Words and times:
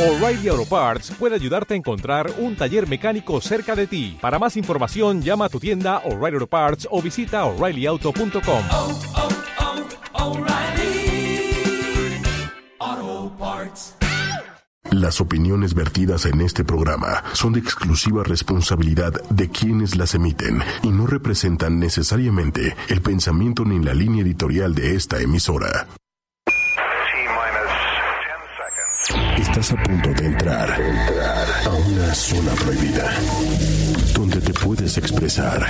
O'Reilly 0.00 0.48
Auto 0.48 0.64
Parts 0.64 1.10
puede 1.10 1.34
ayudarte 1.34 1.74
a 1.74 1.76
encontrar 1.76 2.32
un 2.38 2.56
taller 2.56 2.88
mecánico 2.88 3.38
cerca 3.42 3.76
de 3.76 3.86
ti. 3.86 4.16
Para 4.18 4.38
más 4.38 4.56
información, 4.56 5.20
llama 5.20 5.44
a 5.44 5.48
tu 5.50 5.60
tienda 5.60 5.98
O'Reilly 6.06 6.36
Auto 6.36 6.46
Parts 6.46 6.88
o 6.90 7.02
visita 7.02 7.44
oreillyauto.com. 7.44 8.64
oh, 8.70 8.98
oh, 12.80 13.36
Parts. 13.38 13.94
Las 14.90 15.20
opiniones 15.20 15.74
vertidas 15.74 16.24
en 16.24 16.40
este 16.40 16.64
programa 16.64 17.22
son 17.34 17.52
de 17.52 17.60
exclusiva 17.60 18.24
responsabilidad 18.24 19.12
de 19.28 19.50
quienes 19.50 19.96
las 19.96 20.14
emiten 20.14 20.62
y 20.82 20.88
no 20.88 21.06
representan 21.06 21.78
necesariamente 21.78 22.74
el 22.88 23.02
pensamiento 23.02 23.66
ni 23.66 23.78
la 23.84 23.92
línea 23.92 24.22
editorial 24.22 24.74
de 24.74 24.94
esta 24.94 25.20
emisora. 25.20 25.88
Estás 29.50 29.72
a 29.72 29.82
punto 29.82 30.10
de 30.14 30.26
entrar, 30.26 30.70
a 30.70 31.70
una 31.70 32.14
zona 32.14 32.52
prohibida, 32.52 33.10
donde 34.14 34.40
te 34.40 34.52
puedes 34.52 34.96
expresar, 34.96 35.66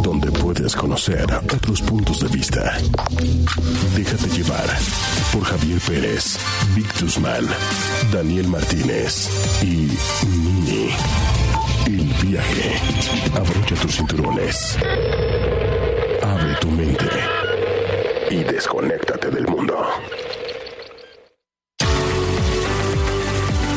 donde 0.00 0.30
puedes 0.30 0.76
conocer 0.76 1.26
otros 1.34 1.82
puntos 1.82 2.20
de 2.20 2.28
vista. 2.28 2.78
Déjate 3.96 4.28
llevar 4.28 4.64
por 5.32 5.42
Javier 5.42 5.80
Pérez, 5.88 6.38
Vic 6.76 7.00
Guzmán, 7.00 7.44
Daniel 8.12 8.46
Martínez 8.46 9.28
y 9.62 9.90
Nini. 10.28 10.90
El 11.86 12.28
viaje. 12.28 12.80
Abrocha 13.34 13.74
tus 13.74 13.96
cinturones. 13.96 14.78
Abre 16.22 16.54
tu 16.60 16.70
mente. 16.70 17.06
Y 18.30 18.44
desconéctate 18.44 19.30
del 19.30 19.48
mundo. 19.48 19.84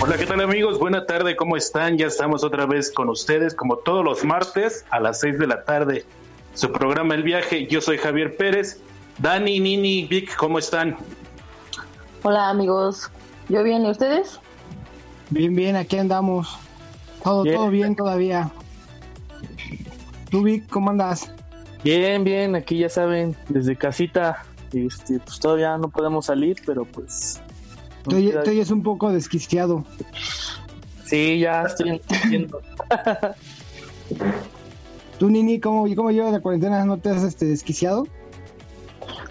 Hola, 0.09 0.17
¿qué 0.17 0.25
tal 0.25 0.41
amigos? 0.41 0.79
Buena 0.79 1.05
tarde, 1.05 1.35
¿cómo 1.35 1.55
están? 1.55 1.95
Ya 1.95 2.07
estamos 2.07 2.43
otra 2.43 2.65
vez 2.65 2.91
con 2.91 3.09
ustedes, 3.09 3.53
como 3.53 3.75
todos 3.75 4.03
los 4.03 4.25
martes 4.25 4.83
a 4.89 4.99
las 4.99 5.19
6 5.19 5.37
de 5.37 5.45
la 5.45 5.63
tarde. 5.65 6.03
Su 6.55 6.71
programa 6.71 7.13
El 7.13 7.21
Viaje, 7.21 7.67
yo 7.67 7.79
soy 7.79 7.99
Javier 7.99 8.35
Pérez. 8.35 8.81
Dani, 9.19 9.59
Nini, 9.59 10.07
Vic, 10.07 10.35
¿cómo 10.35 10.57
están? 10.57 10.97
Hola 12.23 12.49
amigos, 12.49 13.11
yo 13.49 13.61
bien, 13.61 13.85
¿y 13.85 13.91
ustedes? 13.91 14.39
Bien, 15.29 15.55
bien, 15.55 15.75
aquí 15.75 15.99
andamos. 15.99 16.57
Todo, 17.23 17.43
Bien. 17.43 17.55
todo 17.57 17.69
bien 17.69 17.95
todavía. 17.95 18.49
¿Tú, 20.31 20.41
Vic, 20.41 20.67
cómo 20.71 20.89
andas? 20.89 21.31
Bien, 21.83 22.23
bien, 22.23 22.55
aquí 22.55 22.79
ya 22.79 22.89
saben, 22.89 23.35
desde 23.47 23.75
casita, 23.75 24.43
este, 24.73 25.19
pues 25.19 25.39
todavía 25.39 25.77
no 25.77 25.87
podemos 25.87 26.25
salir, 26.25 26.57
pero 26.65 26.83
pues... 26.83 27.39
Tú, 28.03 28.11
tú 28.43 28.49
oyes 28.49 28.71
un 28.71 28.83
poco 28.83 29.11
desquiciado. 29.11 29.83
Sí, 31.05 31.39
ya 31.39 31.63
estoy 31.63 31.89
entendiendo. 31.89 32.61
¿Tú, 35.19 35.29
Nini, 35.29 35.59
cómo, 35.59 35.85
cómo 35.95 36.11
llevas 36.11 36.31
la 36.31 36.39
cuarentena? 36.39 36.85
¿No 36.85 36.97
te 36.97 37.09
has 37.09 37.23
este, 37.23 37.45
desquiciado? 37.45 38.07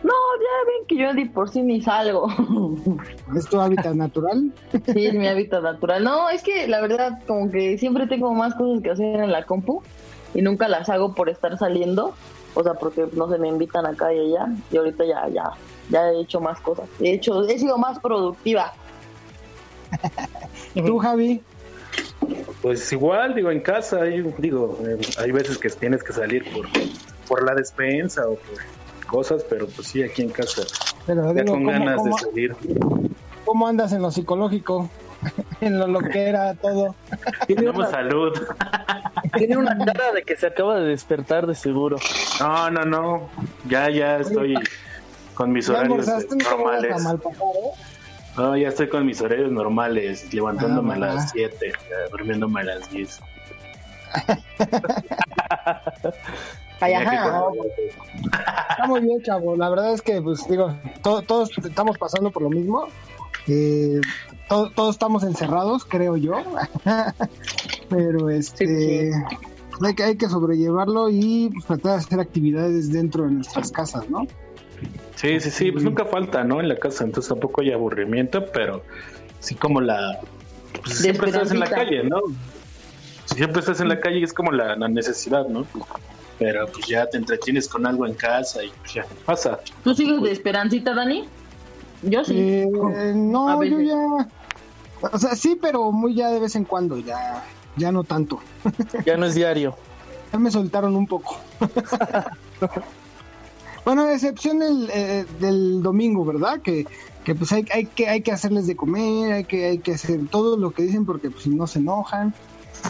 No, 0.02 0.12
ya 0.12 0.66
ven 0.66 0.86
que 0.86 0.96
yo 0.96 1.14
de 1.14 1.26
por 1.26 1.48
sí 1.48 1.62
ni 1.62 1.80
salgo. 1.80 2.28
¿Es 3.36 3.46
tu 3.48 3.60
hábitat 3.60 3.94
natural? 3.94 4.52
sí, 4.92 5.06
es 5.06 5.14
mi 5.14 5.26
hábitat 5.26 5.62
natural. 5.62 6.04
No, 6.04 6.28
es 6.30 6.42
que 6.42 6.68
la 6.68 6.80
verdad, 6.80 7.20
como 7.26 7.50
que 7.50 7.78
siempre 7.78 8.06
tengo 8.06 8.34
más 8.34 8.54
cosas 8.54 8.82
que 8.82 8.90
hacer 8.90 9.20
en 9.20 9.32
la 9.32 9.44
compu 9.44 9.82
y 10.34 10.42
nunca 10.42 10.68
las 10.68 10.88
hago 10.88 11.14
por 11.14 11.30
estar 11.30 11.56
saliendo. 11.58 12.14
O 12.54 12.62
sea, 12.62 12.74
porque 12.74 13.06
no 13.12 13.30
se 13.30 13.38
me 13.38 13.48
invitan 13.48 13.86
acá 13.86 14.12
y 14.12 14.18
allá. 14.18 14.52
Y 14.70 14.76
ahorita 14.76 15.04
ya, 15.04 15.28
ya, 15.28 15.50
ya 15.90 16.08
he 16.10 16.20
hecho 16.22 16.40
más 16.40 16.60
cosas. 16.60 16.88
He 17.00 17.12
hecho, 17.14 17.46
he 17.48 17.58
sido 17.58 17.78
más 17.78 17.98
productiva. 17.98 18.72
¿Tú, 20.74 20.98
Javi? 20.98 21.42
Pues 22.62 22.92
igual, 22.92 23.34
digo, 23.34 23.50
en 23.50 23.60
casa, 23.60 24.02
hay- 24.02 24.22
digo, 24.38 24.78
eh, 24.86 24.98
hay 25.18 25.30
veces 25.32 25.58
que 25.58 25.70
tienes 25.70 26.02
que 26.02 26.12
salir 26.12 26.44
por, 26.52 26.66
por 27.26 27.44
la 27.44 27.54
despensa 27.54 28.26
o 28.28 28.34
por 28.36 29.06
cosas, 29.06 29.44
pero 29.48 29.66
pues 29.68 29.88
sí, 29.88 30.02
aquí 30.02 30.22
en 30.22 30.30
casa, 30.30 30.62
Pero, 31.06 31.32
ya 31.34 31.42
digo, 31.42 31.54
con 31.54 31.64
¿cómo, 31.64 31.70
ganas 31.78 31.96
cómo- 31.96 32.16
de 32.16 32.22
salir. 32.22 32.56
cómo 33.44 33.66
andas 33.68 33.92
en 33.92 34.02
lo 34.02 34.10
psicológico? 34.10 34.90
en 35.60 35.78
lo, 35.78 35.86
lo 35.88 36.00
que 36.00 36.20
era 36.28 36.54
todo. 36.54 36.94
Tiene 37.46 37.62
Tenemos 37.62 37.76
una, 37.78 37.90
salud. 37.90 38.32
tiene 39.36 39.56
una 39.56 39.76
cara 39.78 40.12
de 40.12 40.22
que 40.22 40.36
se 40.36 40.46
acaba 40.46 40.78
de 40.78 40.88
despertar 40.88 41.46
de 41.46 41.54
seguro. 41.54 41.96
No, 42.40 42.70
no, 42.70 42.84
no, 42.84 43.30
ya, 43.68 43.88
ya 43.90 44.18
estoy 44.18 44.54
con 45.38 45.52
mis 45.52 45.66
¿Ya 45.68 45.74
horarios 45.74 46.06
No 46.08 46.36
normales. 46.36 47.04
No, 48.36 48.56
ya 48.56 48.68
estoy 48.68 48.88
con 48.88 49.06
mis 49.06 49.20
horarios 49.20 49.50
normales, 49.52 50.32
levantándome 50.34 50.94
Ah, 50.94 50.96
a 50.96 50.98
va. 51.00 51.06
las 51.14 51.30
7, 51.30 51.72
durmiéndome 52.10 52.60
a 52.60 52.64
las 52.64 52.90
10. 52.90 53.20
Ay, 56.80 56.92
Tenía 56.94 57.00
que 57.10 57.16
ajá. 57.16 57.40
correr. 57.40 57.72
Está 58.70 58.86
muy 58.86 59.00
bien, 59.00 59.22
chavo. 59.22 59.56
La 59.56 59.68
verdad 59.70 59.92
es 59.94 60.02
que, 60.02 60.20
pues, 60.22 60.46
digo, 60.48 60.74
to- 61.02 61.22
todos 61.22 61.50
estamos 61.64 61.96
pasando 61.98 62.30
por 62.32 62.42
lo 62.42 62.50
mismo. 62.50 62.86
Eh, 63.46 64.00
to- 64.48 64.70
todos 64.70 64.94
estamos 64.96 65.22
encerrados, 65.24 65.84
creo 65.84 66.16
yo. 66.16 66.34
Pero, 67.88 68.28
este, 68.30 69.10
hay, 69.84 69.94
que, 69.94 70.02
hay 70.04 70.16
que 70.16 70.28
sobrellevarlo 70.28 71.08
y 71.10 71.50
pues, 71.52 71.64
tratar 71.66 71.92
de 71.92 71.98
hacer 71.98 72.20
actividades 72.20 72.92
dentro 72.92 73.24
de 73.24 73.30
nuestras 73.32 73.70
casas, 73.72 74.08
¿no? 74.10 74.26
Sí, 75.16 75.40
sí, 75.40 75.50
sí, 75.50 75.72
pues 75.72 75.84
nunca 75.84 76.04
falta, 76.04 76.44
¿no? 76.44 76.60
En 76.60 76.68
la 76.68 76.76
casa, 76.76 77.04
entonces 77.04 77.28
tampoco 77.28 77.60
hay 77.60 77.72
aburrimiento, 77.72 78.46
pero 78.52 78.84
sí 79.40 79.54
como 79.54 79.80
la... 79.80 80.20
pues, 80.82 80.98
siempre 80.98 81.30
estás 81.30 81.50
en 81.50 81.60
la 81.60 81.68
calle, 81.68 82.04
¿no? 82.04 82.20
Siempre 83.24 83.60
estás 83.60 83.80
en 83.80 83.88
la 83.88 84.00
calle 84.00 84.18
y 84.18 84.22
es 84.22 84.32
como 84.32 84.52
la, 84.52 84.76
la 84.76 84.88
necesidad, 84.88 85.46
¿no? 85.48 85.66
Pero 86.38 86.66
pues 86.68 86.86
ya 86.86 87.06
te 87.06 87.16
entretienes 87.16 87.68
con 87.68 87.84
algo 87.84 88.06
en 88.06 88.14
casa 88.14 88.62
y 88.62 88.70
pues 88.80 88.94
ya 88.94 89.06
pasa. 89.24 89.58
¿Tú 89.82 89.94
sigues 89.94 90.22
de 90.22 90.30
esperancita, 90.30 90.94
Dani? 90.94 91.28
Yo 92.02 92.24
sí. 92.24 92.38
Eh, 92.38 93.12
no, 93.14 93.62
yo 93.64 93.80
ya. 93.80 94.28
O 95.00 95.18
sea, 95.18 95.34
sí, 95.34 95.58
pero 95.60 95.90
muy 95.90 96.14
ya 96.14 96.30
de 96.30 96.40
vez 96.40 96.54
en 96.56 96.64
cuando, 96.64 96.98
ya, 96.98 97.44
ya 97.76 97.92
no 97.92 98.04
tanto. 98.04 98.40
Ya 99.04 99.16
no 99.16 99.26
es 99.26 99.34
diario. 99.34 99.76
Ya 100.32 100.38
me 100.38 100.50
soltaron 100.50 100.94
un 100.94 101.06
poco. 101.06 101.38
bueno, 103.84 104.02
a 104.02 104.12
excepción 104.12 104.58
del, 104.58 104.90
eh, 104.92 105.24
del 105.40 105.82
domingo, 105.82 106.24
¿verdad? 106.24 106.60
Que, 106.60 106.86
que 107.24 107.34
pues 107.34 107.52
hay, 107.52 107.66
hay 107.72 107.86
que 107.86 108.08
hay 108.08 108.22
que 108.22 108.32
hacerles 108.32 108.66
de 108.66 108.76
comer, 108.76 109.32
hay 109.32 109.44
que 109.44 109.66
hay 109.66 109.78
que 109.78 109.94
hacer 109.94 110.20
todo 110.30 110.56
lo 110.56 110.70
que 110.70 110.82
dicen 110.82 111.04
porque 111.04 111.30
pues 111.30 111.44
si 111.44 111.50
no 111.50 111.66
se 111.66 111.78
enojan. 111.78 112.34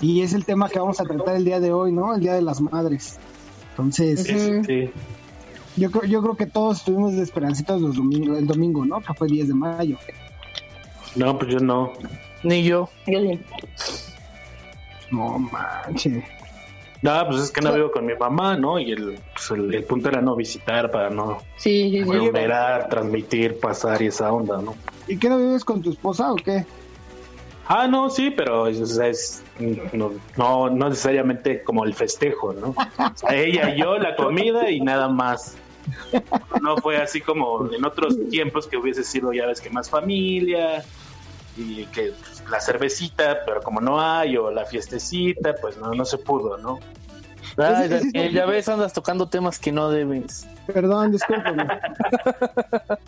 Y 0.01 0.23
es 0.23 0.33
el 0.33 0.45
tema 0.45 0.69
que 0.69 0.79
vamos 0.79 1.01
a 1.01 1.05
tratar 1.05 1.37
el 1.37 1.45
día 1.45 1.61
de 1.61 1.73
hoy, 1.73 1.93
¿no? 1.93 2.15
El 2.15 2.21
día 2.21 2.35
de 2.35 2.43
las 2.43 2.61
madres. 2.61 3.19
Entonces, 3.71 4.23
Sí, 4.67 4.91
yo 5.77 5.91
creo 5.91 6.05
yo 6.05 6.23
creo 6.23 6.37
que 6.37 6.47
todos 6.47 6.79
estuvimos 6.79 7.15
de 7.15 7.23
esperancitas 7.23 7.81
los 7.81 7.97
domingos, 7.97 8.39
el 8.39 8.47
domingo, 8.47 8.85
¿no? 8.85 9.01
Que 9.01 9.15
fue 9.15 9.29
10 9.29 9.49
de 9.49 9.55
mayo. 9.55 9.97
No, 11.15 11.39
pues 11.39 11.53
yo 11.53 11.61
no. 11.61 11.93
Ni 12.43 12.65
yo. 12.65 12.89
Yo 13.07 13.19
sí. 13.21 13.41
No 15.11 15.39
manches. 15.39 16.25
No, 17.03 17.27
pues 17.29 17.41
es 17.43 17.51
que 17.53 17.61
no 17.61 17.73
vivo 17.73 17.91
con 17.93 18.07
mi 18.07 18.15
mamá, 18.15 18.57
¿no? 18.57 18.79
Y 18.79 18.91
el, 18.91 19.21
pues 19.33 19.51
el, 19.53 19.73
el 19.75 19.85
punto 19.85 20.09
era 20.09 20.21
no 20.21 20.35
visitar 20.35 20.91
para 20.91 21.11
no 21.11 21.39
Sí, 21.57 21.91
sí, 21.91 22.03
sí. 22.05 22.11
aglomerar, 22.11 22.89
transmitir, 22.89 23.59
pasar 23.61 24.03
y 24.03 24.07
esa 24.07 24.33
onda, 24.33 24.61
¿no? 24.61 24.75
¿Y 25.07 25.17
qué 25.17 25.29
no 25.29 25.39
vives 25.39 25.65
con 25.65 25.81
tu 25.81 25.91
esposa 25.91 26.33
o 26.33 26.37
qué? 26.37 26.65
Ah, 27.69 27.87
no, 27.87 28.09
sí, 28.11 28.31
pero 28.31 28.67
es, 28.67 28.81
o 28.81 28.87
sea, 28.87 29.09
es- 29.09 29.43
no, 29.93 30.13
no, 30.37 30.71
no 30.71 30.89
necesariamente 30.89 31.63
como 31.63 31.85
el 31.85 31.95
festejo, 31.95 32.53
¿no? 32.55 32.69
O 32.69 33.13
sea, 33.15 33.35
ella 33.35 33.71
y 33.75 33.81
yo, 33.81 33.99
la 33.99 34.17
comida 34.17 34.71
y 34.71 34.81
nada 34.81 35.09
más. 35.09 35.57
No 36.63 36.77
fue 36.79 36.97
así 36.99 37.21
como 37.21 37.71
en 37.73 37.85
otros 37.85 38.17
tiempos 38.31 38.67
que 38.67 38.77
hubiese 38.77 39.05
sido, 39.05 39.33
ya 39.33 39.47
ves, 39.47 39.61
que 39.61 39.71
más 39.71 39.89
familia 39.89 40.85
y 41.59 41.87
que 41.87 42.13
pues, 42.13 42.49
la 42.49 42.61
cervecita, 42.61 43.39
pero 43.45 43.61
como 43.61 43.81
no 43.81 44.01
hay, 44.01 44.37
o 44.37 44.51
la 44.51 44.65
fiestecita, 44.65 45.55
pues 45.61 45.77
no, 45.77 45.93
no 45.93 46.05
se 46.05 46.19
pudo, 46.19 46.57
¿no? 46.59 46.79
Ay, 47.57 47.89
Daniel, 47.89 48.33
ya 48.33 48.47
ves, 48.47 48.69
andas 48.69 48.93
tocando 48.93 49.29
temas 49.29 49.59
que 49.59 49.73
no 49.73 49.91
debes. 49.91 50.47
Perdón, 50.67 51.13
discúlpame. 51.13 51.65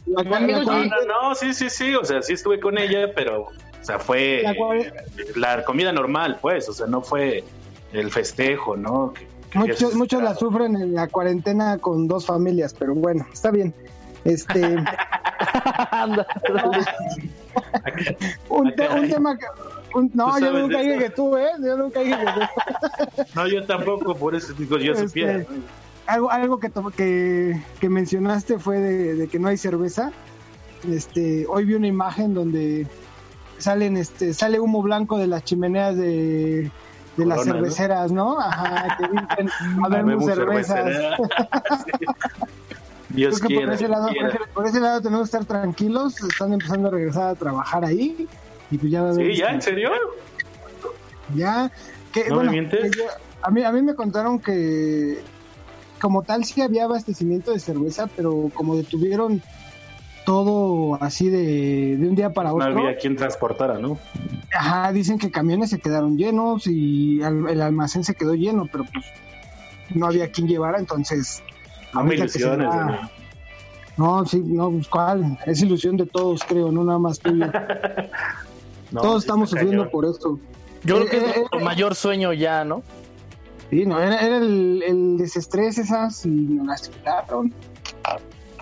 No, 0.07 0.23
no, 0.25 0.85
no, 1.07 1.35
sí, 1.37 1.55
sí, 1.55 1.71
sí, 1.71 1.95
o 1.95 2.05
sea, 2.05 2.21
sí 2.23 2.33
estuve 2.33 2.59
con 2.59 2.77
ella, 2.79 3.13
pero, 3.15 3.43
o 3.43 3.53
sea, 3.81 3.99
fue 4.01 4.43
La 5.37 5.63
comida 5.65 5.93
normal, 5.93 6.39
pues, 6.43 6.69
o 6.69 6.73
sea, 6.73 6.87
no 6.87 7.01
fue 7.01 7.45
el 7.93 8.11
festejo, 8.11 8.77
¿no? 8.77 9.13
Que- 9.13 9.27
que 9.51 9.59
Muchos, 9.59 9.95
muchos 9.95 10.23
la 10.23 10.35
sufren 10.35 10.77
en 10.77 10.95
la 10.95 11.07
cuarentena 11.09 11.79
con 11.79 12.07
dos 12.09 12.27
familias, 12.27 12.75
pero 12.77 12.95
bueno, 12.95 13.27
está 13.33 13.51
bien. 13.51 13.73
Este, 14.25 14.65
Anda. 15.91 16.27
un, 18.49 18.75
te- 18.75 18.89
un 18.89 19.09
tema 19.09 19.37
que... 19.39 19.47
un- 19.95 20.11
no, 20.15 20.35
¿Tú 20.35 20.41
yo 20.45 20.53
nunca 20.53 20.79
dije 20.81 20.99
que 20.99 21.11
tú, 21.11 21.37
¿eh? 21.37 21.51
Yo 21.63 21.77
nunca 21.77 22.01
dije 22.01 22.17
que 22.19 22.27
tú. 22.33 22.41
No, 23.35 23.47
yo 23.47 23.65
tampoco, 23.67 24.15
por 24.17 24.35
eso 24.35 24.53
digo, 24.55 24.77
yo 24.79 24.93
Este, 24.93 25.07
supiera. 25.09 25.45
Algo, 26.07 26.31
algo 26.31 26.59
que, 26.61 26.71
que, 26.97 27.61
que 27.81 27.89
mencionaste 27.89 28.59
fue 28.59 28.79
de, 28.81 29.15
de 29.15 29.29
que 29.29 29.39
no 29.39 29.49
hay 29.49 29.57
cerveza. 29.57 30.11
Este, 30.91 31.47
hoy 31.49 31.65
vi 31.67 31.75
una 31.75 31.87
imagen 31.87 32.35
donde 32.35 32.87
salen 33.59 33.97
este 33.99 34.33
sale 34.33 34.59
humo 34.59 34.81
blanco 34.83 35.19
de 35.19 35.27
las 35.27 35.45
chimeneas 35.45 35.95
de, 35.97 36.71
de 37.17 37.27
las 37.27 37.45
cerveceras, 37.45 38.11
¿no? 38.11 38.41
Ajá, 38.41 38.97
que 38.97 39.05
dicen, 39.05 39.51
habemos 39.85 40.25
Habemos 40.25 40.25
cervezas. 40.25 40.85
cerveza. 40.85 41.17
Dios 43.11 43.39
Creo 43.39 43.49
que 43.49 43.55
por 43.55 43.63
quiera. 43.63 43.75
ese, 43.75 43.87
Dios 43.87 43.91
lado, 43.91 44.09
por, 44.15 44.27
ese, 44.29 44.39
por 44.55 44.67
ese 44.67 44.81
lado 44.81 45.01
tenemos 45.01 45.31
que 45.31 45.37
estar 45.37 45.45
tranquilos, 45.61 46.23
están 46.23 46.53
empezando 46.53 46.89
a 46.89 46.91
regresar 46.93 47.29
a 47.31 47.35
trabajar 47.35 47.85
ahí 47.85 48.29
y 48.71 48.79
pues 48.79 48.91
ya 48.93 49.13
Sí, 49.15 49.35
ya, 49.37 49.51
¿en 49.51 49.63
serio? 49.63 49.91
ya 51.35 51.71
que 52.13 52.23
¿No 52.25 52.31
me 52.31 52.35
bueno, 52.37 52.53
mientes? 52.53 52.97
yo- 52.97 53.05
a 53.43 53.51
mí 53.51 53.63
a 53.63 53.73
mí 53.73 53.83
me 53.83 53.95
contaron 53.95 54.39
que 54.41 55.19
como 56.01 56.23
tal 56.23 56.45
sí 56.45 56.61
había 56.63 56.85
abastecimiento 56.85 57.53
de 57.53 57.59
cerveza, 57.61 58.07
pero 58.17 58.51
como 58.55 58.77
detuvieron 58.77 59.43
todo 60.27 61.03
así 61.03 61.29
de, 61.29 61.97
de 61.97 62.09
un 62.09 62.15
día 62.15 62.31
para 62.33 62.51
No 62.51 62.57
otro. 62.57 62.67
había 62.81 62.97
quien 62.97 63.17
transportara, 63.17 63.79
¿no? 63.79 63.99
Ajá, 64.57 64.93
dicen 64.93 65.19
que 65.19 65.31
camiones 65.31 65.71
se 65.71 65.79
quedaron 65.79 66.17
llenos 66.17 66.67
y 66.67 67.21
el 67.23 67.61
almacén 67.63 68.05
se 68.05 68.15
quedó 68.15 68.35
lleno, 68.35 68.67
pero 68.71 68.85
pues 68.85 69.05
no 69.95 70.07
había 70.07 70.31
quien 70.31 70.47
llevara, 70.47 70.79
entonces. 70.79 71.43
No 71.95 72.05
me 72.05 72.11
que 72.11 72.17
ilusiones. 72.23 72.69
No, 73.97 74.25
sí, 74.25 74.41
no, 74.45 74.71
pues, 74.71 74.89
¿cuál? 74.89 75.39
Es 75.47 75.63
ilusión 75.63 75.97
de 75.97 76.07
todos, 76.07 76.43
creo, 76.45 76.71
no 76.73 76.85
nada 76.85 76.99
más 76.99 77.19
tuya. 77.19 77.51
No, 78.93 79.03
todos 79.03 79.23
sí 79.23 79.27
estamos 79.29 79.51
sufriendo 79.51 79.83
cañón. 79.85 79.91
por 79.93 80.05
esto. 80.05 80.37
Yo 80.83 80.97
creo 80.97 81.09
que 81.09 81.17
Eh, 81.19 81.21
es 81.21 81.37
eh, 81.37 81.39
nuestro 81.39 81.61
mayor 81.61 81.95
sueño 81.95 82.33
ya, 82.33 82.65
¿no? 82.65 82.83
Sí, 83.71 83.87
no, 83.87 84.01
era, 84.01 84.19
era 84.19 84.39
el, 84.39 84.83
el 84.85 85.17
desestrés 85.17 85.79
esas 85.79 86.27
y 86.27 86.29
nos 86.31 86.89
quitaron. 86.89 87.55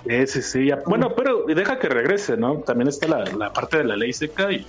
Sí, 0.06 0.26
sí, 0.26 0.42
sí. 0.42 0.66
ya- 0.66 0.80
Bueno, 0.84 1.14
pero 1.16 1.44
deja 1.46 1.78
que 1.78 1.88
regrese, 1.88 2.36
¿no? 2.36 2.56
También 2.58 2.88
está 2.88 3.08
la, 3.08 3.24
la 3.24 3.54
parte 3.54 3.78
de 3.78 3.84
la 3.84 3.96
ley 3.96 4.12
seca 4.12 4.52
y 4.52 4.66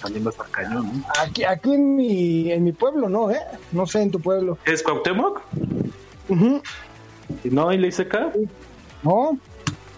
también 0.00 0.24
va 0.24 0.28
a 0.28 0.32
estar 0.32 0.48
cañón, 0.48 0.86
¿no? 0.94 1.04
Aquí, 1.22 1.44
aquí 1.44 1.74
en 1.74 1.96
mi, 1.96 2.50
en 2.50 2.64
mi 2.64 2.72
pueblo, 2.72 3.10
no, 3.10 3.30
¿eh? 3.30 3.40
No 3.72 3.86
sé, 3.86 4.00
en 4.00 4.10
tu 4.10 4.18
pueblo. 4.18 4.56
¿Es 4.64 4.82
Cuauhtémoc? 4.82 5.42
Ujú. 6.30 6.62
¿Y 6.87 6.87
no 7.44 7.68
hay 7.68 7.78
ley 7.78 7.92
seca? 7.92 8.32
No, 9.02 9.38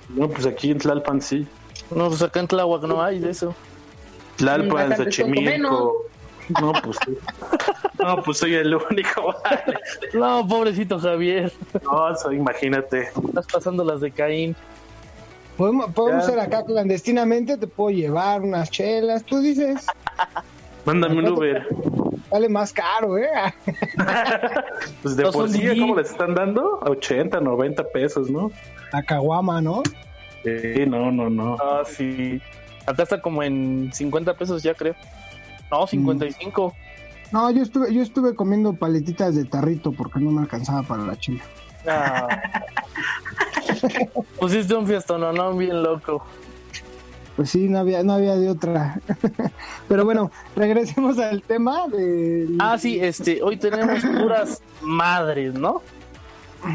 No, 0.08 0.28
pues 0.28 0.46
aquí 0.46 0.70
en 0.70 0.78
Tlalpan 0.78 1.20
sí. 1.22 1.46
No, 1.94 2.08
pues 2.08 2.22
acá 2.22 2.40
en 2.40 2.48
Tláhuac 2.48 2.82
no 2.82 3.02
hay 3.02 3.18
de 3.18 3.30
eso. 3.30 3.54
Tlalpan, 4.36 4.96
Xochimilco. 4.96 6.06
No, 6.60 6.72
pues 6.82 6.96
sí. 7.04 7.16
No, 7.98 8.22
pues 8.22 8.38
soy 8.38 8.54
el 8.54 8.74
único. 8.74 9.34
vale. 9.44 9.78
No, 10.14 10.46
pobrecito 10.48 10.98
Javier, 10.98 11.52
No, 11.84 12.16
soy, 12.16 12.36
imagínate. 12.36 13.08
estás 13.28 13.46
pasando 13.52 13.84
las 13.84 14.00
de 14.00 14.10
Caín. 14.10 14.56
podemos, 15.56 15.92
podemos 15.92 16.24
ser 16.24 16.40
acá 16.40 16.64
clandestinamente, 16.64 17.56
te 17.56 17.66
puedo 17.66 17.90
llevar 17.90 18.42
unas 18.42 18.70
chelas, 18.70 19.22
tú 19.24 19.40
dices, 19.40 19.86
Mándame 20.86 21.18
un 21.18 21.28
Uber. 21.28 21.68
Vale 22.30 22.48
más 22.48 22.72
caro, 22.72 23.18
¿eh? 23.18 23.28
Pues 25.02 25.16
de 25.16 25.24
No 25.24 25.32
por 25.32 25.48
sí. 25.48 25.78
¿cómo 25.78 25.96
les 25.96 26.10
están 26.10 26.34
dando? 26.34 26.78
80, 26.82 27.40
90 27.40 27.84
pesos, 27.88 28.30
¿no? 28.30 28.50
La 28.92 29.02
caguama, 29.02 29.60
¿no? 29.60 29.82
Sí, 30.44 30.86
no, 30.86 31.10
no, 31.10 31.28
no. 31.28 31.56
Ah, 31.60 31.82
sí. 31.84 32.40
Acá 32.86 33.02
está 33.02 33.20
como 33.20 33.42
en 33.42 33.90
50 33.92 34.34
pesos 34.34 34.62
ya, 34.62 34.74
creo. 34.74 34.94
No, 35.70 35.86
55. 35.86 36.74
No, 37.32 37.50
yo 37.50 37.62
estuve, 37.62 37.94
yo 37.94 38.02
estuve 38.02 38.34
comiendo 38.34 38.72
paletitas 38.72 39.36
de 39.36 39.44
tarrito 39.44 39.92
porque 39.92 40.18
no 40.18 40.30
me 40.30 40.40
alcanzaba 40.40 40.82
para 40.82 41.04
la 41.04 41.16
chela. 41.16 41.42
Ah. 41.86 42.28
Pusiste 44.40 44.74
un 44.74 44.86
fiestón, 44.86 45.20
no, 45.20 45.32
no, 45.32 45.54
bien 45.54 45.82
loco. 45.82 46.24
Pues 47.40 47.48
sí, 47.48 47.70
no 47.70 47.78
había, 47.78 48.02
no 48.02 48.12
había 48.12 48.37
de 48.37 48.50
otra. 48.50 49.00
Pero 49.88 50.04
bueno, 50.04 50.31
regresemos 50.54 51.19
al 51.19 51.40
tema 51.40 51.88
de. 51.88 52.46
Ah, 52.58 52.76
sí, 52.76 53.00
este, 53.00 53.42
hoy 53.42 53.56
tenemos 53.56 54.04
puras 54.04 54.62
madres, 54.82 55.54
¿no? 55.54 55.81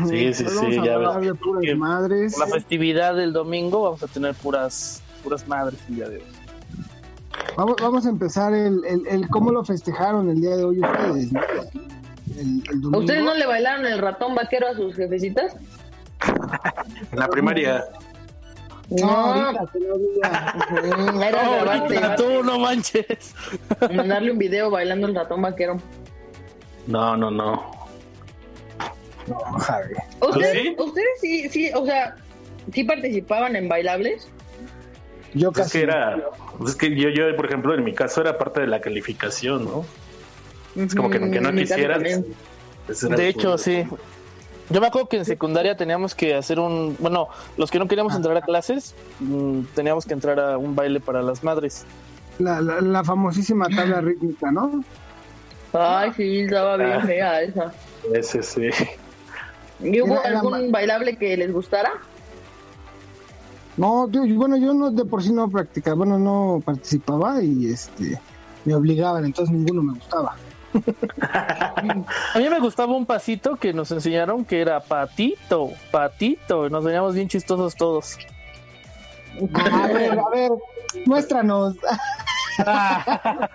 Sí, 0.10 0.34
sí, 0.34 0.44
Vamos 0.44 0.74
sí, 0.74 0.80
a 0.80 0.84
ya 0.86 0.96
hablar 0.96 1.20
ves. 1.20 1.28
de 1.28 1.36
puras 1.36 1.78
madres. 1.78 2.38
La 2.40 2.48
festividad 2.48 3.16
del 3.16 3.32
domingo 3.32 3.84
vamos 3.84 4.02
a 4.02 4.08
tener 4.08 4.34
puras 4.34 5.04
puras 5.24 5.48
madres 5.48 5.80
el 5.88 5.98
día 5.98 6.10
de 6.10 6.16
hoy. 6.16 6.24
Vamos, 7.56 7.76
vamos 7.80 8.06
a 8.08 8.10
empezar 8.10 8.52
el, 8.56 8.84
el, 8.86 9.06
el 9.06 9.30
cómo 9.30 9.52
lo 9.52 9.64
festejaron 9.64 10.32
el 10.32 10.42
día 10.42 10.56
de 10.58 10.64
hoy 10.64 10.80
ustedes, 10.80 11.32
¿no? 11.32 11.42
El, 12.40 12.64
el 12.72 12.92
¿A 12.92 12.98
ustedes 12.98 13.24
no 13.24 13.36
le 13.36 13.46
bailaron 13.46 13.86
el 13.86 14.00
ratón 14.00 14.34
vaquero 14.34 14.68
a 14.70 14.74
sus 14.74 14.96
jefecitas? 14.96 15.56
En 17.12 17.20
la 17.20 17.28
primaria. 17.28 17.86
No, 18.90 19.08
No, 19.08 19.16
ahorita 19.18 19.66
todavía. 19.74 21.12
Mm, 21.12 21.22
era 21.24 21.44
No, 21.44 21.72
ahorita 21.72 22.16
tú 22.16 22.44
no 22.44 22.60
manches. 22.60 23.34
mandarle 23.94 24.32
un 24.32 24.38
video 24.38 24.70
bailando 24.70 25.08
el 25.08 25.16
ratón 25.16 25.42
vaquero. 25.42 25.78
No, 26.88 27.18
no, 27.18 27.32
no. 27.32 27.72
No, 29.28 29.40
Javi. 29.60 29.96
¿Ustedes, 30.22 30.52
sí? 30.52 30.76
ustedes 30.78 31.08
sí, 31.20 31.50
sí, 31.50 31.72
o 31.74 31.84
sea, 31.86 32.16
sí 32.72 32.84
participaban 32.84 33.56
en 33.56 33.68
bailables? 33.68 34.30
Yo 35.34 35.52
Pues 35.52 35.66
es 35.66 35.74
casi. 35.74 35.78
que 35.80 35.84
era. 35.84 36.18
pues 36.60 36.72
es 36.72 36.76
que 36.78 36.96
yo, 36.96 37.10
yo, 37.10 37.36
por 37.36 37.48
ejemplo, 37.48 37.74
en 37.74 37.84
mi 37.84 37.94
caso 37.94 38.22
era 38.22 38.38
parte 38.38 38.62
de 38.62 38.68
la 38.68 38.82
calificación, 38.82 39.66
¿no? 39.66 39.84
Es 40.76 40.94
como 40.94 41.10
que 41.10 41.18
aunque 41.18 41.42
no 41.42 41.52
quisieras. 41.54 42.04
De 42.04 43.28
hecho, 43.28 43.58
sí. 43.58 43.84
Yo 44.70 44.82
me 44.82 44.88
acuerdo 44.88 45.08
que 45.10 45.18
en 45.18 45.26
secundaria 45.26 45.78
teníamos 45.78 46.16
que 46.16 46.34
hacer 46.36 46.60
un, 46.60 46.96
bueno, 47.00 47.28
los 47.58 47.70
que 47.70 47.78
no 47.78 47.88
queríamos 47.88 48.16
entrar 48.16 48.36
a 48.38 48.42
clases, 48.42 48.96
mm, 49.20 49.62
teníamos 49.76 50.06
que 50.06 50.14
entrar 50.14 50.40
a 50.40 50.58
un 50.58 50.76
baile 50.76 51.00
para 51.00 51.22
las 51.22 51.44
madres. 51.44 51.86
La, 52.40 52.60
la, 52.62 52.82
la 52.82 53.04
famosísima 53.04 53.68
tabla 53.70 54.02
rítmica, 54.02 54.52
¿no? 54.52 54.84
Ay, 55.72 56.12
sí, 56.18 56.40
estaba 56.42 56.78
bien 56.78 56.92
Ah. 56.94 57.06
fea 57.06 57.42
esa. 57.44 57.74
Ese 58.14 58.42
sí. 58.44 58.70
¿Y 59.82 60.02
hubo 60.02 60.14
Era- 60.20 60.30
era 60.30 60.40
algún 60.40 60.72
bailable 60.72 61.16
que 61.18 61.38
les 61.38 61.52
gustara? 61.54 61.92
No, 63.78 64.10
yo- 64.10 64.24
bueno, 64.36 64.58
yo 64.58 64.74
no 64.74 64.90
de 64.90 65.06
por 65.06 65.22
sí 65.22 65.32
no 65.34 65.50
practicaba, 65.50 65.98
bueno, 65.98 66.18
no 66.18 66.62
participaba 66.64 67.42
y 67.44 67.68
este 67.68 68.20
me 68.64 68.74
obligaban, 68.74 69.26
entonces 69.26 69.54
ninguno 69.54 69.84
me 69.84 69.94
gustaba. 69.94 70.36
A 72.34 72.38
mí 72.38 72.50
me 72.50 72.60
gustaba 72.60 72.94
un 72.94 73.06
pasito 73.06 73.56
que 73.56 73.74
nos 73.74 73.92
enseñaron 73.92 74.46
que 74.46 74.62
era 74.62 74.80
patito, 74.80 75.72
patito. 75.92 76.70
Nos 76.70 76.84
veníamos 76.84 77.16
bien 77.16 77.28
chistosos 77.28 77.76
todos. 77.76 78.18
A 79.54 79.88
ver, 79.88 80.20
a 80.20 80.30
ver, 80.30 80.52
muéstranos. 81.06 81.76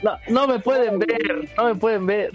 No, 0.00 0.12
no 0.28 0.46
me 0.46 0.60
pueden 0.60 1.00
ver, 1.00 1.48
no 1.56 1.64
me 1.64 1.74
pueden 1.74 2.06
ver. 2.06 2.30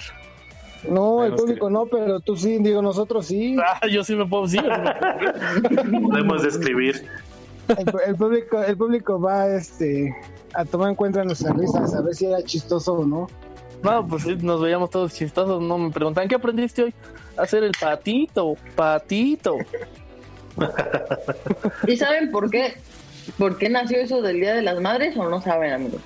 No, 0.89 1.24
el 1.24 1.33
público 1.33 1.69
no, 1.69 1.86
pero 1.86 2.19
tú 2.19 2.36
sí, 2.36 2.57
digo, 2.60 2.81
nosotros 2.81 3.27
sí. 3.27 3.55
Ah, 3.57 3.88
yo 3.88 4.03
sí 4.03 4.15
me 4.15 4.25
puedo, 4.25 4.48
sí. 4.48 4.57
Podemos 6.03 6.43
describir. 6.43 7.07
El, 7.69 7.86
el 8.05 8.15
público, 8.17 8.62
el 8.62 8.75
público 8.75 9.22
va 9.22 9.48
este 9.48 10.13
a 10.53 10.65
tomar 10.65 10.89
en 10.89 10.95
cuenta 10.95 11.24
nuestras 11.24 11.55
risas, 11.57 11.93
a 11.93 12.01
ver 12.01 12.13
si 12.15 12.25
era 12.25 12.41
chistoso 12.43 12.93
o 12.93 13.05
no. 13.05 13.27
No, 13.83 14.07
pues 14.07 14.24
sí, 14.24 14.36
nos 14.41 14.62
veíamos 14.62 14.89
todos 14.89 15.13
chistosos. 15.13 15.62
No 15.62 15.77
me 15.77 15.91
preguntan, 15.91 16.27
¿qué 16.27 16.36
aprendiste 16.36 16.83
hoy? 16.83 16.93
A 17.38 17.41
hacer 17.43 17.63
el 17.63 17.72
patito, 17.79 18.55
patito. 18.75 19.57
¿Y 21.88 21.98
saben 21.98 22.31
por 22.31 22.50
qué? 22.50 22.75
¿Por 23.38 23.57
qué 23.57 23.69
nació 23.69 23.98
eso 24.00 24.22
del 24.22 24.38
Día 24.39 24.53
de 24.53 24.62
las 24.62 24.79
Madres 24.81 25.15
o 25.17 25.27
no 25.29 25.41
saben, 25.41 25.74
amigos? 25.74 26.01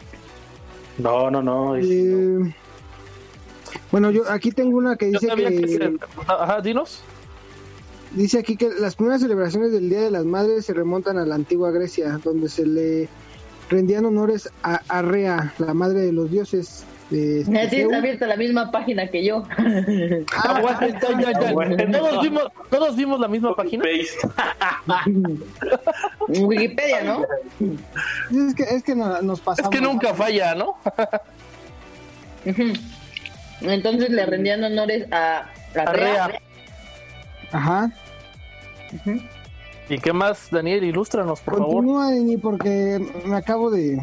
No, 0.98 1.30
no, 1.30 1.42
no. 1.42 1.76
es- 1.76 1.86
Eh, 1.90 2.56
bueno, 3.92 4.12
yo 4.12 4.24
aquí 4.30 4.52
tengo 4.52 4.78
una 4.78 4.96
que 4.96 5.08
dice 5.08 5.28
que 5.28 5.68
se- 5.68 5.94
Ajá, 6.28 6.62
dinos. 6.62 7.02
dice 8.12 8.40
aquí 8.40 8.56
que 8.56 8.70
las 8.80 8.96
primeras 8.96 9.22
celebraciones 9.22 9.72
del 9.72 9.90
Día 9.90 10.02
de 10.02 10.12
las 10.12 10.26
Madres 10.26 10.66
se 10.66 10.74
remontan 10.74 11.18
a 11.18 11.26
la 11.26 11.36
antigua 11.36 11.72
Grecia, 11.72 12.20
donde 12.24 12.50
se 12.50 12.66
le 12.66 13.10
rendían 13.70 14.06
honores 14.06 14.50
a 14.64 14.82
Arrea, 14.88 15.54
la 15.58 15.74
madre 15.74 16.00
de 16.02 16.12
los 16.14 16.30
dioses. 16.32 16.86
de 17.10 17.42
este 17.42 17.58
Así 17.60 17.70
Zeus. 17.70 17.84
está 17.84 17.98
abierta 17.98 18.28
la 18.28 18.36
misma 18.36 18.70
página 18.72 19.08
que 19.08 19.24
yo. 19.26 19.44
Aguanta, 20.44 20.88
ya, 20.88 21.32
ya, 21.32 21.40
ya. 21.40 21.54
bueno. 21.54 21.76
¿Todos, 21.92 22.22
vimos, 22.22 22.44
¿Todos 22.70 22.96
vimos 22.96 23.20
la 23.20 23.28
misma 23.28 23.56
página? 23.56 23.84
Wikipedia, 26.28 27.04
¿no? 27.04 27.24
Es 28.48 28.56
que, 28.56 28.64
es 28.64 28.84
que 28.84 28.96
no- 28.96 29.22
nos 29.22 29.40
Es 29.40 29.46
pasamos. 29.46 29.72
que 29.72 29.82
nunca 29.82 30.14
falla, 30.14 30.56
¿no? 30.56 30.76
Entonces 33.62 34.10
le 34.10 34.26
rendían 34.26 34.64
honores 34.64 35.08
a, 35.12 35.46
a 35.76 35.82
Arrea. 35.82 36.28
Rea. 36.28 36.42
Ajá. 37.52 37.92
¿Y 39.90 40.00
qué 40.00 40.14
más, 40.14 40.50
Daniel? 40.52 40.84
Ilústranos, 40.84 41.40
por 41.40 41.58
favor. 41.58 41.86
Continúa, 41.86 42.40
porque 42.42 43.00
me 43.26 43.36
acabo 43.38 43.72
de 43.72 43.98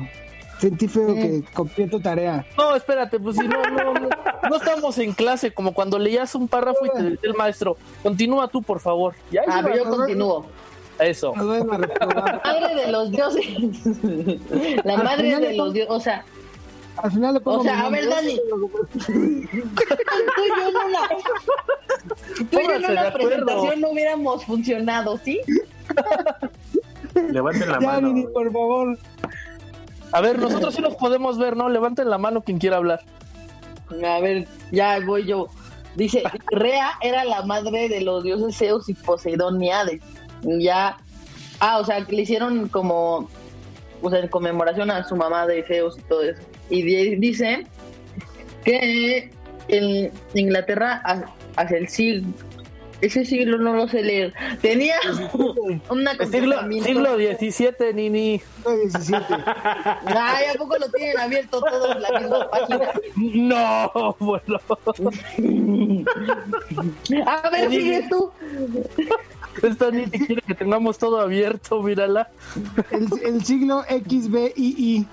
sentir 0.59 0.89
feo 0.89 1.15
que 1.15 1.43
copié 1.53 1.89
tu 1.89 2.01
tarea. 2.01 2.47
No, 2.57 2.75
espérate, 2.75 3.21
pues 3.21 3.37
si 3.37 3.47
no, 3.47 3.63
no, 3.65 3.93
no, 3.93 4.09
no 4.49 4.57
estamos 4.57 4.97
en 4.99 5.13
clase, 5.13 5.53
como 5.53 5.75
cuando 5.75 5.99
leías 5.99 6.35
un 6.35 6.49
párrafo 6.49 6.87
y 6.87 6.91
te 6.91 7.03
decía 7.03 7.19
el 7.31 7.35
maestro, 7.35 7.77
continúa 8.03 8.49
tú, 8.49 8.63
por 8.63 8.81
favor. 8.81 9.15
Ya, 9.31 9.43
Ah, 9.47 9.61
pero 9.63 9.77
yo 9.77 9.91
continúo. 9.91 10.47
Eso. 10.99 11.35
Nos 11.35 11.47
vayan 11.49 11.71
a 11.73 11.77
reprobar. 11.79 12.41
Madre 12.45 12.75
de 12.77 12.93
los 12.93 13.11
dioses. 13.11 13.47
La 14.85 14.97
madre 14.97 15.41
de 15.41 15.57
los 15.57 15.73
dioses. 15.75 15.91
O 15.91 16.01
sea, 16.01 16.25
Al 16.99 17.11
final 17.11 17.35
le 17.35 17.41
pongo 17.41 17.61
O 17.61 17.63
sea, 17.65 17.87
a 17.87 17.91
ver, 17.91 18.09
Dani. 18.09 18.41
tú 19.07 19.13
y 19.13 19.49
yo 20.49 20.69
en 20.69 20.77
una, 20.87 21.09
tú 22.49 22.59
y 22.61 22.65
yo 22.65 22.71
en 22.75 22.85
una 22.91 23.13
presentación 23.13 23.81
no 23.81 23.91
hubiéramos 23.91 24.45
funcionado, 24.45 25.19
¿sí? 25.19 25.41
Levanten 27.31 27.69
la 27.71 27.81
Ya, 27.81 27.87
mano. 27.87 28.09
Nini, 28.09 28.27
por 28.33 28.53
favor. 28.53 28.99
A 30.13 30.21
ver, 30.21 30.39
nosotros 30.39 30.75
sí 30.75 30.81
nos 30.83 30.95
podemos 30.97 31.39
ver, 31.39 31.57
¿no? 31.57 31.69
Levanten 31.69 32.09
la 32.11 32.19
mano 32.19 32.43
quien 32.43 32.59
quiera 32.59 32.77
hablar. 32.77 33.01
A 33.91 34.21
ver, 34.21 34.47
ya 34.71 34.99
voy 35.05 35.25
yo. 35.27 35.49
Dice, 35.97 36.23
Rea 36.51 36.93
era 37.03 37.25
la 37.25 37.43
madre 37.43 37.89
de 37.89 38.01
los 38.01 38.25
dioses 38.25 38.57
Zeus 38.57 38.89
y 38.89 38.95
Poseidón 38.95 39.63
y 39.63 39.71
Hades. 39.71 40.03
Ya, 40.43 40.97
ah, 41.61 41.79
o 41.79 41.85
sea, 41.85 42.05
que 42.05 42.17
le 42.17 42.23
hicieron 42.23 42.69
como, 42.69 43.29
o 44.03 44.11
sea, 44.11 44.19
en 44.21 44.29
conmemoración 44.29 44.91
a 44.91 45.05
su 45.05 45.15
mamá 45.17 45.47
de 45.47 45.63
Zeus 45.65 45.97
y 45.99 46.03
todo 46.03 46.23
eso. 46.23 46.43
Y 46.71 46.83
di- 46.83 47.17
dice 47.17 47.67
que 48.65 49.31
en 49.69 50.11
Inglaterra 50.35 51.01
ha- 51.05 51.25
hacia 51.61 51.79
el 51.79 51.89
siglo, 51.89 52.29
ese 53.01 53.25
siglo 53.25 53.59
no 53.59 53.75
lo 53.75 53.89
sé 53.89 54.03
leer, 54.03 54.33
tenía 54.63 54.97
un 55.33 55.81
Siglo, 56.31 56.57
acontecimiento- 56.59 56.85
siglo 56.87 57.17
XVII, 57.17 57.93
Nini. 57.95 58.41
Soy 58.63 58.81
17. 58.81 59.25
Ay, 60.07 60.45
¿a 60.55 60.59
poco 60.59 60.77
lo 60.79 60.89
tienen 60.91 61.19
abierto 61.19 61.61
todos 61.61 61.97
en 61.97 62.03
la 62.03 62.21
misma 62.21 62.51
página? 62.51 62.91
No, 63.17 64.17
bueno. 64.19 64.61
A 67.27 67.51
ver, 67.51 67.71
sigue 67.71 68.07
tú. 68.09 68.31
Esta 69.63 69.91
Nini 69.91 70.11
quiere 70.11 70.43
que 70.43 70.55
tengamos 70.55 70.99
todo 70.99 71.21
abierto, 71.21 71.83
mírala. 71.83 72.29
El, 72.91 73.07
el 73.25 73.45
siglo 73.45 73.83
XBII. 73.85 75.07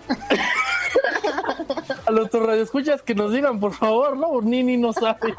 A 2.11 2.13
los 2.13 2.29
radioescuchas 2.29 3.01
que 3.01 3.15
nos 3.15 3.31
digan, 3.31 3.61
por 3.61 3.73
favor, 3.73 4.17
¿no? 4.17 4.41
Nini 4.41 4.75
no 4.75 4.91
sabe. 4.91 5.33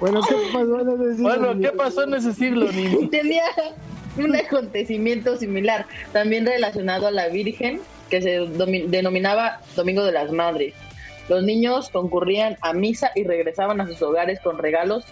Bueno, 0.00 0.20
¿qué 0.28 0.34
pasó 0.52 0.80
en 0.80 0.88
ese 0.88 1.14
siglo? 1.14 1.28
Bueno, 1.28 1.60
¿qué 1.60 1.72
pasó 1.72 2.04
en 2.04 2.14
ese 2.14 2.32
siglo, 2.32 2.72
Nini? 2.72 3.08
tenía 3.08 3.44
un 4.16 4.34
acontecimiento 4.34 5.36
similar, 5.36 5.86
también 6.12 6.46
relacionado 6.46 7.06
a 7.06 7.10
la 7.10 7.28
Virgen, 7.28 7.80
que 8.08 8.22
se 8.22 8.46
denominaba 8.88 9.60
Domingo 9.74 10.04
de 10.04 10.12
las 10.12 10.32
Madres. 10.32 10.74
Los 11.28 11.42
niños 11.42 11.90
concurrían 11.90 12.56
a 12.62 12.72
misa 12.72 13.10
y 13.14 13.24
regresaban 13.24 13.80
a 13.80 13.86
sus 13.86 14.00
hogares 14.00 14.40
con 14.40 14.58
regalos 14.58 15.04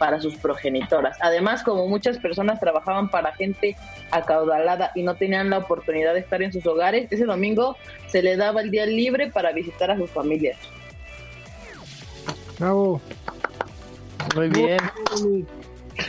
para 0.00 0.18
sus 0.18 0.34
progenitoras. 0.38 1.18
Además, 1.20 1.62
como 1.62 1.86
muchas 1.86 2.16
personas 2.16 2.58
trabajaban 2.58 3.10
para 3.10 3.34
gente 3.34 3.76
acaudalada 4.10 4.92
y 4.94 5.02
no 5.02 5.14
tenían 5.14 5.50
la 5.50 5.58
oportunidad 5.58 6.14
de 6.14 6.20
estar 6.20 6.40
en 6.40 6.54
sus 6.54 6.64
hogares, 6.64 7.06
ese 7.10 7.26
domingo 7.26 7.76
se 8.06 8.22
le 8.22 8.38
daba 8.38 8.62
el 8.62 8.70
día 8.70 8.86
libre 8.86 9.30
para 9.30 9.52
visitar 9.52 9.90
a 9.90 9.98
sus 9.98 10.10
familias. 10.10 10.56
Bravo. 12.58 13.02
Muy 14.34 14.48
bien. 14.48 14.78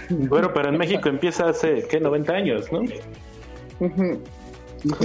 Bueno, 0.09 0.53
pero 0.53 0.69
en 0.69 0.77
México 0.77 1.09
empieza 1.09 1.49
hace, 1.49 1.85
¿qué? 1.89 1.99
90 1.99 2.33
años, 2.33 2.71
¿no? 2.71 2.83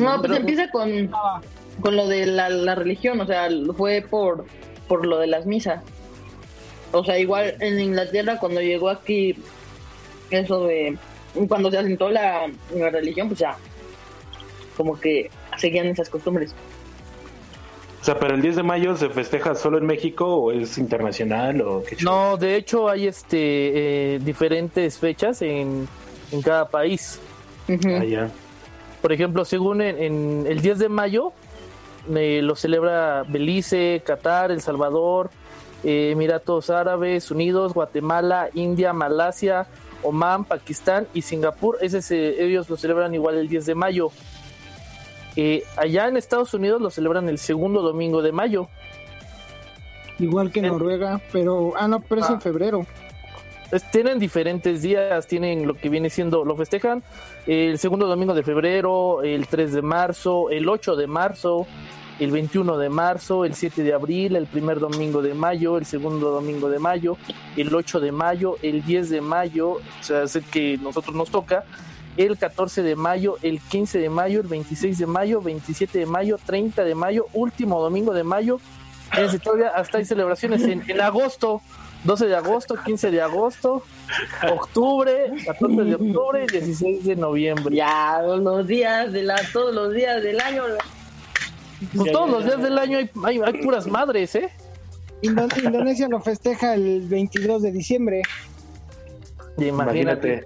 No, 0.01 0.21
pues 0.21 0.39
empieza 0.39 0.71
con, 0.71 1.11
con 1.81 1.97
lo 1.97 2.07
de 2.07 2.27
la, 2.27 2.51
la 2.51 2.77
religión, 2.77 3.21
o 3.21 3.27
sea, 3.27 3.49
fue 3.77 4.07
por, 4.09 4.45
por 4.87 5.05
lo 5.05 5.19
de 5.19 5.27
las 5.27 5.45
misas. 5.45 5.83
O 6.99 7.05
sea, 7.05 7.19
igual 7.19 7.55
en 7.61 7.79
Inglaterra 7.79 8.39
cuando 8.39 8.61
llegó 8.61 8.89
aquí 8.89 9.37
eso 10.31 10.67
de 10.67 10.97
cuando 11.49 11.71
se 11.71 11.79
asentó 11.79 12.09
la, 12.11 12.51
la 12.75 12.91
religión, 12.91 13.29
pues 13.29 13.41
ya 13.41 13.57
como 14.77 14.99
que 14.99 15.31
seguían 15.59 15.87
esas 15.87 16.09
costumbres. 16.09 16.55
O 18.01 18.05
sea, 18.05 18.19
pero 18.19 18.35
el 18.35 18.43
10 18.43 18.57
de 18.57 18.63
mayo 18.63 18.97
se 18.97 19.09
festeja 19.09 19.55
solo 19.55 19.79
en 19.79 19.87
México 19.87 20.27
o 20.27 20.53
es 20.53 20.79
internacional 20.79 21.61
o 21.63 21.83
qué? 21.83 21.97
No, 22.03 22.37
de 22.37 22.57
hecho 22.57 22.89
hay 22.89 23.07
este 23.07 24.15
eh, 24.15 24.19
diferentes 24.21 24.99
fechas 24.99 25.43
en, 25.43 25.89
en 26.31 26.43
cada 26.43 26.69
país. 26.69 27.21
Ah, 27.69 28.05
ya. 28.05 28.31
Por 29.03 29.13
ejemplo, 29.13 29.45
según 29.45 29.83
en, 29.83 29.99
en 29.99 30.47
el 30.47 30.61
10 30.61 30.79
de 30.79 30.89
mayo, 30.89 31.33
eh, 32.15 32.41
lo 32.43 32.55
celebra 32.55 33.25
Belice, 33.27 34.03
Qatar, 34.07 34.53
El 34.53 34.61
Salvador, 34.61 35.31
Emiratos 35.87 36.69
Árabes 36.69 37.31
Unidos, 37.31 37.73
Guatemala, 37.73 38.49
India, 38.55 38.93
Malasia, 38.93 39.67
Oman, 40.03 40.45
Pakistán 40.45 41.07
y 41.15 41.23
Singapur. 41.23 41.79
Ese 41.81 42.03
se- 42.03 42.43
ellos 42.45 42.69
lo 42.69 42.77
celebran 42.77 43.15
igual 43.15 43.37
el 43.39 43.49
10 43.49 43.67
de 43.67 43.75
mayo. 43.77 44.11
Eh, 45.37 45.63
allá 45.77 46.09
en 46.09 46.17
Estados 46.17 46.53
Unidos 46.55 46.81
lo 46.81 46.91
celebran 46.91 47.29
el 47.29 47.39
segundo 47.39 47.83
domingo 47.83 48.21
de 48.23 48.33
mayo. 48.33 48.69
Igual 50.19 50.51
que 50.51 50.61
En- 50.61 50.69
Noruega, 50.69 51.21
pero. 51.33 51.73
Ah, 51.77 51.87
no, 51.89 52.01
pero 52.01 52.23
es 52.23 52.31
en 52.31 52.41
febrero. 52.41 52.87
Es- 53.71 53.89
tienen 53.91 54.19
diferentes 54.19 54.81
días, 54.83 55.27
tienen 55.27 55.67
lo 55.67 55.75
que 55.75 55.89
viene 55.89 56.09
siendo, 56.09 56.45
lo 56.45 56.57
festejan 56.57 57.03
el 57.47 57.79
segundo 57.79 58.07
domingo 58.07 58.33
de 58.33 58.43
febrero, 58.43 59.23
el 59.23 59.47
3 59.47 59.73
de 59.73 59.83
marzo, 59.83 60.51
el 60.51 60.69
8 60.69 60.97
de 60.97 61.07
marzo, 61.07 61.67
el 62.19 62.31
21 62.31 62.79
de 62.79 62.89
marzo, 62.89 63.45
el 63.45 63.55
7 63.55 63.83
de 63.83 63.93
abril, 63.93 64.37
el 64.37 64.47
primer 64.47 64.81
domingo 64.81 65.23
de 65.23 65.35
mayo, 65.35 65.79
el 65.79 65.87
segundo 65.87 66.31
domingo 66.31 66.69
de 66.69 66.79
mayo, 66.79 67.17
el 67.57 67.75
8 67.75 68.01
de 68.01 68.13
mayo, 68.13 68.57
el 68.63 68.85
10 68.85 69.11
de 69.11 69.21
mayo, 69.21 69.71
o 69.73 69.81
sea, 70.01 70.23
es 70.23 70.37
el 70.37 70.45
que 70.45 70.79
nosotros 70.79 71.15
nos 71.15 71.31
toca, 71.31 71.65
el 72.17 72.39
14 72.39 72.83
de 72.83 72.97
mayo, 72.97 73.37
el 73.43 73.61
15 73.61 73.99
de 73.99 74.09
mayo, 74.09 74.41
el 74.41 74.47
26 74.47 74.99
de 74.99 75.07
mayo, 75.07 75.43
27 75.43 75.99
de 75.99 76.07
mayo, 76.07 76.39
30 76.45 76.85
de 76.85 76.95
mayo, 76.95 77.27
último 77.35 77.81
domingo 77.83 78.15
de 78.15 78.25
mayo, 78.25 78.61
Fíjense, 79.11 79.39
todavía 79.39 79.69
hasta 79.69 79.99
hay 79.99 80.05
celebraciones 80.05 80.63
en, 80.65 80.83
en 80.89 81.01
agosto, 81.01 81.63
12 82.05 82.27
de 82.27 82.37
agosto, 82.37 82.77
15 82.85 83.11
de 83.11 83.23
agosto, 83.23 83.83
octubre, 84.53 85.33
14 85.45 85.85
de 85.85 85.95
octubre 85.95 86.45
y 86.45 86.53
16 86.53 87.05
de 87.05 87.17
noviembre. 87.17 87.77
Ya, 87.77 88.21
los 88.23 88.67
días 88.67 89.13
de 89.13 89.23
la, 89.23 89.41
todos 89.53 89.75
los 89.75 89.93
días 89.93 90.23
del 90.23 90.41
año. 90.41 90.65
Pues 91.95 92.13
todos 92.13 92.31
los 92.31 92.45
días 92.45 92.63
del 92.63 92.79
año 92.79 92.99
hay, 92.99 93.11
hay, 93.25 93.41
hay 93.45 93.63
puras 93.63 93.87
madres, 93.87 94.35
¿eh? 94.35 94.49
Indo- 95.23 95.47
Indonesia 95.63 96.09
lo 96.09 96.21
festeja 96.21 96.75
el 96.75 97.03
22 97.09 97.63
de 97.63 97.73
diciembre. 97.73 98.23
Imagínate. 99.59 100.45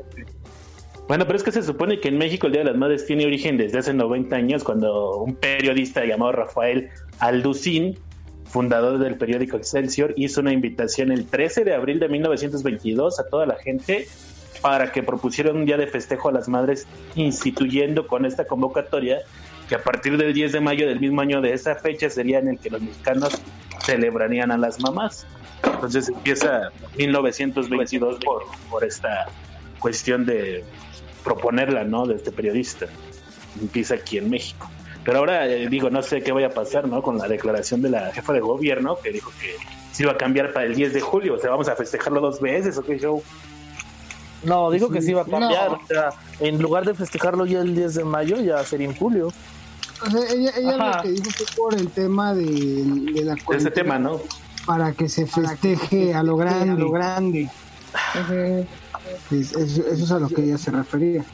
Bueno, 1.08 1.26
pero 1.26 1.36
es 1.36 1.42
que 1.42 1.50
se 1.50 1.62
supone 1.62 1.98
que 2.00 2.08
en 2.08 2.18
México 2.18 2.46
el 2.46 2.52
Día 2.52 2.62
de 2.62 2.70
las 2.70 2.76
Madres 2.76 3.04
tiene 3.04 3.26
origen 3.26 3.56
desde 3.56 3.78
hace 3.78 3.92
90 3.92 4.36
años 4.36 4.62
cuando 4.62 5.16
un 5.18 5.34
periodista 5.34 6.04
llamado 6.04 6.30
Rafael 6.32 6.90
Alducín, 7.18 7.98
fundador 8.44 8.98
del 9.00 9.16
periódico 9.16 9.56
Excelsior, 9.56 10.14
hizo 10.16 10.40
una 10.40 10.52
invitación 10.52 11.10
el 11.10 11.26
13 11.26 11.64
de 11.64 11.74
abril 11.74 11.98
de 11.98 12.08
1922 12.08 13.18
a 13.18 13.24
toda 13.28 13.44
la 13.46 13.56
gente 13.56 14.06
para 14.62 14.92
que 14.92 15.02
propusieran 15.02 15.56
un 15.56 15.64
día 15.64 15.76
de 15.78 15.88
festejo 15.88 16.28
a 16.28 16.32
las 16.32 16.48
madres, 16.48 16.86
instituyendo 17.16 18.06
con 18.06 18.24
esta 18.24 18.44
convocatoria 18.44 19.18
que 19.70 19.76
a 19.76 19.82
partir 19.84 20.16
del 20.16 20.34
10 20.34 20.50
de 20.50 20.60
mayo 20.60 20.88
del 20.88 20.98
mismo 20.98 21.20
año 21.20 21.40
de 21.40 21.52
esa 21.52 21.76
fecha 21.76 22.10
sería 22.10 22.40
en 22.40 22.48
el 22.48 22.58
que 22.58 22.70
los 22.70 22.82
mexicanos 22.82 23.40
celebrarían 23.84 24.50
a 24.50 24.58
las 24.58 24.80
mamás. 24.80 25.28
Entonces 25.62 26.08
empieza 26.08 26.72
1922 26.98 28.16
por, 28.16 28.46
por 28.68 28.82
esta 28.82 29.28
cuestión 29.78 30.26
de 30.26 30.64
proponerla, 31.22 31.84
¿no? 31.84 32.04
De 32.04 32.16
este 32.16 32.32
periodista. 32.32 32.86
Empieza 33.60 33.94
aquí 33.94 34.18
en 34.18 34.28
México. 34.28 34.68
Pero 35.04 35.18
ahora 35.18 35.46
eh, 35.46 35.68
digo, 35.68 35.88
no 35.88 36.02
sé 36.02 36.20
qué 36.20 36.32
vaya 36.32 36.48
a 36.48 36.50
pasar, 36.50 36.88
¿no? 36.88 37.00
Con 37.00 37.18
la 37.18 37.28
declaración 37.28 37.80
de 37.80 37.90
la 37.90 38.10
jefa 38.12 38.32
de 38.32 38.40
gobierno 38.40 38.98
que 39.00 39.12
dijo 39.12 39.30
que 39.40 39.54
se 39.92 40.02
iba 40.02 40.10
a 40.10 40.16
cambiar 40.16 40.52
para 40.52 40.66
el 40.66 40.74
10 40.74 40.94
de 40.94 41.00
julio. 41.00 41.34
O 41.34 41.38
sea, 41.38 41.50
vamos 41.50 41.68
a 41.68 41.76
festejarlo 41.76 42.20
dos 42.20 42.40
veces, 42.40 42.76
¿o 42.76 42.82
qué 42.82 42.98
show? 42.98 43.22
No, 44.42 44.68
digo 44.72 44.90
que 44.90 45.00
sí 45.00 45.12
iba 45.12 45.22
a 45.22 45.26
cambiar. 45.26 45.70
No. 45.70 45.76
O 45.76 45.86
sea, 45.86 46.10
en 46.40 46.60
lugar 46.60 46.84
de 46.84 46.94
festejarlo 46.94 47.46
ya 47.46 47.60
el 47.60 47.76
10 47.76 47.94
de 47.94 48.04
mayo, 48.04 48.40
ya 48.40 48.64
sería 48.64 48.88
en 48.88 48.96
julio. 48.96 49.32
O 50.06 50.10
sea, 50.10 50.20
ella, 50.32 50.52
lo 50.96 51.02
que 51.02 51.08
dijo 51.10 51.30
fue 51.30 51.46
por 51.56 51.74
el 51.74 51.88
tema 51.90 52.34
de, 52.34 52.44
de 52.44 53.24
la 53.24 53.34
De 53.34 53.56
ese 53.56 53.70
tema, 53.70 53.98
¿no? 53.98 54.20
Para 54.66 54.92
que 54.92 55.08
se 55.08 55.26
festeje 55.26 56.14
a 56.14 56.22
lo 56.22 56.36
grande. 56.36 56.70
A 56.70 56.74
lo 56.74 56.90
grande. 56.90 57.48
Es- 59.30 59.52
Eso, 59.52 59.86
eso 59.86 60.04
es 60.04 60.10
a 60.12 60.18
lo 60.18 60.28
que 60.28 60.42
ella 60.44 60.58
se 60.58 60.70
refería. 60.70 61.24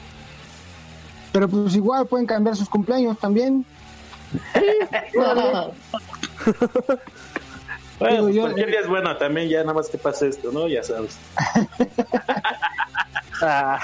Pero 1.32 1.49
pues 1.49 1.75
igual 1.75 2.06
pueden 2.06 2.26
cambiar 2.26 2.56
sus 2.56 2.68
cumpleaños 2.68 3.18
también. 3.18 3.64
Bueno, 7.99 8.26
Digo, 8.26 8.28
yo- 8.28 8.42
cualquier 8.42 8.68
día 8.68 8.80
es 8.80 8.88
bueno 8.88 9.16
también, 9.16 9.49
ya 9.49 9.61
nada 9.62 9.73
más 9.73 9.88
que 9.88 9.96
pase 9.96 10.28
esto, 10.28 10.52
¿no? 10.52 10.68
Ya 10.68 10.82
sabes. 10.82 11.16
Ah. 13.42 13.78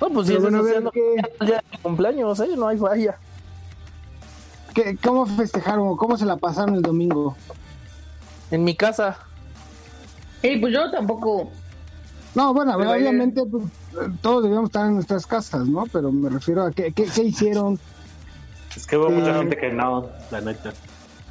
No, 0.00 0.08
pues 0.10 0.28
sí, 0.28 0.34
Pero 0.34 0.42
bueno, 0.42 0.60
haciendo 0.64 0.90
¿qué- 0.92 1.16
ya 1.40 1.56
de 1.56 1.78
cumpleaños, 1.82 2.38
¿eh? 2.40 2.48
No 2.56 2.68
hay 2.68 2.78
falla. 2.78 3.18
¿Qué- 4.76 4.96
¿Cómo 5.02 5.24
festejaron 5.26 5.88
o 5.88 5.96
cómo 5.96 6.16
se 6.18 6.26
la 6.26 6.36
pasaron 6.36 6.74
el 6.76 6.82
domingo? 6.82 7.34
En 8.50 8.62
mi 8.62 8.76
casa. 8.76 9.18
Y 10.42 10.58
pues 10.58 10.72
yo 10.72 10.90
tampoco 10.90 11.50
No, 12.34 12.52
bueno, 12.52 12.74
Pero, 12.76 12.92
eh, 12.94 12.98
obviamente 12.98 13.42
pues, 13.50 13.64
todos 14.20 14.42
debíamos 14.42 14.68
estar 14.68 14.84
en 14.86 14.94
nuestras 14.96 15.26
casas, 15.26 15.66
¿no? 15.66 15.84
Pero 15.90 16.12
me 16.12 16.28
refiero 16.28 16.62
a 16.64 16.70
qué, 16.70 16.92
qué, 16.92 17.06
qué 17.06 17.22
hicieron. 17.24 17.80
Es 18.76 18.86
que 18.86 18.98
hubo 18.98 19.08
mucha 19.08 19.30
Eh, 19.30 19.38
gente 19.38 19.56
que 19.56 19.72
no, 19.72 20.06
la 20.30 20.42
neta. 20.42 20.74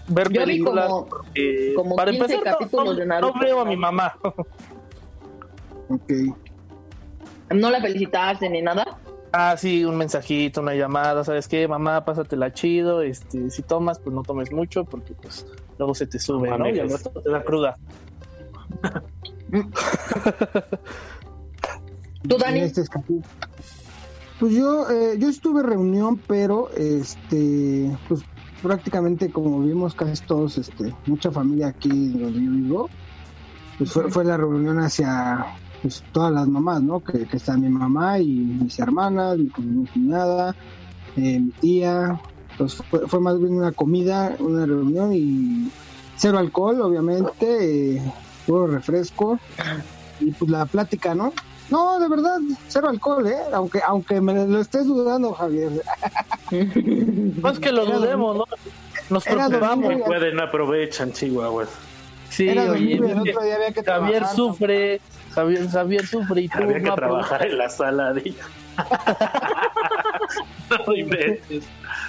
Ver 0.07 0.31
Yo 0.31 0.41
películas. 0.41 0.87
como, 0.89 1.07
eh, 1.35 1.73
como 1.75 1.95
para 1.95 2.09
15 2.11 2.33
empezar, 2.33 2.53
no- 2.53 2.57
capítulos 2.59 2.85
no, 2.85 2.93
de 2.95 3.05
no 3.05 3.13
Naruto. 3.13 3.39
veo 3.39 3.59
a 3.61 3.65
mi 3.65 3.77
mamá. 3.77 4.15
Ok. 5.89 6.11
no 7.51 7.69
la 7.69 7.79
felicitaste 7.79 8.49
ni 8.49 8.63
nada. 8.63 8.97
Ah, 9.37 9.57
sí, 9.57 9.83
un 9.83 9.97
mensajito, 9.97 10.61
una 10.61 10.75
llamada, 10.75 11.25
¿sabes 11.25 11.49
qué? 11.49 11.67
Mamá, 11.67 12.05
pásatela 12.05 12.53
chido, 12.53 13.01
este, 13.01 13.49
si 13.49 13.63
tomas, 13.63 13.99
pues 13.99 14.15
no 14.15 14.23
tomes 14.23 14.49
mucho, 14.53 14.85
porque 14.85 15.13
pues 15.13 15.45
luego 15.77 15.93
se 15.93 16.07
te 16.07 16.19
sube, 16.19 16.49
No 16.51 16.59
¿no? 16.59 16.69
Y 16.69 16.79
al 16.79 16.89
rato 16.89 17.09
te 17.09 17.29
da 17.29 17.43
cruda. 17.43 17.75
¿Tú, 22.29 22.37
Dani? 22.37 22.61
Este. 22.61 22.83
Pues 24.39 24.53
yo, 24.53 24.89
eh, 24.89 25.17
yo 25.19 25.27
estuve 25.27 25.59
en 25.59 25.67
reunión, 25.67 26.17
pero 26.17 26.69
este, 26.77 27.91
pues 28.07 28.21
prácticamente 28.63 29.29
como 29.31 29.59
vimos 29.59 29.95
casi 29.95 30.23
todos, 30.23 30.57
este, 30.57 30.95
mucha 31.07 31.29
familia 31.29 31.67
aquí 31.67 31.89
donde 31.89 32.41
yo 32.41 32.51
vivo, 32.51 32.89
pues 33.79 33.91
fue, 33.91 34.09
fue 34.09 34.23
la 34.23 34.37
reunión 34.37 34.79
hacia 34.79 35.57
pues, 35.85 36.03
todas 36.11 36.33
las 36.33 36.47
mamás, 36.47 36.81
¿no? 36.81 36.99
Que, 36.99 37.27
que 37.27 37.37
está 37.37 37.55
mi 37.57 37.69
mamá 37.69 38.17
y 38.17 38.25
mis 38.25 38.79
hermanas, 38.79 39.37
mi, 39.37 39.51
mi 39.59 39.85
cuñada, 39.85 40.55
eh, 41.15 41.39
mi 41.39 41.51
tía, 41.51 42.19
pues 42.57 42.77
fue, 42.89 43.07
fue 43.07 43.19
más 43.19 43.39
bien 43.39 43.53
una 43.53 43.71
comida, 43.71 44.35
una 44.39 44.65
reunión 44.65 45.13
y 45.13 45.69
cero 46.15 46.39
alcohol, 46.39 46.81
obviamente, 46.81 47.97
eh, 47.97 48.01
puro 48.47 48.65
refresco 48.65 49.37
y 50.19 50.31
pues 50.31 50.49
la 50.49 50.65
plática, 50.65 51.13
¿no? 51.13 51.31
No, 51.69 51.99
de 51.99 52.09
verdad, 52.09 52.39
cero 52.67 52.89
alcohol, 52.89 53.27
¿eh? 53.27 53.37
Aunque, 53.53 53.79
aunque 53.85 54.19
me 54.21 54.33
lo 54.47 54.59
estés 54.59 54.87
dudando, 54.87 55.33
Javier. 55.33 55.71
No 56.51 57.49
es 57.49 57.59
que 57.59 57.71
lo 57.71 57.83
Era 57.83 57.97
dudemos, 57.97 58.37
¿no? 58.37 58.45
Nos 59.11 59.23
preocupamos. 59.23 59.83
domingo. 59.83 59.99
No 59.99 60.05
pueden, 60.05 60.39
aprovechan, 60.39 61.11
Chihuahua. 61.11 61.65
Sí, 62.29 62.49
Era 62.49 62.71
oye, 62.71 62.95
el 62.95 63.03
otro 63.03 63.43
día 63.43 63.55
había 63.55 63.71
que 63.71 63.83
Javier 63.83 63.83
trabajar, 63.83 64.35
sufre, 64.35 65.01
Javier, 65.35 65.69
Javier 65.69 66.03
Había 66.53 66.73
que 66.75 66.79
no 66.81 66.95
trabajar 66.95 67.45
en 67.45 67.57
la 67.57 67.69
sala 67.69 68.13
de 68.13 68.33
No 70.87 70.95
inventes. 70.95 71.65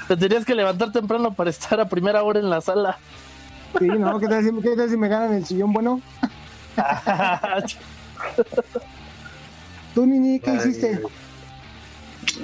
Te 0.09 0.16
tenías 0.16 0.45
que 0.45 0.54
levantar 0.54 0.92
temprano 0.92 1.33
para 1.35 1.50
estar 1.50 1.80
a 1.80 1.88
primera 1.88 2.23
hora 2.23 2.38
en 2.38 2.49
la 2.49 2.61
sala. 2.61 2.99
Sí, 3.78 3.87
¿no? 3.87 4.18
¿Qué 4.21 4.28
tal, 4.28 4.45
si, 4.45 4.50
qué 4.62 4.76
tal 4.76 4.88
si 4.88 4.97
me 4.97 5.09
ganan 5.09 5.35
el 5.35 5.45
sillón 5.45 5.73
bueno? 5.73 6.00
Tú, 9.95 10.06
Nini, 10.06 10.38
¿qué 10.40 10.50
Ay, 10.50 10.56
hiciste? 10.59 11.00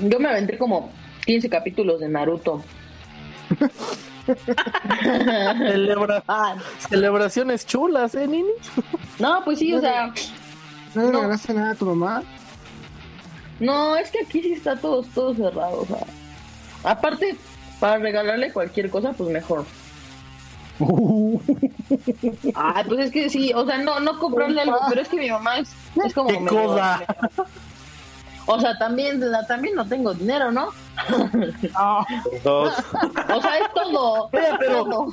Yo 0.03 0.19
me 0.19 0.29
aventé 0.29 0.59
como 0.59 0.91
15 1.27 1.49
capítulos 1.49 2.01
de 2.01 2.09
Naruto. 2.09 2.63
Celebra- 5.59 6.23
celebraciones 6.89 7.67
chulas, 7.67 8.15
¿eh, 8.15 8.27
Nini? 8.27 8.49
no, 9.19 9.43
pues 9.45 9.59
sí, 9.59 9.75
o 9.75 9.81
sea, 9.81 10.13
¿No 10.95 11.03
le 11.03 11.11
no. 11.11 11.21
regalaste 11.21 11.55
nada 11.55 11.73
a 11.73 11.75
tu 11.75 11.87
mamá? 11.87 12.23
no, 13.61 13.97
es 13.97 14.11
que 14.11 14.21
aquí 14.25 14.43
sí 14.43 14.53
está 14.53 14.77
todo, 14.77 15.03
todo 15.15 15.35
cerrado, 15.35 15.83
o 15.83 15.87
sea. 15.87 16.05
Aparte, 16.85 17.37
para 17.79 17.99
regalarle 17.99 18.53
cualquier 18.53 18.91
cosa, 18.91 19.13
pues 19.13 19.31
mejor. 19.31 19.65
Ah, 22.55 22.83
pues 22.87 23.01
es 23.01 23.11
que 23.13 23.29
sí, 23.31 23.53
o 23.55 23.65
sea, 23.67 23.79
no, 23.79 24.01
no 24.01 24.19
comprarle 24.19 24.63
algo, 24.63 24.79
pero 24.89 25.03
es 25.03 25.09
que 25.09 25.17
mi 25.19 25.31
mamá 25.31 25.59
es, 25.59 25.71
es 26.05 26.15
como 26.15 26.29
¿Qué 26.29 26.45
cosa? 26.47 27.05
O 28.47 28.59
sea, 28.61 28.77
también, 28.79 29.23
también 29.47 29.75
no 29.75 29.87
tengo 29.87 30.15
dinero, 30.15 30.51
¿no? 30.51 30.71
Dos. 32.43 32.75
O 33.35 33.41
sea, 33.41 33.59
es 33.59 33.73
todo. 33.75 34.29
Pero- 34.31 34.85
todo. 34.85 35.07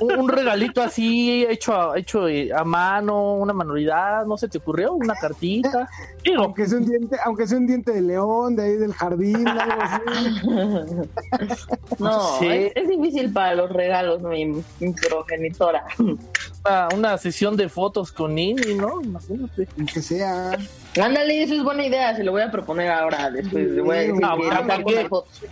Un, 0.00 0.18
un 0.18 0.28
regalito 0.28 0.82
así, 0.82 1.44
hecho, 1.48 1.74
a, 1.74 1.98
hecho 1.98 2.28
eh, 2.28 2.50
a 2.54 2.62
mano, 2.64 3.34
una 3.34 3.52
manualidad, 3.52 4.26
¿no 4.26 4.36
se 4.36 4.48
te 4.48 4.58
ocurrió? 4.58 4.92
Una 4.94 5.14
cartita. 5.14 5.88
Digo, 6.22 6.44
Aunque 6.44 6.66
sea 6.66 6.78
un 6.78 6.86
diente, 6.86 7.16
aunque 7.24 7.46
sea 7.46 7.58
un 7.58 7.66
diente 7.66 7.92
de 7.92 8.00
león 8.02 8.54
de 8.56 8.64
ahí 8.64 8.76
del 8.76 8.92
jardín, 8.92 9.46
algo 9.48 9.82
así. 9.82 10.02
No, 11.98 12.38
Sí. 12.38 12.46
es, 12.46 12.72
es 12.76 12.88
difícil 12.88 13.32
para 13.32 13.54
los 13.54 13.70
regalos, 13.70 14.20
mi, 14.22 14.44
mi 14.46 14.92
progenitora. 15.08 15.84
una, 15.98 16.88
una 16.94 17.18
sesión 17.18 17.56
de 17.56 17.68
fotos 17.68 18.12
con 18.12 18.34
Nini, 18.34 18.74
¿no? 18.74 19.00
Imagínate. 19.02 19.68
Aunque 19.78 20.02
sea. 20.02 20.56
Ándale, 21.02 21.42
eso 21.42 21.54
es 21.54 21.62
buena 21.62 21.86
idea, 21.86 22.14
se 22.16 22.24
lo 22.24 22.32
voy 22.32 22.42
a 22.42 22.50
proponer 22.50 22.90
ahora, 22.90 23.30
después 23.30 23.68
le 23.70 23.80
voy 23.82 23.96
a 23.96 24.00
decir 24.00 24.14
Ah, 24.22 24.36
que 24.36 24.48
¿para 24.48 24.78
no 24.78 25.08
fotos. 25.08 25.42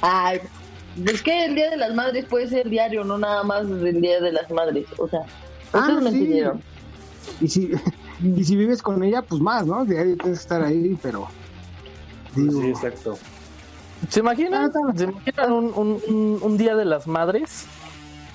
Ay, 0.00 0.40
es 1.06 1.22
que 1.22 1.44
el 1.46 1.54
Día 1.54 1.70
de 1.70 1.76
las 1.76 1.94
Madres 1.94 2.24
puede 2.26 2.48
ser 2.48 2.68
diario, 2.68 3.04
no 3.04 3.18
nada 3.18 3.42
más 3.42 3.62
el 3.62 4.00
Día 4.00 4.20
de 4.20 4.32
las 4.32 4.50
Madres, 4.50 4.86
o 4.98 5.08
sea, 5.08 5.20
Ah, 5.72 5.78
ustedes 5.80 6.02
me 6.02 6.10
sí. 6.10 6.16
entendieron. 6.18 6.62
Y 7.40 7.48
si, 7.48 7.70
y 8.22 8.44
si 8.44 8.56
vives 8.56 8.80
con 8.82 9.02
ella, 9.02 9.22
pues 9.22 9.40
más, 9.40 9.66
¿no? 9.66 9.84
Diario 9.84 10.16
tienes 10.16 10.38
que 10.38 10.42
estar 10.42 10.62
ahí, 10.62 10.96
pero. 11.02 11.26
Digo, 12.36 12.60
Sí, 12.62 12.68
exacto. 12.68 13.18
¿Se 14.08 14.20
imaginan? 14.20 14.70
Ah, 14.74 14.92
¿Se 14.96 15.04
imaginan 15.04 15.52
un, 15.52 15.64
un, 15.74 16.00
un- 16.08 16.38
un 16.42 16.56
día 16.58 16.74
de 16.76 16.84
las 16.84 17.06
madres? 17.06 17.66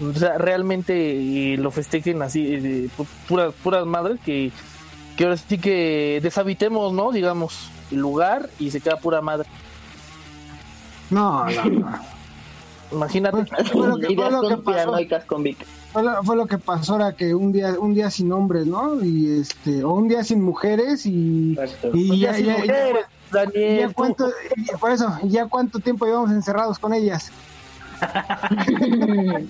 O 0.01 0.13
sea, 0.17 0.37
realmente 0.37 1.55
lo 1.57 1.71
festejen 1.71 2.21
así, 2.21 2.45
eh, 2.49 2.89
puras, 3.27 3.53
puras 3.61 3.85
madres 3.85 4.17
que, 4.25 4.51
que 5.17 5.25
ahora 5.25 5.35
sí 5.37 5.57
que 5.57 6.19
deshabitemos, 6.23 6.93
¿no? 6.93 7.11
Digamos, 7.11 7.69
el 7.91 7.99
lugar 7.99 8.49
y 8.59 8.71
se 8.71 8.79
queda 8.81 8.95
pura 8.97 9.21
madre. 9.21 9.47
no, 11.09 11.45
no, 11.49 11.65
no. 11.65 11.99
Imagínate. 12.91 13.43
Que- 13.45 14.13
Ideas 14.13 14.31
lo 14.31 14.41
conspiranoicas 14.41 15.25
con 15.25 15.43
Vic. 15.43 15.65
Fue 15.93 16.03
lo, 16.03 16.23
fue 16.23 16.35
lo 16.35 16.45
que 16.47 16.57
pasó 16.57 16.93
ahora 16.93 17.13
que 17.15 17.33
un 17.35 17.51
día 17.51 17.75
un 17.79 17.93
día 17.93 18.09
sin 18.09 18.31
hombres, 18.31 18.65
¿no? 18.67 19.03
Y 19.03 19.39
este 19.41 19.83
o 19.83 19.93
un 19.93 20.07
día 20.07 20.23
sin 20.23 20.41
mujeres 20.43 21.05
y, 21.05 21.53
Exacto. 21.59 21.91
y 21.93 22.07
Pues 22.07 22.19
ya, 22.19 22.31
ya 22.31 22.35
sin 22.37 22.45
ya- 22.45 22.51
ya- 22.53 22.59
mujeres, 22.59 23.05
ya 23.31 23.45
Daniel, 23.45 23.87
tú. 23.89 23.93
cuánto 23.95 24.31
por 24.79 24.91
eso 24.91 25.17
ya 25.23 25.45
cuánto 25.47 25.79
tiempo 25.79 26.05
llevamos 26.05 26.31
encerrados 26.31 26.79
con 26.79 26.93
ellas. 26.93 27.31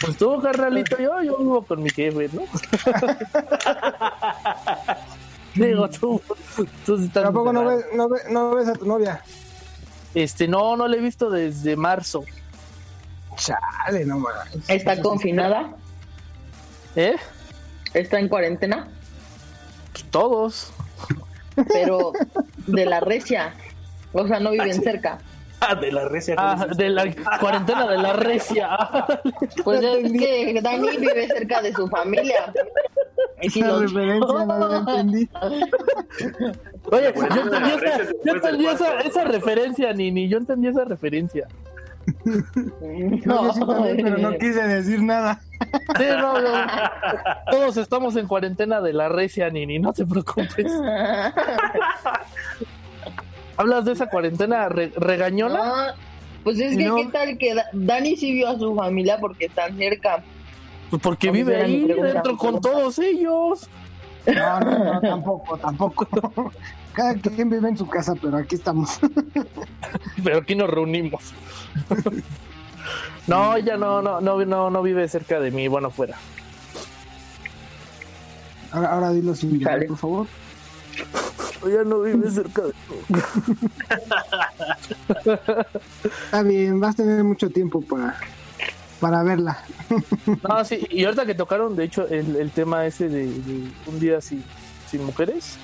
Pues 0.00 0.16
tú, 0.16 0.40
carnalito, 0.40 0.96
yo, 0.98 1.20
yo 1.22 1.36
vivo 1.38 1.62
con 1.62 1.82
mi 1.82 1.90
jefe, 1.90 2.30
¿no? 2.32 2.42
Digo, 5.54 5.88
tú, 5.88 6.20
tú 6.84 6.94
estás 6.96 7.24
Tampoco 7.24 7.52
no 7.52 7.64
ves, 7.64 7.84
no, 7.94 8.08
ves, 8.08 8.22
no 8.30 8.54
ves 8.54 8.68
a 8.68 8.72
tu 8.74 8.86
novia. 8.86 9.20
Este, 10.14 10.46
no, 10.48 10.76
no 10.76 10.86
lo 10.88 10.94
he 10.96 11.00
visto 11.00 11.28
desde 11.30 11.76
marzo. 11.76 12.24
Chale, 13.36 14.04
no. 14.06 14.24
Está 14.68 15.00
confinada, 15.02 15.74
¿Eh? 16.94 17.16
está 17.92 18.20
en 18.20 18.28
cuarentena, 18.28 18.86
Pues 19.92 20.04
todos. 20.10 20.72
pero 21.72 22.12
de 22.68 22.86
la 22.86 23.00
recia, 23.00 23.54
o 24.12 24.26
sea, 24.28 24.38
no 24.38 24.52
viven 24.52 24.80
cerca. 24.80 25.18
Ah, 25.60 25.74
de 25.74 25.90
la 25.90 26.04
recia. 26.08 26.34
Ah, 26.38 26.66
de 26.76 26.88
la 26.90 27.04
cuarentena 27.40 27.88
de 27.88 27.98
la 27.98 28.12
recia. 28.12 28.68
Pues 29.64 29.82
es 29.82 30.12
que 30.12 30.60
Dani 30.62 30.96
vive 30.98 31.26
cerca 31.26 31.60
de 31.62 31.72
su 31.72 31.88
familia. 31.88 32.52
Y 33.40 33.50
si 33.50 33.60
Esa 33.60 33.68
los- 33.68 33.80
referencia 33.92 34.44
no 34.44 34.68
la 34.68 34.76
entendí. 34.90 35.28
Oye, 36.90 37.12
yo 37.14 37.22
entendí, 37.42 37.70
esa, 37.70 37.98
yo 38.24 38.32
entendí 38.34 38.66
esa, 38.66 39.00
esa 39.00 39.24
referencia, 39.24 39.92
Nini. 39.92 40.28
Yo 40.28 40.38
entendí 40.38 40.68
esa 40.68 40.84
referencia. 40.84 41.46
No, 43.24 43.46
yo 43.46 43.52
sí 43.54 43.60
también, 43.60 43.96
pero 44.02 44.18
no 44.18 44.32
quise 44.36 44.62
decir 44.66 45.02
nada. 45.02 45.40
Sí, 45.96 46.04
no, 46.20 46.38
no. 46.38 46.50
Todos 47.50 47.78
estamos 47.78 48.14
en 48.16 48.26
cuarentena 48.26 48.82
de 48.82 48.92
la 48.92 49.08
recia, 49.08 49.48
Nini. 49.48 49.78
No 49.78 49.94
te 49.94 50.04
preocupes. 50.04 50.70
¿Hablas 53.56 53.84
de 53.84 53.92
esa 53.92 54.08
cuarentena 54.08 54.68
re- 54.68 54.92
regañona? 54.96 55.64
No, 55.64 55.74
pues 56.42 56.58
es 56.60 56.76
que 56.76 56.84
No. 56.84 56.96
qué 56.96 57.06
tal 57.06 57.38
que 57.38 57.54
Da- 57.54 57.66
Dani 57.72 58.16
sí 58.16 58.32
vio 58.32 58.48
a 58.48 58.58
su 58.58 58.74
familia 58.74 59.18
porque 59.18 59.46
están 59.46 59.76
cerca. 59.78 60.22
Pues 60.90 61.00
porque 61.00 61.30
vive 61.30 61.56
ahí 61.62 61.86
dentro 61.86 62.36
con 62.36 62.60
todos 62.60 62.98
ellos. 62.98 63.68
No, 64.26 64.60
no, 64.60 64.92
no, 64.92 65.00
tampoco, 65.00 65.58
tampoco. 65.58 66.52
Cada 66.92 67.14
quien 67.14 67.50
vive 67.50 67.68
en 67.68 67.76
su 67.76 67.86
casa, 67.86 68.14
pero 68.20 68.36
aquí 68.38 68.54
estamos. 68.54 68.98
Pero 70.22 70.38
aquí 70.38 70.54
nos 70.54 70.70
reunimos. 70.70 71.34
No, 73.26 73.56
ella 73.56 73.76
no, 73.76 74.02
no, 74.02 74.20
no, 74.20 74.44
no, 74.44 74.70
no 74.70 74.82
vive 74.82 75.08
cerca 75.08 75.40
de 75.40 75.50
mí, 75.50 75.68
bueno, 75.68 75.90
fuera. 75.90 76.16
Ahora, 78.70 78.92
ahora 78.92 79.10
dilo 79.12 79.34
sin 79.34 79.58
llorar, 79.58 79.86
por 79.86 79.96
favor. 79.96 80.26
Ella 81.66 81.84
no 81.84 82.00
vive 82.00 82.30
cerca 82.30 82.62
de 82.62 82.68
mí. 82.68 83.18
Está 86.24 86.42
bien, 86.42 86.80
vas 86.80 86.94
a 86.94 86.96
tener 86.98 87.24
mucho 87.24 87.48
tiempo 87.50 87.80
para, 87.80 88.16
para 89.04 89.22
verla. 89.22 89.58
No, 90.48 90.64
sí, 90.64 90.86
y 90.88 91.04
ahorita 91.04 91.26
que 91.26 91.34
tocaron, 91.34 91.76
de 91.76 91.84
hecho, 91.84 92.08
el, 92.08 92.36
el 92.36 92.50
tema 92.50 92.86
ese 92.86 93.10
de, 93.10 93.26
de 93.26 93.70
un 93.84 94.00
día 94.00 94.18
sin, 94.22 94.42
sin 94.90 95.04
mujeres. 95.04 95.58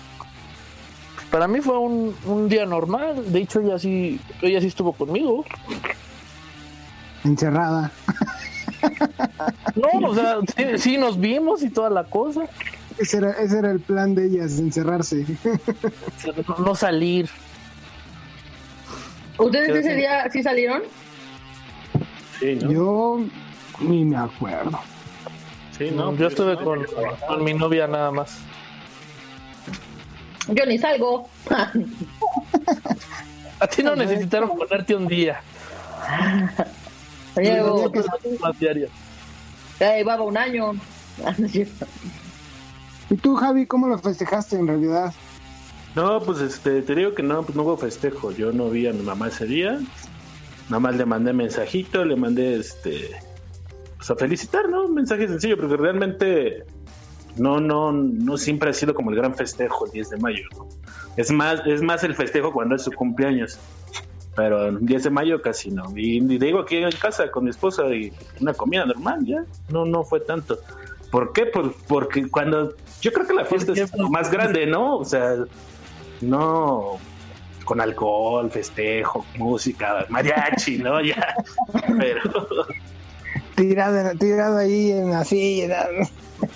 Para 1.31 1.48
mí 1.48 1.62
fue 1.62 1.79
un, 1.79 2.14
un 2.26 2.50
día 2.50 2.66
normal. 2.66 3.33
De 3.33 3.38
hecho, 3.38 3.61
ella 3.61 3.79
sí, 3.79 4.20
ella 4.42 4.61
sí 4.61 4.66
estuvo 4.66 4.92
conmigo. 4.92 5.46
Encerrada. 7.24 7.90
No, 9.74 10.09
o 10.11 10.14
sea, 10.14 10.37
sí, 10.55 10.64
sí 10.76 10.98
nos 10.98 11.18
vimos 11.18 11.62
y 11.62 11.70
toda 11.70 11.88
la 11.88 12.05
cosa. 12.05 12.42
Ese 12.98 13.16
era, 13.16 13.31
ese 13.31 13.59
era 13.59 13.70
el 13.70 13.81
plan 13.81 14.14
de 14.14 14.26
ellas, 14.26 14.59
encerrarse. 14.59 15.24
No, 16.46 16.59
no 16.59 16.74
salir. 16.74 17.31
¿Ustedes 19.38 19.70
ese 19.70 19.94
día 19.94 20.29
sí 20.31 20.42
salieron? 20.42 20.83
Sí, 22.40 22.57
¿no? 22.57 22.72
Yo 22.72 23.20
ni 23.81 24.05
me 24.05 24.16
acuerdo. 24.16 24.79
Sí, 25.79 25.90
¿no? 25.92 26.14
Yo 26.16 26.26
estuve 26.26 26.57
con, 26.57 26.85
con 27.29 27.44
mi 27.44 27.55
novia 27.55 27.87
nada 27.87 28.11
más. 28.11 28.38
Yo 30.48 30.66
ni 30.66 30.79
salgo. 30.79 31.29
A 33.61 33.66
ti 33.66 33.83
no 33.83 33.94
necesitaron 33.94 34.57
ponerte 34.57 34.94
un 34.96 35.07
día. 35.07 35.40
Llevo, 37.37 37.92
Más 38.40 38.59
diario. 38.59 38.88
ya 39.79 39.96
llevaba 39.96 40.22
un 40.24 40.37
año. 40.37 40.72
¿Y 43.11 43.16
tú, 43.16 43.37
Javi, 43.37 43.66
cómo 43.66 43.88
lo 43.88 43.98
festejaste 43.98 44.57
en 44.57 44.66
realidad? 44.66 45.12
No, 45.94 46.20
pues 46.20 46.40
este, 46.40 46.83
te 46.83 46.94
digo 46.94 47.14
que 47.14 47.22
no, 47.22 47.42
pues 47.42 47.57
no 47.57 47.62
hubo 47.62 47.76
festejo. 47.76 48.31
Yo 48.33 48.53
no 48.53 48.70
vi 48.70 48.87
a 48.87 48.92
mi 48.92 49.03
mamá 49.03 49.29
ese 49.29 49.46
día. 49.46 49.79
Nada 50.70 50.80
más 50.80 50.96
le 50.96 51.04
mandé 51.04 51.33
mensajito, 51.35 52.04
le 52.04 52.16
mandé 52.16 52.56
este. 52.56 53.11
Pues 53.98 54.11
a 54.11 54.16
felicitar, 54.16 54.68
¿no? 54.70 54.85
Un 54.87 54.94
mensaje 54.94 55.28
sencillo, 55.28 55.59
porque 55.59 55.76
realmente 55.76 56.64
no, 57.37 57.61
no, 57.61 57.92
no 57.92 58.38
siempre 58.38 58.70
ha 58.70 58.72
sido 58.72 58.94
como 58.94 59.11
el 59.11 59.16
gran 59.16 59.35
festejo 59.35 59.85
el 59.87 59.92
10 59.92 60.11
de 60.11 60.16
mayo, 60.18 60.44
¿no? 60.56 60.68
Es 61.16 61.30
más, 61.30 61.61
es 61.66 61.83
más 61.83 62.02
el 62.04 62.14
festejo 62.14 62.52
cuando 62.52 62.76
es 62.76 62.83
su 62.83 62.92
cumpleaños. 62.92 63.59
Pero 64.37 64.68
el 64.68 64.87
10 64.87 65.04
de 65.04 65.11
mayo 65.11 65.42
casi 65.42 65.70
no. 65.70 65.83
Y, 65.96 66.18
y 66.18 66.38
digo 66.38 66.61
aquí 66.61 66.76
en 66.76 66.90
casa 66.92 67.30
con 67.30 67.44
mi 67.44 67.50
esposa 67.50 67.85
y 67.88 68.12
una 68.40 68.54
comida 68.54 68.87
normal, 68.87 69.18
ya. 69.26 69.44
No, 69.70 69.85
no 69.85 70.04
fue 70.04 70.20
tanto. 70.20 70.59
¿Por 71.11 71.33
qué? 71.33 71.46
Por- 71.46 71.74
porque 71.88 72.28
cuando. 72.30 72.74
Yo 73.02 73.12
creo 73.12 73.26
que 73.26 73.35
la 73.35 73.44
fiesta 73.44 73.72
es 73.72 73.90
más 74.09 74.30
grande, 74.30 74.66
¿no? 74.66 74.98
O 74.98 75.04
sea, 75.04 75.35
no 76.20 76.98
con 77.70 77.80
alcohol, 77.80 78.50
festejo, 78.50 79.24
música, 79.37 80.04
mariachi, 80.09 80.78
¿no? 80.78 81.00
Ya. 81.00 81.37
Pero. 82.00 82.20
Tirado, 83.54 84.11
tirado 84.18 84.59
ahí 84.59 84.90
en 84.90 85.12
la 85.12 85.24
silla. 85.24 85.87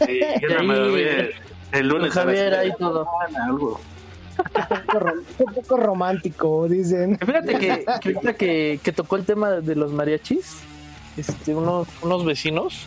Sí, 0.05 0.18
yo 0.42 0.48
no 0.57 0.64
me 0.64 0.74
dormí 0.74 1.00
el, 1.03 1.31
el 1.70 1.87
lunes 1.87 2.12
Javier 2.14 2.53
ahí 2.55 2.70
la 2.70 2.74
todo. 2.74 3.07
algo. 3.46 3.81
Un 5.38 5.55
poco 5.55 5.77
romántico, 5.77 6.66
dicen. 6.68 7.16
Fíjate 7.16 7.59
que, 7.61 7.85
que 8.00 8.09
ahorita 8.09 8.33
que, 8.35 8.81
que 8.83 8.92
tocó 8.92 9.14
el 9.14 9.24
tema 9.24 9.50
de 9.53 9.77
los 9.77 9.92
mariachis, 9.92 10.57
este, 11.16 11.55
unos, 11.55 11.87
unos 12.03 12.24
vecinos 12.24 12.87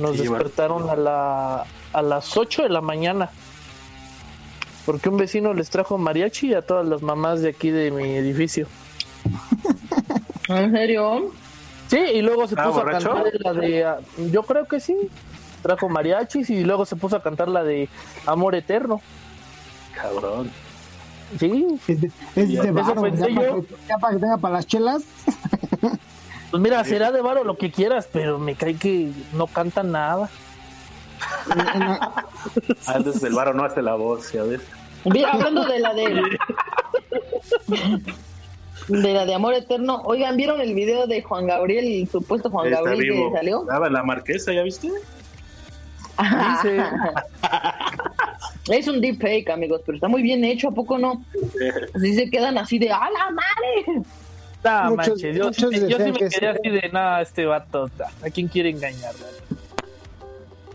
nos 0.00 0.16
Sí, 0.16 0.26
bueno. 0.26 0.42
despertaron 0.42 0.90
a, 0.90 0.96
la, 0.96 1.66
a 1.92 2.02
las 2.02 2.36
8 2.36 2.64
de 2.64 2.68
la 2.70 2.80
mañana. 2.80 3.30
Porque 4.86 5.08
un 5.08 5.16
vecino 5.16 5.54
les 5.54 5.70
trajo 5.70 5.96
mariachi 5.98 6.54
a 6.54 6.62
todas 6.62 6.86
las 6.86 7.00
mamás 7.02 7.40
de 7.40 7.50
aquí 7.50 7.70
de 7.70 7.90
mi 7.90 8.16
edificio. 8.16 8.66
¿En 10.48 10.72
serio? 10.72 11.32
Sí, 11.88 11.98
y 11.98 12.22
luego 12.22 12.46
se 12.46 12.54
¿Ah, 12.58 12.64
puso 12.64 12.74
borracho? 12.80 13.12
a 13.12 13.14
cantar 13.22 13.32
la 13.40 13.52
de... 13.54 13.84
ah, 13.84 13.98
Yo 14.30 14.42
creo 14.42 14.66
que 14.66 14.80
sí. 14.80 14.94
Trajo 15.62 15.88
mariachis 15.88 16.50
y 16.50 16.62
luego 16.64 16.84
se 16.84 16.96
puso 16.96 17.16
a 17.16 17.22
cantar 17.22 17.48
la 17.48 17.64
de 17.64 17.88
Amor 18.26 18.54
Eterno. 18.54 19.00
Cabrón. 19.94 20.50
Sí, 21.38 21.66
Es 21.88 22.00
de, 22.02 22.10
es 22.36 22.48
de 22.48 22.54
Eso 22.80 22.94
pensé 23.00 23.28
ya, 23.30 23.34
para 23.34 23.46
yo. 23.48 23.62
que, 23.62 23.74
ya 23.88 23.98
para 23.98 24.14
que 24.14 24.20
tenga 24.20 24.36
para 24.36 24.54
las 24.54 24.66
chelas. 24.66 25.02
pues 26.50 26.62
mira, 26.62 26.84
será 26.84 27.10
de 27.12 27.22
varo 27.22 27.44
lo 27.44 27.56
que 27.56 27.70
quieras, 27.72 28.06
pero 28.12 28.38
me 28.38 28.54
cae 28.54 28.74
que 28.76 29.10
no 29.32 29.46
cantan 29.46 29.92
nada. 29.92 30.28
Antes 32.86 33.20
del 33.20 33.34
varo 33.34 33.54
no 33.54 33.64
hace 33.64 33.82
la 33.82 33.94
voz, 33.94 34.32
¿ya 34.32 34.42
ves? 34.44 34.60
Hablando 35.04 35.64
de 35.66 35.78
la 35.80 35.92
de 35.94 36.04
de 38.88 39.12
la 39.12 39.24
de 39.24 39.34
amor 39.34 39.54
eterno, 39.54 40.02
oigan, 40.04 40.36
¿vieron 40.36 40.60
el 40.60 40.74
video 40.74 41.06
de 41.06 41.22
Juan 41.22 41.46
Gabriel, 41.46 41.84
el 42.02 42.08
supuesto 42.08 42.50
Juan 42.50 42.66
Está 42.68 42.82
Gabriel 42.82 43.12
vivo. 43.14 43.30
que 43.30 43.36
salió? 43.38 43.60
Estaba 43.62 43.86
en 43.86 43.92
la 43.92 44.02
marquesa, 44.02 44.52
¿ya 44.52 44.62
viste? 44.62 44.88
Dice, 46.18 46.82
Es 48.70 48.88
un 48.88 49.00
deep 49.00 49.20
fake, 49.20 49.50
amigos, 49.50 49.82
pero 49.84 49.96
está 49.96 50.08
muy 50.08 50.22
bien 50.22 50.42
hecho, 50.44 50.68
¿a 50.68 50.72
poco 50.72 50.96
no? 50.98 51.22
Así 51.94 52.14
se 52.14 52.30
quedan 52.30 52.56
así 52.56 52.78
de 52.78 52.90
¡A 52.90 53.10
la 53.10 53.30
madre! 53.30 54.02
nah, 54.62 54.88
Muchos- 54.90 55.08
manches, 55.08 55.36
yo, 55.36 55.52
sí 55.52 55.64
muchos 55.66 55.82
me- 55.82 55.90
yo 55.90 55.96
sí 55.98 56.04
me 56.04 56.12
que 56.12 56.28
quedé 56.28 56.30
sí. 56.30 56.46
así 56.46 56.68
de 56.70 56.88
nada, 56.90 57.20
este 57.20 57.44
vato, 57.46 57.90
¿a 58.22 58.30
quién 58.30 58.48
quiere 58.48 58.70
engañar? 58.70 59.12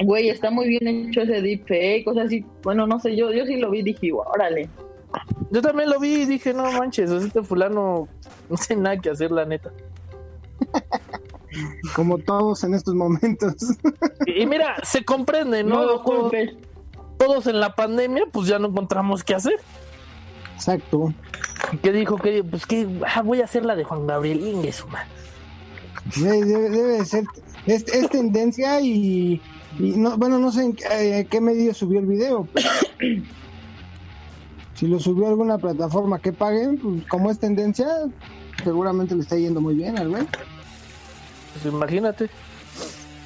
Güey, 0.03 0.29
está 0.29 0.49
muy 0.49 0.67
bien 0.69 0.87
hecho 1.09 1.21
ese 1.21 1.41
deep 1.41 1.65
fake, 1.67 2.07
o 2.07 2.13
sea, 2.13 2.27
sí, 2.27 2.45
bueno, 2.63 2.87
no 2.87 2.99
sé, 2.99 3.15
yo, 3.15 3.31
yo 3.31 3.45
sí 3.45 3.57
lo 3.57 3.69
vi 3.69 3.79
y 3.79 3.83
dije, 3.83 4.11
órale. 4.13 4.69
Yo 5.51 5.61
también 5.61 5.89
lo 5.89 5.99
vi 5.99 6.21
y 6.21 6.25
dije, 6.25 6.53
no 6.53 6.71
manches, 6.71 7.09
este 7.11 7.41
fulano 7.43 8.07
no 8.49 8.57
sé 8.57 8.75
nada 8.75 8.97
que 8.97 9.09
hacer, 9.09 9.31
la 9.31 9.45
neta. 9.45 9.71
como 11.95 12.17
todos 12.19 12.63
en 12.63 12.73
estos 12.75 12.93
momentos. 12.95 13.53
Y, 14.25 14.45
mira, 14.45 14.75
se 14.83 15.03
comprende, 15.03 15.63
No 15.63 15.75
¿no? 15.79 15.85
lo 15.85 15.99
todos, 16.01 16.31
todos 17.17 17.47
en 17.47 17.59
la 17.59 17.75
pandemia, 17.75 18.23
pues 18.31 18.47
ya 18.47 18.59
no 18.59 18.67
encontramos 18.67 19.23
qué 19.23 19.35
hacer. 19.35 19.55
Exacto. 20.55 21.13
¿Qué 21.81 21.91
dijo? 21.91 22.17
que 22.17 22.43
Pues 22.43 22.65
que 22.65 22.87
ah, 23.15 23.21
voy 23.21 23.41
a 23.41 23.45
hacer 23.45 23.65
la 23.65 23.75
de 23.75 23.83
Juan 23.83 24.05
Gabriel 24.07 24.41
Inge, 24.45 24.71
su 24.71 24.87
madre. 24.87 25.07
Debe, 26.15 26.45
debe- 26.45 26.69
debe 26.69 26.87
de 26.97 27.05
ser. 27.05 27.23
Es, 27.65 27.83
es 27.87 28.09
tendencia 28.09 28.79
y, 28.81 29.41
y 29.77 29.91
no, 29.91 30.17
bueno, 30.17 30.39
no 30.39 30.51
sé 30.51 30.63
en 30.63 30.73
qué, 30.73 30.85
eh, 31.19 31.27
qué 31.29 31.41
medio 31.41 31.73
subió 31.73 31.99
el 31.99 32.05
video. 32.05 32.47
pero 32.53 32.69
si 34.75 34.87
lo 34.87 34.99
subió 34.99 35.25
a 35.25 35.29
alguna 35.29 35.57
plataforma 35.57 36.19
que 36.19 36.31
paguen, 36.33 36.77
pues 36.77 37.03
como 37.07 37.29
es 37.29 37.39
tendencia, 37.39 37.87
seguramente 38.63 39.13
le 39.15 39.21
está 39.21 39.35
yendo 39.37 39.59
muy 39.61 39.75
bien 39.75 39.97
al 39.97 40.09
güey. 40.09 40.23
Pues 41.53 41.65
imagínate. 41.73 42.29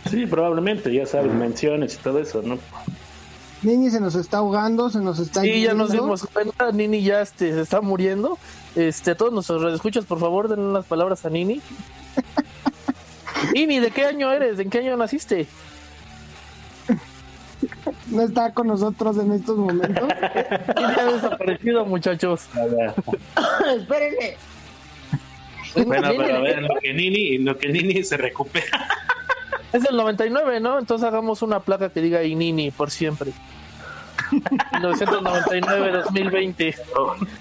Sí, 0.10 0.26
probablemente, 0.26 0.94
ya 0.94 1.06
sabes, 1.06 1.32
menciones 1.34 1.96
y 1.96 1.98
todo 1.98 2.20
eso, 2.20 2.42
¿no? 2.42 2.58
Nini 3.62 3.90
se 3.90 4.02
nos 4.02 4.16
está 4.16 4.40
ahogando, 4.40 4.90
se 4.90 5.00
nos 5.00 5.20
está 5.20 5.42
Sí, 5.42 5.62
ya 5.62 5.74
nos 5.74 5.90
yendo. 5.90 6.04
dimos 6.04 6.28
cuenta, 6.34 6.72
Nini 6.72 7.02
ya 7.02 7.22
este, 7.22 7.54
se 7.54 7.62
está 7.62 7.80
muriendo. 7.82 8.38
Este, 8.76 9.12
a 9.12 9.16
todos 9.16 9.32
nuestros 9.32 9.74
escuchas, 9.74 10.06
por 10.06 10.20
favor, 10.20 10.50
den 10.50 10.60
unas 10.60 10.86
palabras 10.86 11.26
a 11.26 11.30
Nini. 11.30 11.62
Nini, 13.54 13.80
¿de 13.80 13.92
qué 13.92 14.06
año 14.06 14.32
eres? 14.32 14.60
¿En 14.60 14.70
qué 14.70 14.80
año 14.80 14.98
naciste? 14.98 15.48
No 18.08 18.24
está 18.24 18.54
con 18.54 18.68
nosotros 18.68 19.18
en 19.18 19.32
estos 19.32 19.58
momentos. 19.58 20.06
¿Quién 20.76 20.90
ha 20.90 21.14
desaparecido, 21.14 21.86
muchachos? 21.86 22.50
Espérenme. 23.78 24.36
Bueno, 25.86 26.10
pero 26.10 26.24
a 26.24 26.28
¿de 26.28 26.42
ver, 26.42 26.58
en 26.60 26.68
lo 26.68 26.76
que 26.80 26.94
Nini, 26.94 27.36
en 27.36 27.46
lo 27.46 27.58
que 27.58 27.70
Nini 27.70 28.04
se 28.04 28.18
recupera. 28.18 28.88
Es 29.72 29.86
el 29.90 29.96
99, 29.96 30.60
¿no? 30.60 30.78
Entonces 30.78 31.08
hagamos 31.08 31.42
una 31.42 31.62
placa 31.62 31.90
que 31.90 32.02
diga 32.02 32.22
Inini 32.24 32.70
por 32.70 32.92
siempre. 32.92 33.32
1999-2020. 34.74 36.76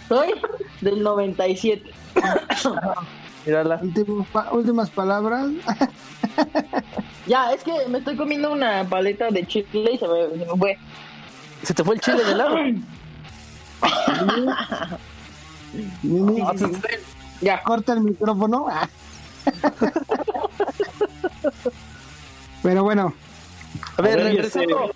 Soy 0.08 0.32
del 0.80 1.02
97. 1.02 1.90
Mírala. 3.46 3.80
Pa- 4.32 4.50
últimas 4.52 4.90
palabras. 4.90 5.46
Ya, 7.26 7.52
es 7.52 7.62
que 7.62 7.70
me 7.88 7.98
estoy 7.98 8.16
comiendo 8.16 8.50
una 8.52 8.84
paleta 8.88 9.28
de 9.30 9.46
chile 9.46 9.92
y 9.92 9.98
se 9.98 10.08
me, 10.08 10.28
se 10.30 10.36
me 10.38 10.46
fue. 10.58 10.76
Se 11.62 11.72
te 11.72 11.84
fue 11.84 11.94
el 11.94 12.00
chile 12.00 12.24
de 12.24 12.34
lado. 12.34 12.56
Ah, 13.80 14.98
fue. 16.56 17.00
Ya. 17.40 17.62
corta 17.62 17.92
el 17.92 18.00
micrófono. 18.00 18.66
Pero 22.62 22.84
bueno, 22.84 23.12
A 23.96 24.02
ver, 24.02 24.20
A 24.20 24.24
ver, 24.24 24.32
regresando. 24.34 24.90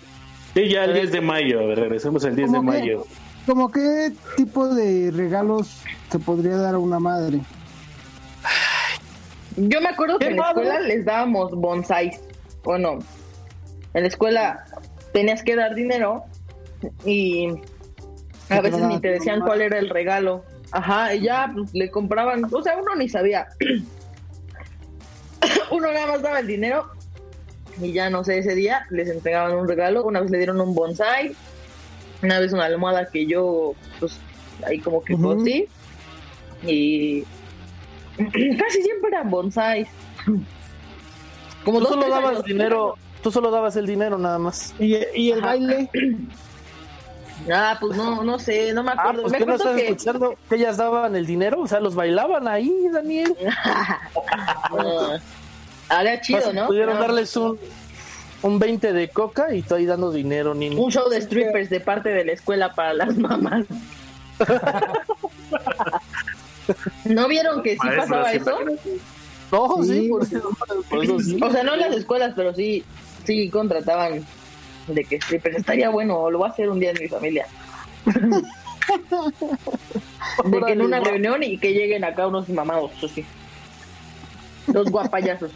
Sí, 0.53 0.69
ya 0.69 0.85
el 0.85 0.93
10 0.93 1.11
de 1.11 1.21
mayo, 1.21 1.59
a 1.59 1.65
ver, 1.65 1.79
regresemos 1.79 2.23
al 2.25 2.35
10 2.35 2.51
de 2.51 2.57
¿Cómo 2.57 2.71
que? 2.71 2.79
mayo. 2.79 3.05
¿como 3.45 3.71
qué 3.71 4.11
tipo 4.35 4.67
de 4.67 5.11
regalos 5.11 5.69
se 6.11 6.19
podría 6.19 6.57
dar 6.57 6.75
a 6.75 6.79
una 6.79 6.99
madre? 6.99 7.39
Yo 9.57 9.81
me 9.81 9.89
acuerdo 9.89 10.19
que 10.19 10.27
¿Qué 10.27 10.31
en 10.31 10.37
la 10.37 10.49
escuela 10.49 10.79
les 10.81 11.03
dábamos 11.03 11.51
bonsáis. 11.51 12.19
Bueno, 12.63 12.99
en 13.93 14.01
la 14.01 14.07
escuela 14.07 14.65
tenías 15.13 15.41
que 15.41 15.55
dar 15.55 15.73
dinero 15.73 16.23
y 17.03 17.47
a 18.49 18.61
veces 18.61 18.81
ni 18.81 18.99
te 18.99 19.09
decían 19.09 19.41
cuál 19.41 19.61
era 19.61 19.79
el 19.79 19.89
regalo. 19.89 20.45
Ajá, 20.71 21.15
y 21.15 21.21
ya 21.21 21.51
pues, 21.53 21.73
le 21.73 21.89
compraban, 21.89 22.45
o 22.51 22.61
sea, 22.61 22.77
uno 22.77 22.95
ni 22.95 23.09
sabía. 23.09 23.47
uno 25.71 25.91
nada 25.91 26.07
más 26.07 26.21
daba 26.21 26.39
el 26.39 26.47
dinero 26.47 26.91
y 27.81 27.93
ya 27.93 28.09
no 28.09 28.23
sé, 28.23 28.39
ese 28.39 28.53
día 28.53 28.85
les 28.91 29.09
entregaban 29.09 29.55
un 29.55 29.67
regalo. 29.67 30.03
Una 30.03 30.21
vez 30.21 30.29
le 30.29 30.37
dieron 30.37 30.61
un 30.61 30.75
bonsai, 30.75 31.35
Una 32.21 32.39
vez 32.39 32.53
una 32.53 32.65
almohada 32.65 33.09
que 33.09 33.25
yo, 33.25 33.73
pues, 33.99 34.19
ahí 34.65 34.79
como 34.79 35.03
que 35.03 35.15
Ujú. 35.15 35.35
cosí. 35.35 35.67
Y 36.63 37.23
casi 38.59 38.81
siempre 38.83 39.09
eran 39.09 39.29
bonsais. 39.29 39.87
Como 41.63 41.79
Tú 41.79 41.85
dos 41.85 41.93
solo 41.93 42.09
dabas 42.09 42.31
años. 42.31 42.43
dinero, 42.45 42.95
tú 43.21 43.31
solo 43.31 43.51
dabas 43.51 43.75
el 43.75 43.85
dinero 43.85 44.17
nada 44.17 44.39
más. 44.39 44.73
¿Y, 44.79 44.95
y 45.15 45.31
el 45.31 45.39
Ajá. 45.39 45.47
baile? 45.47 45.89
Ah, 47.53 47.77
pues 47.79 47.95
no, 47.95 48.23
no 48.23 48.39
sé, 48.39 48.73
no 48.73 48.81
me 48.81 48.89
Ah, 48.91 48.95
acuerdo. 48.97 49.21
pues 49.21 49.31
me 49.33 49.37
que 49.37 49.45
no 49.45 49.53
acuerdo 49.53 49.69
estás 49.71 49.81
que 49.85 49.91
escuchando 49.91 50.35
que 50.49 50.55
ellas 50.55 50.75
daban 50.75 51.15
el 51.15 51.27
dinero, 51.27 51.61
o 51.61 51.67
sea, 51.67 51.79
los 51.79 51.93
bailaban 51.93 52.47
ahí, 52.47 52.73
Daniel. 52.91 53.37
Ah, 54.71 55.19
Haría 55.89 56.19
chido, 56.19 56.51
¿no? 56.51 56.65
Pudieron 56.65 56.95
No. 56.95 57.01
darles 57.01 57.37
un, 57.37 57.59
un 58.41 58.57
20 58.59 58.91
de 58.91 59.09
coca 59.09 59.53
y 59.53 59.63
ahí 59.69 59.85
dando 59.85 60.11
dinero, 60.11 60.55
niño. 60.55 60.81
Un 60.81 60.91
show 60.91 61.07
de 61.09 61.21
strippers 61.21 61.69
de 61.69 61.79
parte 61.79 62.09
de 62.09 62.25
la 62.25 62.31
escuela 62.33 62.73
para 62.73 62.93
las 62.95 63.15
mamás. 63.15 63.65
¿No 67.05 67.27
vieron 67.27 67.61
que 67.63 67.71
sí 67.71 67.77
Maestro, 67.83 68.01
pasaba 68.03 68.31
eso? 68.33 68.59
No, 69.51 69.83
sí, 69.83 70.01
Sí. 70.01 70.07
por 70.09 70.23
eso, 70.23 70.49
por 70.89 71.03
eso 71.03 71.19
sí. 71.19 71.39
O 71.41 71.51
sea, 71.51 71.63
no 71.63 71.73
en 71.75 71.79
las 71.81 71.95
escuelas, 71.95 72.33
pero 72.35 72.53
sí, 72.53 72.83
sí 73.25 73.49
contrataban 73.49 74.25
de 74.87 75.03
que 75.05 75.21
strippers. 75.21 75.57
Estaría 75.57 75.89
bueno, 75.89 76.29
lo 76.29 76.39
voy 76.39 76.47
a 76.49 76.51
hacer 76.51 76.69
un 76.69 76.79
día 76.79 76.91
en 76.91 76.97
mi 77.01 77.07
familia. 77.07 77.47
De 80.45 80.61
que 80.65 80.71
en 80.71 80.81
una 80.81 80.99
reunión 81.01 81.43
y 81.43 81.57
que 81.57 81.73
lleguen 81.73 82.03
acá 82.05 82.27
unos 82.27 82.47
mamados, 82.49 82.91
así. 83.03 83.25
Dos 84.67 84.89
guapayazos. 84.89 85.51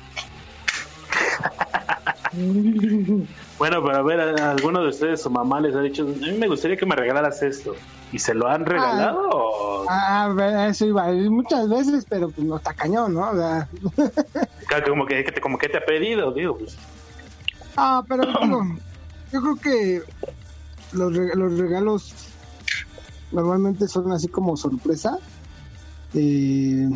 Bueno, 3.58 3.84
pero 3.84 3.98
a 3.98 4.02
ver, 4.02 4.20
¿a 4.20 4.52
alguno 4.52 4.82
de 4.82 4.90
ustedes 4.90 5.22
su 5.22 5.30
mamá 5.30 5.60
les 5.62 5.76
ha 5.76 5.82
dicho, 5.82 6.04
a 6.04 6.06
mí 6.08 6.38
me 6.38 6.48
gustaría 6.48 6.78
que 6.78 6.86
me 6.86 6.96
regalaras 6.96 7.44
esto? 7.44 7.76
¿Y 8.12 8.18
se 8.20 8.34
lo 8.34 8.48
han 8.48 8.66
regalado? 8.66 9.20
o- 9.32 9.86
Ah, 9.88 10.24
a 10.26 10.34
ver, 10.34 10.70
eso 10.70 10.86
iba. 10.86 11.08
Muchas 11.12 11.70
veces, 11.70 12.06
pero 12.10 12.30
pues 12.32 12.46
no 12.48 12.58
está 12.58 12.74
cañón, 12.74 13.14
¿no? 13.14 13.30
O 13.32 13.36
sea, 13.36 13.68
Como 14.88 15.06
que, 15.06 15.24
que 15.24 15.32
te- 15.32 15.42
como 15.42 15.58
que 15.58 15.68
te 15.70 15.78
ha 15.78 15.86
pedido, 15.86 16.32
digo, 16.34 16.58
pues. 16.58 16.76
Ah, 17.78 18.04
pero 18.08 18.24
digo, 18.42 18.62
yo 19.32 19.42
creo 19.42 19.56
que 19.62 20.02
los, 20.94 21.12
los 21.14 21.58
regalos 21.60 22.14
normalmente 23.32 23.88
son 23.88 24.12
así 24.12 24.28
como 24.28 24.56
sorpresa. 24.58 25.18
Eh, 26.14 26.90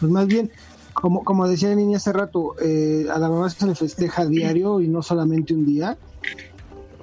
pues 0.00 0.10
más 0.12 0.26
bien, 0.26 0.50
como, 1.00 1.22
como 1.22 1.46
decía 1.46 1.70
el 1.70 1.76
niño 1.76 1.96
hace 1.96 2.12
rato, 2.12 2.56
eh, 2.60 3.06
a 3.08 3.18
la 3.20 3.28
mamá 3.28 3.48
se 3.50 3.66
le 3.66 3.76
festeja 3.76 4.26
diario 4.26 4.80
y 4.80 4.88
no 4.88 5.00
solamente 5.00 5.54
un 5.54 5.64
día. 5.64 5.96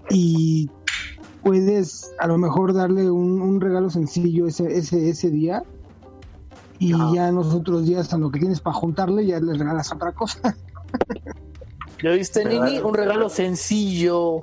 Y 0.09 0.69
puedes 1.41 2.13
a 2.19 2.27
lo 2.27 2.37
mejor 2.37 2.73
darle 2.73 3.09
un, 3.09 3.41
un 3.41 3.61
regalo 3.61 3.89
sencillo 3.89 4.47
ese, 4.47 4.77
ese, 4.77 5.09
ese 5.09 5.29
día. 5.29 5.63
Y 6.77 6.91
ya 7.13 7.29
en 7.29 7.35
los 7.35 7.53
otros 7.53 7.85
días, 7.85 8.13
a 8.13 8.17
lo 8.17 8.31
que 8.31 8.39
tienes 8.39 8.59
para 8.59 8.75
juntarle, 8.75 9.25
ya 9.25 9.39
le 9.39 9.53
regalas 9.53 9.93
otra 9.93 10.11
cosa. 10.11 10.57
¿Ya 12.03 12.11
viste. 12.11 12.43
Nini? 12.43 12.79
Un 12.79 12.93
regalo 12.93 13.29
sencillo. 13.29 14.41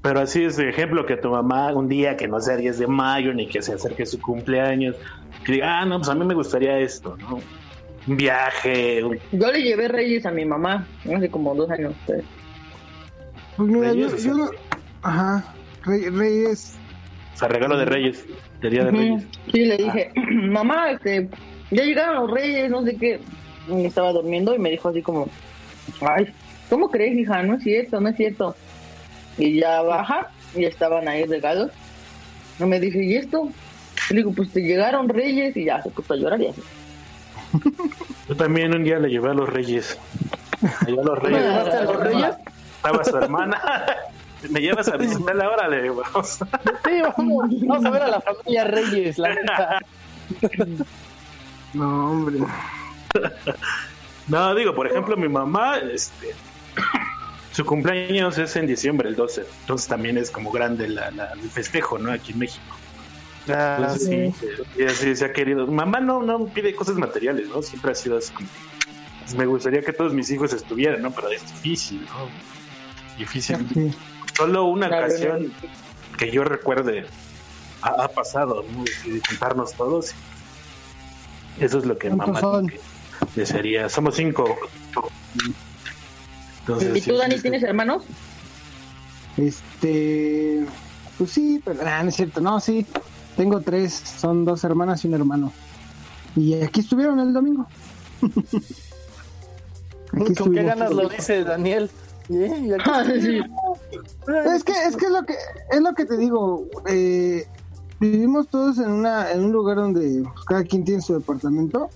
Pero 0.00 0.20
así 0.20 0.42
es 0.42 0.56
de 0.56 0.70
ejemplo 0.70 1.04
que 1.04 1.18
tu 1.18 1.28
mamá 1.28 1.74
un 1.74 1.86
día 1.86 2.16
que 2.16 2.26
no 2.26 2.40
sea 2.40 2.56
10 2.56 2.78
de 2.78 2.86
mayo 2.86 3.34
ni 3.34 3.46
que 3.46 3.60
se 3.60 3.74
acerque 3.74 4.06
su 4.06 4.18
cumpleaños, 4.18 4.96
que 5.44 5.52
diga, 5.52 5.80
ah, 5.80 5.84
no, 5.84 5.98
pues 5.98 6.08
a 6.08 6.14
mí 6.14 6.24
me 6.24 6.32
gustaría 6.32 6.78
esto, 6.78 7.18
¿no? 7.18 7.40
Un 8.06 8.16
viaje, 8.16 9.04
un- 9.04 9.18
Yo 9.32 9.52
le 9.52 9.62
llevé 9.62 9.88
reyes 9.88 10.24
a 10.26 10.30
mi 10.30 10.44
mamá 10.44 10.86
hace 11.14 11.28
como 11.30 11.54
dos 11.54 11.70
años. 11.70 11.94
pues. 12.06 12.22
Pues 13.56 13.68
mira, 13.68 13.88
yo, 13.92 14.08
Reyes, 14.08 14.24
yo 14.24 14.32
o 14.32 14.36
sea. 14.36 14.44
lo- 14.46 14.50
Ajá, 15.02 15.54
Rey- 15.84 16.08
Reyes. 16.08 16.76
o 17.34 17.38
sea, 17.38 17.48
regalo 17.48 17.76
de 17.78 17.84
Reyes, 17.84 18.24
de 18.60 18.70
Día 18.70 18.84
de. 18.84 18.90
Reyes. 18.90 19.22
Sí, 19.52 19.64
le 19.66 19.76
dije, 19.76 20.12
mamá, 20.50 20.90
este, 20.92 21.28
ya 21.70 21.84
llegaron 21.84 22.22
los 22.26 22.30
reyes, 22.30 22.70
no 22.70 22.82
sé 22.84 22.96
qué. 22.96 23.20
Y 23.68 23.84
estaba 23.84 24.12
durmiendo 24.12 24.54
y 24.54 24.58
me 24.58 24.70
dijo 24.70 24.88
así 24.88 25.02
como, 25.02 25.28
ay, 26.00 26.26
¿cómo 26.68 26.90
crees, 26.90 27.16
hija? 27.18 27.42
No 27.42 27.54
es 27.56 27.62
cierto, 27.62 28.00
no 28.00 28.08
es 28.08 28.16
cierto. 28.16 28.56
Y 29.38 29.60
ya 29.60 29.82
baja 29.82 30.30
y 30.56 30.64
estaban 30.64 31.06
ahí 31.06 31.24
regalos. 31.24 31.70
Y 32.58 32.64
me 32.64 32.80
dice, 32.80 33.02
¿y 33.04 33.16
esto? 33.16 33.50
Y 34.10 34.14
le 34.14 34.20
digo, 34.20 34.32
pues 34.32 34.50
te 34.52 34.60
llegaron 34.60 35.08
reyes 35.08 35.56
y 35.56 35.64
ya 35.66 35.82
se 35.82 35.90
puso 35.90 36.14
a 36.14 36.16
llorar 36.16 36.40
y 36.40 36.48
así. 36.48 36.62
Yo 38.28 38.36
también 38.36 38.74
un 38.74 38.84
día 38.84 38.98
le 38.98 39.08
llevé 39.08 39.30
a 39.30 39.34
los 39.34 39.48
Reyes. 39.48 39.98
Le 40.86 40.92
llevé 40.92 41.02
a 41.02 41.04
los 41.04 41.22
¿Me 41.22 41.28
Reyes. 41.28 41.42
llevaste 41.42 41.76
a 41.76 41.82
los 41.84 41.96
reyes? 41.96 42.34
Estaba 42.76 43.04
su 43.04 43.16
hermana. 43.16 43.60
¿Me 44.50 44.60
llevas 44.60 44.88
a 44.88 44.96
visitarla 44.96 45.44
ahora? 45.44 45.68
Le 45.68 45.82
digo, 45.82 46.02
vamos. 46.02 46.38
Sí, 46.84 47.00
vamos, 47.02 47.48
vamos 47.66 47.84
a 47.84 47.90
ver 47.90 48.02
a 48.02 48.08
la 48.08 48.20
familia 48.20 48.64
Reyes, 48.64 49.18
la 49.18 49.34
neta. 49.34 49.78
No, 51.74 52.10
hombre. 52.10 52.38
No, 54.28 54.54
digo, 54.54 54.74
por 54.74 54.86
ejemplo, 54.86 55.16
mi 55.16 55.28
mamá, 55.28 55.78
este, 55.78 56.34
su 57.52 57.64
cumpleaños 57.64 58.38
es 58.38 58.54
en 58.56 58.66
diciembre, 58.66 59.08
el 59.08 59.16
12. 59.16 59.44
Entonces 59.60 59.88
también 59.88 60.16
es 60.18 60.30
como 60.30 60.50
grande 60.50 60.88
la, 60.88 61.10
la- 61.10 61.32
el 61.32 61.50
festejo, 61.50 61.98
¿no? 61.98 62.12
Aquí 62.12 62.32
en 62.32 62.38
México. 62.38 62.76
Ah, 63.48 63.76
Entonces, 63.78 64.34
sí. 64.38 64.46
sí, 64.46 64.82
y 64.82 64.84
así 64.84 65.16
se 65.16 65.24
ha 65.24 65.32
querido. 65.32 65.66
Mamá 65.66 66.00
no, 66.00 66.22
no 66.22 66.46
pide 66.46 66.74
cosas 66.74 66.96
materiales, 66.96 67.48
¿no? 67.48 67.62
Siempre 67.62 67.92
ha 67.92 67.94
sido 67.94 68.18
así 68.18 68.32
como, 68.32 68.48
pues, 69.20 69.34
me 69.34 69.46
gustaría 69.46 69.82
que 69.82 69.92
todos 69.92 70.12
mis 70.12 70.30
hijos 70.30 70.52
estuvieran, 70.52 71.02
¿no? 71.02 71.10
Pero 71.10 71.30
es 71.30 71.42
difícil, 71.46 72.04
¿no? 72.04 72.28
Difícil. 73.18 73.66
Sí. 73.72 73.94
Solo 74.36 74.64
una 74.66 74.88
La 74.88 74.98
ocasión 74.98 75.52
que 76.18 76.30
yo 76.30 76.44
recuerde 76.44 77.06
ha, 77.82 78.04
ha 78.04 78.08
pasado, 78.08 78.64
¿no? 78.70 78.84
De 78.84 79.20
juntarnos 79.28 79.72
todos. 79.74 80.12
Eso 81.58 81.78
es 81.78 81.86
lo 81.86 81.98
que 81.98 82.08
¿Cuántos 82.08 82.42
mamá 82.42 82.68
que 82.68 82.80
desearía. 83.34 83.88
Somos 83.88 84.16
cinco. 84.16 84.56
Entonces, 86.60 86.96
¿Y 86.96 87.00
tú, 87.00 87.12
sí, 87.12 87.18
Dani, 87.18 87.36
sí, 87.36 87.42
tienes 87.42 87.62
hermanos? 87.62 88.04
Este. 89.36 90.64
Pues 91.18 91.30
sí, 91.30 91.60
pero 91.64 91.82
nah, 91.84 92.02
no 92.02 92.08
es 92.08 92.16
cierto. 92.16 92.40
No, 92.40 92.60
sí. 92.60 92.86
Tengo 93.40 93.60
tres. 93.62 93.94
Son 93.94 94.44
dos 94.44 94.64
hermanas 94.64 95.02
y 95.02 95.08
un 95.08 95.14
hermano. 95.14 95.50
Y 96.36 96.52
aquí 96.60 96.80
estuvieron 96.80 97.18
el 97.20 97.32
domingo. 97.32 97.66
Aquí 100.12 100.34
¿Con 100.34 100.52
qué 100.52 100.62
ganas 100.62 100.92
lo 100.92 101.08
dice 101.08 101.42
Daniel? 101.44 101.90
Sí. 102.28 102.36
Es 104.54 104.62
que, 104.62 104.72
es 104.72 104.96
que 104.96 105.06
es 105.06 105.10
lo 105.10 105.24
que 105.24 105.34
es 105.72 105.80
lo 105.80 105.94
que 105.94 106.04
te 106.04 106.16
digo. 106.18 106.66
eh, 106.86 107.46
vivimos 107.98 108.48
todos 108.48 108.78
en 108.78 108.90
una 108.90 109.32
en 109.32 109.42
un 109.44 109.52
lugar 109.52 109.76
donde 109.78 110.22
pues, 110.22 110.44
cada 110.44 110.62
quien 110.64 110.84
tiene 110.84 111.00
su 111.00 111.14
departamento 111.14 111.88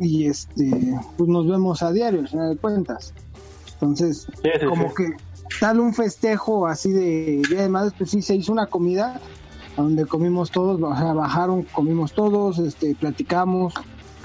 y 0.00 0.26
este 0.26 0.94
pues 1.16 1.28
nos 1.30 1.48
vemos 1.48 1.82
a 1.82 1.92
diario 1.92 2.20
al 2.20 2.28
final 2.28 2.50
de 2.50 2.56
cuentas. 2.60 3.14
Entonces, 3.74 4.26
Sí, 4.42 4.50
sí, 4.60 4.66
como 4.66 4.88
sí. 4.88 4.94
que 4.96 5.16
tal 5.60 5.78
un 5.80 5.94
festejo 5.94 6.66
así 6.66 6.90
de 6.90 7.42
Día 7.48 7.62
de 7.62 7.68
Madres, 7.68 7.94
pues 7.96 8.10
sí 8.10 8.20
se 8.20 8.34
hizo 8.34 8.52
una 8.52 8.66
comida 8.66 9.20
donde 9.76 10.06
comimos 10.06 10.50
todos, 10.50 10.80
o 10.82 10.96
sea, 10.96 11.12
bajaron, 11.12 11.62
comimos 11.64 12.12
todos, 12.12 12.58
este, 12.58 12.94
platicamos, 12.94 13.74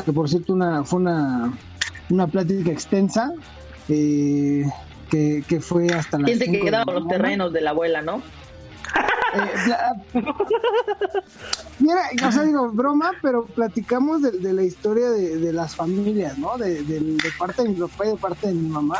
que 0.05 0.13
por 0.13 0.29
cierto 0.29 0.53
una, 0.53 0.83
fue 0.83 0.99
una, 0.99 1.53
una 2.09 2.27
plática 2.27 2.71
extensa, 2.71 3.31
eh, 3.87 4.65
que, 5.09 5.43
que 5.47 5.59
fue 5.59 5.87
hasta 5.87 6.17
las 6.19 6.25
¿Quién 6.27 6.39
se 6.39 6.45
cinco 6.45 6.65
de 6.65 6.71
la 6.71 6.83
quedaron 6.83 6.95
los 7.03 7.07
terrenos 7.07 7.51
de 7.53 7.61
la 7.61 7.69
abuela, 7.71 8.01
no? 8.01 8.21
Eh, 9.35 10.21
Mira, 11.79 12.01
o 12.27 12.31
sea, 12.31 12.43
digo, 12.43 12.69
broma, 12.71 13.11
pero 13.21 13.45
platicamos 13.45 14.21
de, 14.21 14.31
de 14.31 14.53
la 14.53 14.63
historia 14.63 15.09
de, 15.09 15.37
de 15.37 15.53
las 15.53 15.75
familias, 15.75 16.37
¿no? 16.37 16.57
De, 16.57 16.83
de- 16.83 16.99
de 16.99 17.31
parte 17.37 17.63
de 17.63 17.69
mi 17.69 17.75
papá 17.75 18.05
y 18.05 18.09
de 18.09 18.15
parte 18.17 18.47
de 18.47 18.53
mi 18.53 18.67
mamá, 18.69 18.97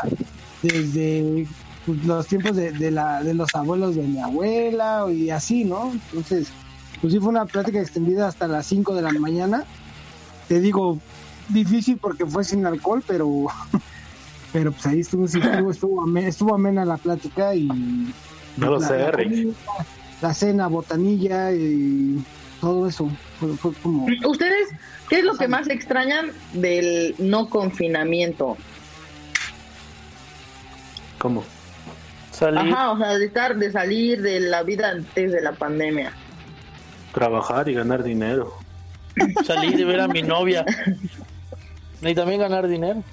desde 0.62 1.46
pues, 1.86 2.04
los 2.04 2.26
tiempos 2.26 2.56
de, 2.56 2.72
de, 2.72 2.90
la, 2.90 3.22
de 3.22 3.34
los 3.34 3.54
abuelos 3.54 3.94
de 3.96 4.02
mi 4.02 4.18
abuela 4.20 5.06
y 5.10 5.30
así, 5.30 5.64
¿no? 5.64 5.92
Entonces, 5.92 6.48
pues 7.00 7.12
sí 7.12 7.18
fue 7.18 7.28
una 7.28 7.46
plática 7.46 7.80
extendida 7.80 8.28
hasta 8.28 8.46
las 8.46 8.66
5 8.66 8.94
de 8.94 9.02
la 9.02 9.12
mañana. 9.12 9.64
Te 10.48 10.60
digo, 10.60 10.98
difícil 11.48 11.98
porque 11.98 12.26
fue 12.26 12.44
sin 12.44 12.66
alcohol, 12.66 13.02
pero 13.06 13.46
pero 14.52 14.72
pues 14.72 14.86
ahí 14.86 15.00
estuvo, 15.00 15.24
estuvo, 15.26 15.70
estuvo, 15.70 16.02
amena, 16.02 16.28
estuvo 16.28 16.54
amena 16.54 16.84
la 16.84 16.96
plática 16.96 17.54
y 17.54 17.66
No 18.56 18.66
lo 18.70 18.78
la- 18.80 18.88
sé, 18.88 18.98
la 18.98 19.10
Rick. 19.12 19.28
comida, 19.30 19.52
la 20.20 20.34
cena, 20.34 20.66
botanilla 20.66 21.52
y 21.52 22.22
todo 22.60 22.86
eso. 22.88 23.08
Fue, 23.38 23.56
fue 23.56 23.72
como. 23.82 24.06
¿Ustedes 24.28 24.68
qué 25.08 25.20
es 25.20 25.24
lo 25.24 25.34
que 25.36 25.48
más 25.48 25.68
extrañan 25.70 26.26
del 26.52 27.14
no 27.18 27.48
confinamiento? 27.48 28.56
¿Cómo? 31.18 31.44
Salir. 32.40 32.72
Ajá, 32.72 32.92
o 32.92 32.96
sea, 32.96 33.18
de 33.18 33.26
estar, 33.26 33.56
de 33.56 33.70
salir 33.70 34.22
de 34.22 34.40
la 34.40 34.62
vida 34.62 34.88
antes 34.88 35.30
de 35.30 35.42
la 35.42 35.52
pandemia. 35.52 36.10
Trabajar 37.12 37.68
y 37.68 37.74
ganar 37.74 38.02
dinero. 38.02 38.54
Salir 39.44 39.76
de 39.76 39.84
ver 39.84 40.00
a 40.00 40.08
mi 40.08 40.22
novia. 40.22 40.64
Y 42.00 42.14
también 42.14 42.40
ganar 42.40 42.66
dinero. 42.66 43.04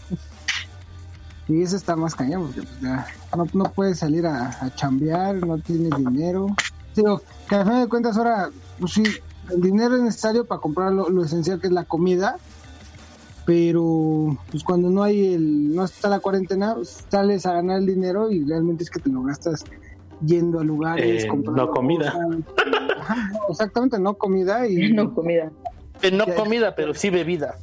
Y 1.49 1.61
eso 1.61 1.75
está 1.75 1.97
más 1.97 2.15
cañón, 2.15 2.43
porque 2.43 2.61
pues, 2.61 2.79
ya 2.81 3.05
no, 3.35 3.45
no 3.53 3.65
puedes 3.65 3.99
salir 3.99 4.25
a, 4.25 4.49
a 4.61 4.73
chambear, 4.75 5.35
no 5.35 5.57
tienes 5.57 5.91
dinero. 5.97 6.47
Digo, 6.95 7.21
que 7.49 7.55
al 7.55 7.65
final 7.65 7.81
de 7.81 7.89
cuentas 7.89 8.17
ahora, 8.17 8.49
pues 8.79 8.93
sí, 8.93 9.03
el 9.49 9.61
dinero 9.61 9.95
es 9.95 10.03
necesario 10.03 10.45
para 10.45 10.61
comprar 10.61 10.93
lo, 10.93 11.09
lo 11.09 11.25
esencial 11.25 11.59
que 11.59 11.67
es 11.67 11.73
la 11.73 11.83
comida, 11.83 12.37
pero 13.47 14.37
pues 14.51 14.61
cuando 14.61 14.89
no 14.89 15.03
hay 15.03 15.33
el, 15.33 15.73
no 15.73 15.85
está 15.85 16.09
la 16.09 16.19
cuarentena, 16.19 16.75
pues, 16.75 17.05
sales 17.09 17.45
a 17.45 17.53
ganar 17.53 17.77
el 17.79 17.85
dinero 17.85 18.29
y 18.29 18.43
realmente 18.43 18.83
es 18.83 18.89
que 18.89 18.99
te 18.99 19.09
lo 19.09 19.23
gastas 19.23 19.63
yendo 20.25 20.59
a 20.59 20.65
lugares, 20.65 21.23
Eh, 21.23 21.27
comprando 21.29 21.65
no 21.65 21.71
comida. 21.71 22.11
cosas. 22.11 22.43
Ajá, 22.99 23.31
no, 23.31 23.39
exactamente, 23.49 23.99
no 23.99 24.15
comida 24.15 24.67
y 24.67 24.91
No 24.93 25.13
comida. 25.13 25.49
Eh, 26.01 26.11
no 26.11 26.25
comida, 26.35 26.75
pero 26.75 26.93
sí 26.93 27.09
bebida. 27.09 27.55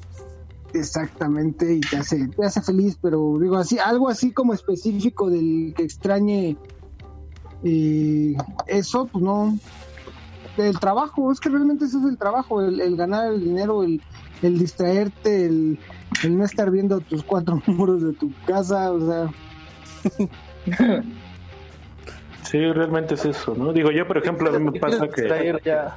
exactamente 0.73 1.75
y 1.75 1.81
te 1.81 1.99
hace, 1.99 2.29
te 2.29 2.45
hace 2.47 2.63
feliz, 2.63 2.97
pero 3.01 3.37
digo 3.39 3.57
así, 3.57 3.79
algo 3.79 4.09
así 4.09 4.33
como 4.33 4.55
específico 4.55 5.29
del 5.29 5.75
que 5.77 5.83
extrañe 5.83 6.57
eh, 7.63 8.35
eso, 8.69 9.07
pues 9.13 9.23
no. 9.23 9.59
El 10.57 10.79
trabajo, 10.79 11.31
es 11.31 11.41
que 11.41 11.49
realmente 11.51 11.85
eso 11.85 11.99
es 11.99 12.05
el 12.07 12.17
trabajo, 12.17 12.63
el, 12.63 12.81
el 12.81 12.97
ganar 12.97 13.33
el 13.35 13.45
dinero, 13.45 13.83
el, 13.83 14.01
el 14.43 14.59
distraerte, 14.59 15.47
el, 15.47 15.79
el 16.23 16.39
no 16.39 16.45
estar 16.45 16.71
viendo 16.71 17.01
tus 17.01 17.23
cuatro 17.23 17.63
muros 17.67 18.03
de 18.03 18.13
tu 18.13 18.33
casa, 18.47 18.93
o 18.93 19.01
sea, 19.07 19.31
Sí, 22.43 22.59
realmente 22.73 23.15
es 23.15 23.25
eso, 23.25 23.55
¿no? 23.57 23.73
Digo, 23.73 23.91
yo, 23.91 24.07
por 24.07 24.19
ejemplo, 24.19 24.55
a 24.55 24.59
mí 24.59 24.71
me 24.71 24.79
pasa 24.79 25.09
que 25.09 25.59
ya. 25.65 25.97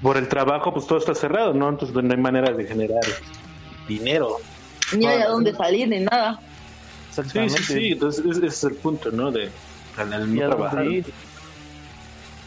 por 0.00 0.16
el 0.16 0.28
trabajo, 0.28 0.72
pues 0.72 0.86
todo 0.86 0.98
está 0.98 1.14
cerrado, 1.14 1.52
¿no? 1.54 1.68
Entonces 1.68 1.94
no 2.02 2.10
hay 2.10 2.20
manera 2.20 2.52
de 2.52 2.64
generar 2.64 3.02
dinero. 3.88 4.36
Ni 4.96 5.06
hay 5.06 5.22
a 5.22 5.28
dónde 5.28 5.52
salir 5.54 5.88
ni 5.88 6.00
nada. 6.00 6.40
Sí, 7.10 7.20
Exactamente. 7.20 7.58
sí, 7.58 7.74
sí. 7.74 7.92
Entonces 7.92 8.24
ese 8.24 8.46
es 8.46 8.64
el 8.64 8.74
punto, 8.74 9.10
¿no? 9.10 9.32
De 9.32 9.50
al, 9.96 10.34
no 10.34 10.44
a 10.44 10.48
trabajar. 10.48 10.86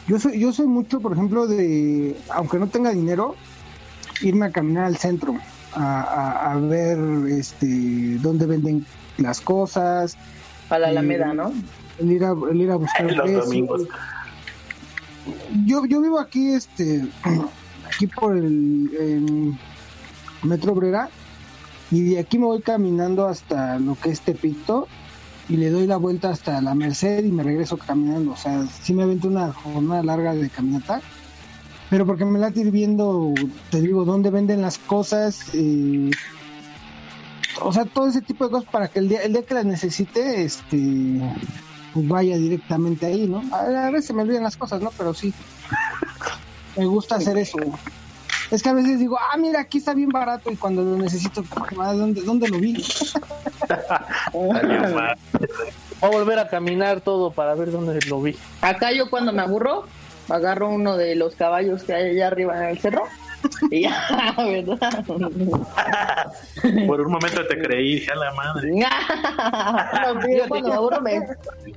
Yo 0.07 0.19
soy, 0.19 0.39
yo 0.39 0.51
soy 0.53 0.65
mucho, 0.67 0.99
por 1.01 1.13
ejemplo, 1.13 1.45
de, 1.45 2.15
aunque 2.29 2.57
no 2.57 2.67
tenga 2.67 2.91
dinero, 2.91 3.35
irme 4.21 4.47
a 4.47 4.51
caminar 4.51 4.85
al 4.85 4.97
centro, 4.97 5.35
a, 5.73 6.01
a- 6.01 6.51
a 6.53 6.57
ver 6.57 6.97
este 7.29 8.17
dónde 8.19 8.45
venden 8.45 8.85
las 9.17 9.41
cosas, 9.41 10.17
A 10.69 10.79
la. 10.79 10.87
Alameda, 10.89 11.33
¿no? 11.33 11.51
el 11.99 12.11
ir 12.13 12.23
a, 12.23 12.33
el 12.51 12.61
ir 12.61 12.71
a 12.71 12.75
buscar 12.77 13.05
Los 13.11 13.15
precios. 13.21 13.45
domingos. 13.45 13.81
Yo, 15.65 15.85
yo 15.85 16.01
vivo 16.01 16.19
aquí, 16.19 16.53
este, 16.53 17.05
aquí 17.93 18.07
por 18.07 18.37
el, 18.37 18.89
el 18.99 19.53
Metro 20.43 20.73
Obrera, 20.73 21.09
y 21.91 22.01
de 22.13 22.19
aquí 22.19 22.37
me 22.37 22.45
voy 22.45 22.61
caminando 22.61 23.27
hasta 23.27 23.79
lo 23.79 23.95
que 23.95 24.09
es 24.11 24.21
Tepito, 24.21 24.87
y 25.49 25.57
le 25.57 25.69
doy 25.71 25.87
la 25.87 25.97
vuelta 25.97 26.29
hasta 26.29 26.61
la 26.61 26.75
Merced 26.75 27.23
y 27.25 27.31
me 27.31 27.41
regreso 27.43 27.77
caminando. 27.77 28.31
O 28.31 28.37
sea, 28.37 28.65
sí 28.67 28.93
me 28.93 29.03
avento 29.03 29.27
una 29.27 29.51
jornada 29.51 30.03
larga 30.03 30.35
de 30.35 30.49
caminata, 30.49 31.01
pero 31.89 32.05
porque 32.05 32.25
me 32.25 32.39
late 32.39 32.61
ir 32.61 32.71
viendo, 32.71 33.33
te 33.71 33.81
digo, 33.81 34.05
dónde 34.05 34.29
venden 34.29 34.61
las 34.61 34.77
cosas, 34.77 35.45
eh, 35.53 36.11
o 37.61 37.73
sea, 37.73 37.85
todo 37.85 38.07
ese 38.07 38.21
tipo 38.21 38.45
de 38.45 38.51
cosas 38.51 38.69
para 38.69 38.87
que 38.87 38.99
el 38.99 39.09
día, 39.09 39.21
el 39.23 39.33
día 39.33 39.43
que 39.43 39.53
las 39.53 39.65
necesite, 39.65 40.43
este, 40.43 41.19
pues 41.93 42.07
vaya 42.07 42.37
directamente 42.37 43.05
ahí, 43.07 43.27
¿no? 43.27 43.43
A, 43.51 43.87
a 43.87 43.91
veces 43.91 44.07
se 44.07 44.13
me 44.13 44.21
olvidan 44.21 44.43
las 44.43 44.55
cosas, 44.55 44.81
¿no? 44.81 44.91
Pero 44.97 45.13
sí, 45.13 45.33
me 46.77 46.85
gusta 46.85 47.15
hacer 47.15 47.37
eso. 47.37 47.57
Es 48.51 48.63
que 48.63 48.69
a 48.69 48.73
veces 48.73 48.97
digo, 48.99 49.17
ah, 49.17 49.37
mira, 49.37 49.61
aquí 49.61 49.77
está 49.77 49.93
bien 49.93 50.09
barato 50.09 50.51
y 50.51 50.55
cuando 50.55 50.81
lo 50.83 50.97
necesito, 50.97 51.43
ah, 51.79 51.93
¿dónde, 51.93 52.21
dónde 52.21 52.47
lo 52.47 52.59
vi? 52.59 52.83
Voy 54.33 54.57
a 56.01 56.07
volver 56.07 56.39
a 56.39 56.47
caminar 56.47 57.01
todo 57.01 57.31
para 57.31 57.53
ver 57.55 57.71
dónde 57.71 57.99
lo 58.07 58.21
vi. 58.21 58.35
Acá 58.61 58.91
yo 58.91 59.09
cuando 59.09 59.31
me 59.33 59.41
aburro, 59.41 59.85
agarro 60.29 60.69
uno 60.69 60.97
de 60.97 61.15
los 61.15 61.35
caballos 61.35 61.83
que 61.83 61.93
hay 61.93 62.11
allá 62.11 62.27
arriba 62.27 62.57
en 62.57 62.69
el 62.69 62.79
cerro. 62.79 63.03
Y 63.71 63.83
ya, 63.83 64.33
¿verdad? 64.37 65.05
Por 65.05 67.01
un 67.01 67.11
momento 67.11 67.45
te 67.47 67.57
creí, 67.57 67.95
dije 67.95 68.11
a 68.11 68.15
la 68.15 68.33
madre. 68.33 68.71
No, 68.79 70.21
sí, 70.21 70.37
yo 70.37 70.47
cuando 70.47 70.69
me 70.69 70.75
aburro 70.75 71.01
me, 71.01 71.21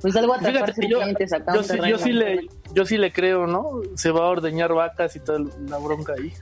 me 0.03 0.11
salgo 0.11 0.33
a 0.33 0.39
que 0.39 0.53
yo, 0.87 1.01
acá 1.01 1.53
yo, 1.53 1.63
sí, 1.63 1.77
yo 1.87 1.97
sí 1.97 2.11
le, 2.11 2.49
yo 2.73 2.85
sí 2.85 2.97
le 2.97 3.11
creo, 3.11 3.47
¿no? 3.47 3.81
Se 3.95 4.11
va 4.11 4.21
a 4.21 4.29
ordeñar 4.29 4.73
vacas 4.73 5.15
y 5.15 5.19
toda 5.19 5.39
la 5.67 5.77
bronca 5.77 6.13
ahí. 6.17 6.33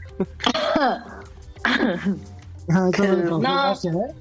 Ah, 2.70 2.90
no 2.90 3.40
No. 3.40 3.74
¿eh? 3.74 4.14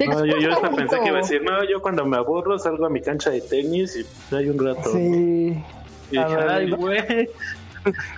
Yo, 0.00 0.24
yo 0.38 0.52
hasta 0.52 0.70
pensé 0.70 0.98
que 1.00 1.08
iba 1.08 1.18
a 1.18 1.20
decir, 1.20 1.42
no, 1.42 1.64
yo 1.68 1.80
cuando 1.82 2.04
me 2.04 2.16
aburro 2.16 2.58
salgo 2.58 2.86
a 2.86 2.90
mi 2.90 3.00
cancha 3.00 3.30
de 3.30 3.40
tenis 3.40 3.96
y 3.96 4.34
hay 4.34 4.48
un 4.48 4.64
rato. 4.64 4.92
Sí. 4.92 5.62
Y 6.14 6.18
dije, 6.18 6.32
A 6.34 6.36
ver, 6.36 6.48
ay, 6.50 6.70
güey. 6.70 7.28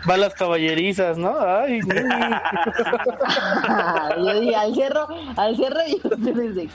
Va 0.09 0.15
a 0.15 0.17
las 0.17 0.33
caballerizas, 0.35 1.19
¿no? 1.19 1.35
Ay, 1.41 1.81
no. 1.81 1.93
yo 4.25 4.41
dije 4.41 4.55
al 4.55 4.73
cerro, 4.77 5.09
al 5.37 5.57
cerro 5.57 5.81
y 5.89 5.95
ustedes 6.07 6.55
de 6.55 6.69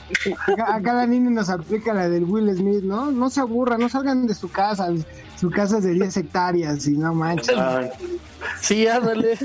Acá, 0.52 0.74
acá 0.74 0.92
la 0.92 1.06
niña 1.06 1.30
nos 1.30 1.48
aplica 1.48 1.94
la 1.94 2.10
del 2.10 2.24
Will 2.24 2.54
Smith, 2.54 2.82
¿no? 2.84 3.10
No 3.10 3.30
se 3.30 3.40
aburran, 3.40 3.80
no 3.80 3.88
salgan 3.88 4.26
de 4.26 4.34
su 4.34 4.50
casa. 4.50 4.88
Su 5.40 5.50
casa 5.50 5.78
es 5.78 5.84
de 5.84 5.94
10 5.94 6.14
hectáreas 6.18 6.86
y 6.86 6.90
no 6.98 7.14
manches. 7.14 7.56
Ay, 7.56 7.88
Sí, 8.60 8.86
ándale. 8.86 9.38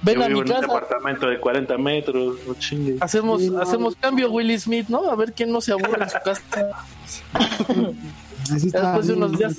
Ven 0.00 0.16
yo 0.18 0.24
a 0.24 0.28
vivo 0.28 0.40
mi 0.42 0.50
en 0.50 0.56
un 0.56 0.62
casa. 0.62 0.66
departamento 0.74 1.26
de 1.28 1.38
40 1.40 1.76
metros, 1.78 2.36
no 2.48 2.54
chingues. 2.54 3.02
Hacemos, 3.02 3.42
Sí, 3.42 3.50
no. 3.50 3.60
hacemos 3.60 3.96
cambio 3.96 4.30
Willy 4.32 4.58
Smith, 4.58 4.88
¿no? 4.88 5.10
A 5.10 5.14
ver 5.14 5.34
quién 5.34 5.52
no 5.52 5.60
se 5.60 5.72
aburre 5.72 6.04
en 6.04 6.08
su 6.10 6.16
casa. 6.24 6.40
Así 8.54 8.68
está. 8.68 8.80
Después 8.94 9.06
de 9.08 9.12
unos 9.12 9.36
días. 9.38 9.58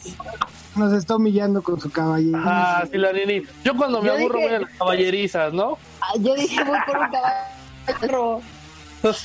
Nos 0.76 0.92
está 0.94 1.16
humillando 1.18 1.62
con 1.62 1.80
su 1.80 1.92
caballero. 1.92 2.40
Ah, 2.44 2.84
sí, 2.92 2.98
la 2.98 3.14
nini. 3.14 3.44
Yo 3.64 3.76
cuando 3.78 4.02
me 4.02 4.08
Yo 4.08 4.14
aburro 4.16 4.40
dije- 4.40 4.48
voy 4.48 4.56
a 4.56 4.60
las 4.62 4.70
caballerizas, 4.78 5.54
¿no? 5.54 5.78
Ah, 6.02 6.14
Yo 6.20 6.34
dije 6.36 6.64
voy 6.64 6.80
por 6.88 6.98
un 6.98 7.08
caballo. 7.12 8.42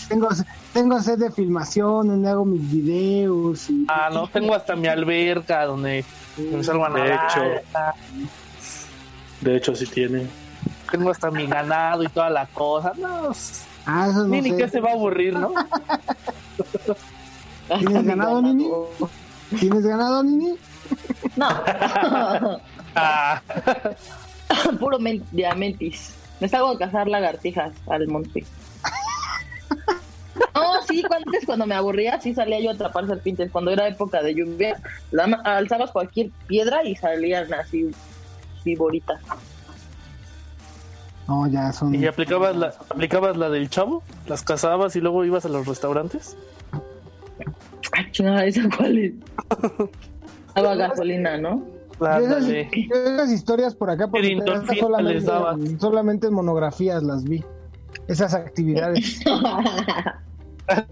Tengo, 0.08 0.28
tengo 0.74 1.00
sed 1.00 1.18
de 1.18 1.30
filmación, 1.30 2.08
donde 2.08 2.28
hago 2.28 2.44
mis 2.44 2.70
videos. 2.70 3.70
Y, 3.70 3.86
Ah, 3.88 4.10
no, 4.12 4.26
tengo 4.28 4.54
hasta 4.54 4.76
mi 4.76 4.88
alberca 4.88 5.64
donde 5.64 6.04
me 6.36 6.62
salgo 6.64 6.84
a 6.84 6.90
De 6.90 7.14
hecho. 7.14 7.40
De 9.40 9.56
hecho, 9.56 9.74
sí 9.74 9.86
tiene. 9.86 10.26
Tengo 10.90 11.10
hasta 11.10 11.30
mi 11.30 11.46
ganado 11.46 12.02
y 12.02 12.08
toda 12.08 12.28
la 12.28 12.46
cosa. 12.46 12.92
No, 12.98 13.30
Ah, 13.86 14.08
eso 14.10 14.18
no 14.18 14.26
Nini, 14.28 14.50
sé. 14.50 14.56
que 14.56 14.68
se 14.68 14.80
va 14.80 14.90
a 14.90 14.92
aburrir, 14.92 15.32
¿no? 15.34 15.52
¿Tienes 17.78 18.04
ganado, 18.04 18.42
Nini? 18.42 18.68
¿Tienes 19.60 19.86
ganado, 19.86 20.22
Nini? 20.22 20.56
No, 21.38 21.46
Ah, 22.96 23.40
puro 24.80 24.98
men- 24.98 25.24
diamantis. 25.30 26.14
Me 26.40 26.48
salgo 26.48 26.70
a 26.70 26.78
cazar 26.78 27.06
lagartijas 27.06 27.72
al 27.88 28.08
monte. 28.08 28.44
No, 30.54 30.82
sí, 30.88 31.02
cuando- 31.06 31.26
antes 31.30 31.46
cuando 31.46 31.66
me 31.66 31.74
aburría, 31.74 32.20
sí 32.20 32.34
salía 32.34 32.58
yo 32.60 32.70
a 32.70 32.74
atrapar 32.74 33.06
serpientes. 33.06 33.50
Cuando 33.52 33.70
era 33.70 33.86
época 33.86 34.22
de 34.22 34.34
lluvia, 34.34 34.80
la- 35.12 35.40
alzabas 35.44 35.90
cualquier 35.92 36.30
piedra 36.48 36.82
y 36.84 36.96
salían 36.96 37.52
así 37.54 37.90
viboritas. 38.64 39.20
No, 41.28 41.46
ya 41.46 41.72
son. 41.72 41.94
¿Y 41.94 42.06
aplicabas 42.06 42.56
la, 42.56 42.68
aplicabas 42.90 43.36
la 43.36 43.50
del 43.50 43.68
chavo? 43.68 44.02
¿Las 44.26 44.42
cazabas 44.42 44.96
y 44.96 45.00
luego 45.00 45.24
ibas 45.24 45.44
a 45.44 45.48
los 45.50 45.66
restaurantes? 45.66 46.36
Ay, 47.92 48.10
chingada, 48.12 48.44
¿esa 48.46 48.62
cuál 48.76 48.98
es? 48.98 49.12
Daba 50.62 50.74
gasolina, 50.76 51.36
¿no? 51.38 51.62
Yo 52.00 52.06
esas, 52.18 52.46
yo 52.46 52.94
esas 52.94 53.30
historias 53.32 53.74
por 53.74 53.90
acá, 53.90 54.06
por 54.08 54.20
solamente, 54.78 55.30
solamente 55.80 56.26
en 56.28 56.34
monografías 56.34 57.02
las 57.02 57.24
vi. 57.24 57.44
Esas 58.06 58.34
actividades. 58.34 59.20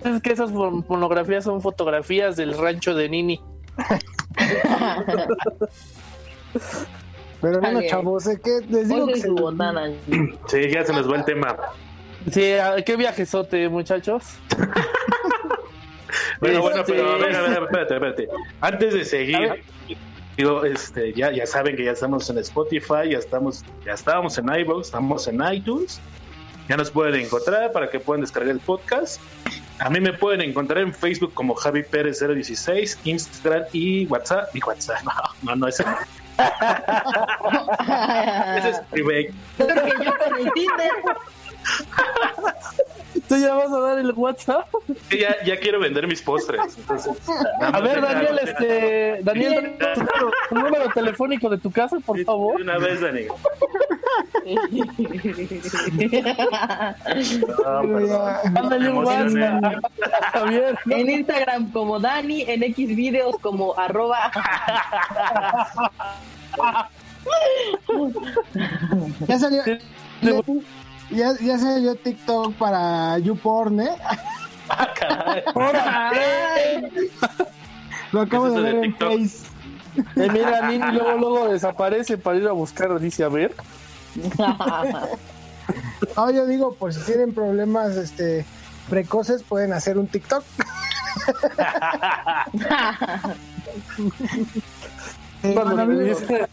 Es 0.04 0.22
que 0.22 0.32
esas 0.32 0.52
mon- 0.52 0.86
monografías 0.88 1.44
son 1.44 1.60
fotografías 1.60 2.34
del 2.34 2.56
rancho 2.56 2.94
de 2.94 3.10
Nini. 3.10 3.42
Pero 7.42 7.60
bueno, 7.60 7.74
Vale. 7.76 7.88
chavos, 7.88 8.26
¿eh? 8.26 8.40
¿qué? 8.42 8.60
les 8.68 8.88
digo 8.88 9.06
que 9.06 9.28
botana. 9.28 9.90
Sí, 10.46 10.70
ya 10.72 10.82
se 10.84 10.92
nos 10.94 11.10
va 11.10 11.16
el 11.16 11.24
tema. 11.26 11.54
Sí, 12.30 12.52
ah, 12.54 12.76
qué 12.84 12.96
viajesote, 12.96 13.68
muchachos. 13.68 14.24
Bueno, 16.40 16.62
bueno, 16.62 16.80
Este- 16.80 16.92
pero 16.94 17.10
a 17.12 17.16
ver, 17.18 17.36
a 17.36 17.42
ver, 17.42 17.62
espérate, 17.62 17.94
espérate. 17.94 18.28
Antes 18.60 18.94
de 18.94 19.04
seguir, 19.04 19.62
digo, 20.36 20.64
este, 20.64 21.12
ya, 21.14 21.30
ya 21.32 21.46
saben 21.46 21.76
que 21.76 21.84
ya 21.84 21.92
estamos 21.92 22.28
en 22.30 22.38
Spotify, 22.38 23.10
ya 23.10 23.18
estamos, 23.18 23.64
ya 23.84 23.92
estábamos 23.94 24.36
en 24.38 24.48
iVoox, 24.48 24.86
estamos 24.86 25.26
en 25.28 25.40
iTunes. 25.52 26.00
Ya 26.68 26.76
nos 26.76 26.90
pueden 26.90 27.14
encontrar 27.20 27.70
para 27.72 27.88
que 27.90 28.00
puedan 28.00 28.22
descargar 28.22 28.50
el 28.50 28.58
podcast. 28.60 29.20
A 29.78 29.88
mí 29.90 30.00
me 30.00 30.12
pueden 30.12 30.40
encontrar 30.40 30.82
en 30.82 30.92
Facebook 30.92 31.32
como 31.34 31.54
Javi 31.54 31.82
Pérez 31.84 32.18
016, 32.26 32.98
Instagram 33.04 33.64
y 33.72 34.06
WhatsApp. 34.06 34.48
Y 34.54 34.60
WhatsApp, 34.64 35.02
no, 35.04 35.12
no, 35.42 35.54
no, 35.56 35.68
ese, 35.68 35.84
ese 38.56 38.68
es 38.70 38.80
private. 38.90 39.32
Porque 39.58 39.92
yo 40.04 40.12
¿Tú 43.28 43.36
ya 43.36 43.54
vas 43.54 43.72
a 43.72 43.78
dar 43.80 43.98
el 43.98 44.12
WhatsApp? 44.12 44.68
Sí, 45.10 45.18
ya, 45.20 45.34
ya 45.44 45.58
quiero 45.58 45.80
vender 45.80 46.06
mis 46.06 46.22
postres. 46.22 46.60
Entonces, 46.78 47.12
A 47.60 47.80
ver, 47.80 48.00
Daniel, 48.00 48.38
este, 48.42 49.18
Daniel, 49.22 49.76
tu 49.94 50.00
número, 50.00 50.30
tu 50.48 50.54
número 50.54 50.88
telefónico 50.94 51.48
de 51.48 51.58
tu 51.58 51.70
casa, 51.72 51.98
por 52.04 52.22
favor. 52.24 52.60
Una 52.60 52.78
vez, 52.78 53.00
Dani. 53.00 53.22
No, 53.26 53.34
Pero 57.82 58.06
ya- 58.06 58.40
perdón. 58.42 58.52
Mándale 58.52 58.90
un. 58.90 59.04
WhatsApp. 59.04 59.84
En 60.90 61.10
Instagram 61.10 61.72
como 61.72 61.98
Dani, 61.98 62.42
en 62.42 62.62
X 62.62 62.94
videos 62.94 63.36
como 63.40 63.76
arroba. 63.78 64.30
Ya 69.26 69.38
salió. 69.38 69.62
Ya, 71.10 71.32
ya 71.40 71.58
salió 71.58 71.94
TikTok 71.94 72.54
para 72.54 73.18
YouPorn, 73.18 73.80
¿eh? 73.80 73.90
Ah, 74.68 74.88
caray. 74.98 75.42
Ay, 75.54 76.90
Lo 78.12 78.22
acabo 78.22 78.44
¿Qué 78.46 78.50
es 78.50 78.56
de 78.56 78.62
ver 78.62 78.74
de 78.80 78.86
en? 78.86 78.94
Face. 78.96 79.46
Eh, 80.16 80.28
mira, 80.32 80.68
Nini 80.68 80.92
luego, 80.92 81.12
luego 81.18 81.48
desaparece 81.48 82.18
para 82.18 82.36
ir 82.38 82.46
a 82.48 82.52
buscar, 82.52 82.98
dice, 83.00 83.24
a 83.24 83.28
ver. 83.28 83.54
No, 86.16 86.30
yo 86.30 86.46
digo, 86.46 86.74
por 86.74 86.94
si 86.94 87.00
tienen 87.00 87.34
problemas 87.34 87.96
este 87.96 88.46
precoces, 88.88 89.42
pueden 89.42 89.72
hacer 89.72 89.98
un 89.98 90.06
TikTok. 90.06 90.44
Eh, 95.42 95.52
Cuando 95.54 95.76
bueno, 95.76 95.92
mí, 95.92 96.08
dice- 96.08 96.46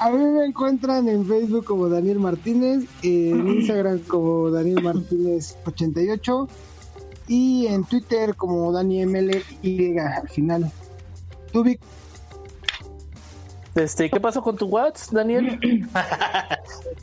a 0.00 0.10
mí 0.10 0.24
me 0.24 0.46
encuentran 0.46 1.08
en 1.08 1.26
Facebook 1.26 1.66
como 1.66 1.88
Daniel 1.88 2.18
Martínez, 2.18 2.84
en 3.02 3.46
Instagram 3.56 3.98
como 4.00 4.50
Daniel 4.50 4.82
Martínez 4.82 5.56
88 5.66 6.48
y 7.28 7.66
en 7.66 7.84
Twitter 7.84 8.34
como 8.34 8.72
DaniML 8.72 9.44
y 9.62 9.98
al 9.98 10.28
final. 10.28 10.72
¿Tú, 11.52 11.62
Vic? 11.62 11.80
Este, 13.74 14.10
¿qué 14.10 14.18
pasó 14.18 14.42
con 14.42 14.56
tu 14.56 14.66
WhatsApp, 14.66 15.14
Daniel? 15.14 15.60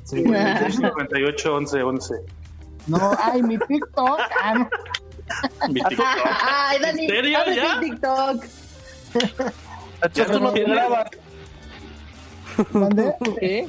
58, 0.03 1.55
11, 1.55 1.83
11. 1.83 2.15
No, 2.87 3.11
ay, 3.21 3.43
mi 3.43 3.57
TikTok. 3.57 4.19
Ah, 4.41 4.53
no. 4.53 5.73
Mi 5.73 5.81
TikTok. 5.89 6.05
Ay, 6.41 6.79
Dani, 6.79 7.03
¿En 7.03 7.09
serio? 7.09 7.39
¿Ya? 7.53 7.73
el 7.73 7.79
TikTok. 7.81 8.45
Tú 10.13 10.39
no 10.39 10.53
grabas. 10.53 11.09
¿Qué? 13.39 13.67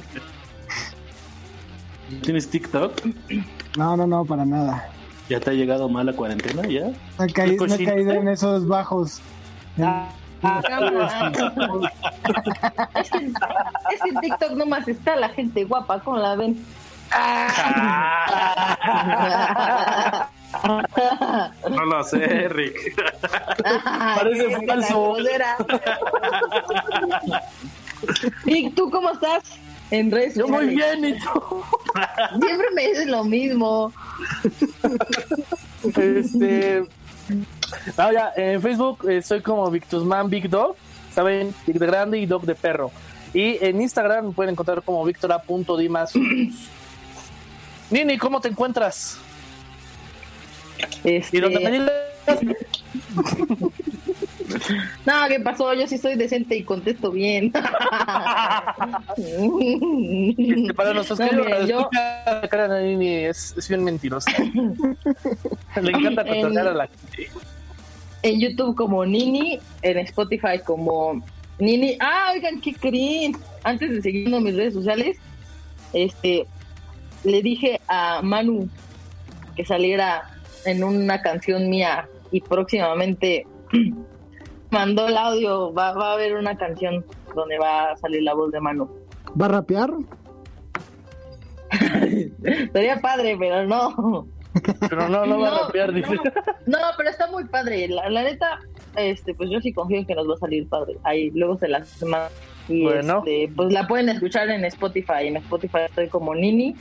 ¿Tienes 2.23 2.49
TikTok? 2.49 2.93
No, 3.77 3.95
no, 3.95 4.07
no, 4.07 4.25
para 4.25 4.45
nada. 4.45 4.89
¿Ya 5.29 5.39
te 5.39 5.51
ha 5.51 5.53
llegado 5.53 5.87
mal 5.89 6.07
la 6.07 6.13
cuarentena? 6.13 6.67
¿Ya? 6.67 6.91
No 7.17 7.25
he 7.25 7.31
caído, 7.31 7.67
no 7.67 7.75
he 7.75 7.85
caído 7.85 8.13
en 8.13 8.27
esos 8.29 8.67
bajos. 8.67 9.21
Ah, 9.81 10.09
cámara. 10.67 11.31
es, 12.95 13.11
que, 13.11 13.17
es 13.17 14.01
en 14.05 14.19
TikTok 14.21 14.51
nomás 14.53 14.87
está 14.87 15.15
la 15.15 15.29
gente 15.29 15.65
guapa, 15.65 15.99
¿cómo 15.99 16.17
la 16.17 16.35
ven? 16.35 16.65
No 21.69 21.85
lo 21.85 22.03
sé, 22.03 22.49
Rick. 22.49 22.95
Parece 24.15 24.65
falso. 24.65 25.15
¿Y 28.45 28.69
tú 28.71 28.89
cómo 28.89 29.11
estás? 29.11 29.43
En 29.91 30.11
redes 30.11 30.35
Yo 30.35 30.47
muy 30.47 30.67
bien, 30.67 31.03
¿y 31.03 31.13
tú? 31.19 31.63
Siempre 32.45 32.67
me 32.75 32.87
dices 32.87 33.07
lo 33.07 33.23
mismo. 33.23 33.91
Este. 35.95 36.83
No, 37.97 38.11
ya, 38.11 38.31
en 38.35 38.61
Facebook 38.61 39.09
eh, 39.09 39.21
soy 39.21 39.41
como 39.41 39.69
Victusman 39.69 40.29
Big 40.29 40.49
Dog, 40.49 40.75
¿saben? 41.13 41.53
Big 41.65 41.79
de 41.79 41.85
grande 41.87 42.19
y 42.19 42.25
Dog 42.25 42.43
de 42.43 42.55
perro. 42.55 42.91
Y 43.33 43.63
en 43.63 43.81
Instagram 43.81 44.27
me 44.27 44.31
pueden 44.33 44.53
encontrar 44.53 44.81
como 44.83 45.03
victora.dimas. 45.05 46.13
Nini, 47.89 48.17
¿cómo 48.17 48.41
te 48.41 48.49
encuentras? 48.49 49.17
Este, 51.03 51.37
Y 51.37 51.39
don 51.41 51.53
Daniel, 51.53 51.91
No, 55.05 55.13
¿qué 55.27 55.39
pasó? 55.39 55.73
Yo 55.73 55.87
sí 55.87 55.97
soy 55.97 56.15
decente 56.15 56.55
y 56.55 56.63
contesto 56.63 57.11
bien. 57.11 57.51
este, 59.17 60.73
para 60.73 60.93
nuestros 60.93 61.19
No, 61.19 61.25
queridos 61.27 61.45
mira, 61.47 61.65
yo- 61.65 61.89
la 62.25 62.47
cara 62.49 62.67
de 62.67 62.87
Nini 62.87 63.15
es, 63.25 63.53
es 63.57 63.67
bien 63.67 63.83
mentirosa. 63.83 64.31
Le 65.81 65.91
encanta 65.91 66.21
En- 66.23 66.27
cotorrear 66.41 66.67
a 66.67 66.73
la 66.73 66.87
gente. 66.87 67.29
en 68.23 68.39
YouTube 68.39 68.75
como 68.75 69.05
Nini, 69.05 69.59
en 69.81 69.97
Spotify 69.99 70.59
como 70.63 71.23
Nini. 71.59 71.97
Ah, 71.99 72.31
oigan, 72.33 72.59
¿qué 72.61 72.73
creen? 72.73 73.35
Antes 73.63 73.89
de 73.91 74.01
seguir 74.01 74.33
en 74.33 74.43
mis 74.43 74.55
redes 74.55 74.73
sociales, 74.73 75.17
este, 75.93 76.45
le 77.23 77.41
dije 77.41 77.79
a 77.87 78.21
Manu 78.21 78.69
que 79.55 79.65
saliera 79.65 80.29
en 80.65 80.83
una 80.83 81.21
canción 81.21 81.69
mía 81.69 82.07
y 82.31 82.41
próximamente 82.41 83.45
mandó 84.71 85.07
el 85.07 85.17
audio. 85.17 85.73
Va, 85.73 85.93
va 85.93 86.11
a 86.11 86.13
haber 86.13 86.35
una 86.35 86.57
canción 86.57 87.05
donde 87.35 87.57
va 87.57 87.91
a 87.91 87.97
salir 87.97 88.23
la 88.23 88.33
voz 88.33 88.51
de 88.51 88.59
Manu. 88.59 88.89
¿Va 89.39 89.45
a 89.45 89.49
rapear? 89.49 89.91
Sería 92.73 92.99
padre, 93.01 93.35
pero 93.39 93.65
no. 93.67 94.27
Pero 94.89 95.07
no, 95.09 95.25
no 95.25 95.39
va 95.39 95.47
a 95.47 95.51
No, 95.51 95.63
rapear, 95.65 95.93
dice. 95.93 96.15
No, 96.65 96.77
pero 96.97 97.09
está 97.09 97.27
muy 97.29 97.45
padre. 97.45 97.87
La, 97.87 98.09
la 98.09 98.23
neta, 98.23 98.59
este, 98.95 99.33
pues 99.35 99.49
yo 99.49 99.61
sí 99.61 99.71
confío 99.73 99.97
en 99.99 100.05
que 100.05 100.15
nos 100.15 100.27
va 100.27 100.33
a 100.33 100.37
salir 100.37 100.67
padre. 100.67 100.97
Ahí 101.03 101.29
luego 101.31 101.57
se 101.57 101.67
las 101.67 102.01
más. 102.03 102.31
Y 102.67 102.83
Bueno. 102.83 103.19
este, 103.19 103.51
pues 103.55 103.71
la 103.71 103.87
pueden 103.87 104.09
escuchar 104.09 104.49
en 104.49 104.65
Spotify. 104.65 105.27
En 105.27 105.37
Spotify 105.37 105.79
estoy 105.87 106.07
como 106.09 106.33
Nini. 106.35 106.75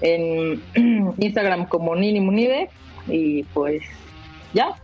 En 0.00 0.62
Instagram 1.18 1.66
como 1.66 1.94
Nini 1.94 2.20
Munive. 2.20 2.70
Y 3.06 3.42
pues 3.44 3.82
ya. 4.54 4.74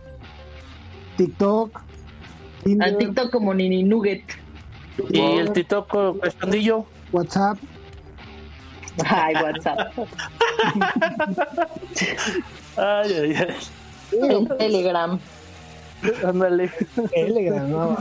TikTok. 1.17 1.81
Tinder, 2.67 2.87
En 2.89 2.97
TikTok 2.97 3.31
como 3.31 3.53
Nini 3.53 3.83
Nugget. 3.83 4.23
Y 5.09 5.21
el 5.21 5.53
TikTok 5.53 6.19
cachondillo. 6.21 6.85
WhatsApp. 7.13 7.57
Ay, 9.05 9.35
WhatsApp. 9.35 9.93
Ay, 12.75 13.13
ay, 13.13 13.35
ay. 13.35 13.55
en 14.11 14.47
Telegram. 14.57 15.19
Ándale. 16.25 16.69
Telegram, 17.13 17.69
no. 17.71 17.97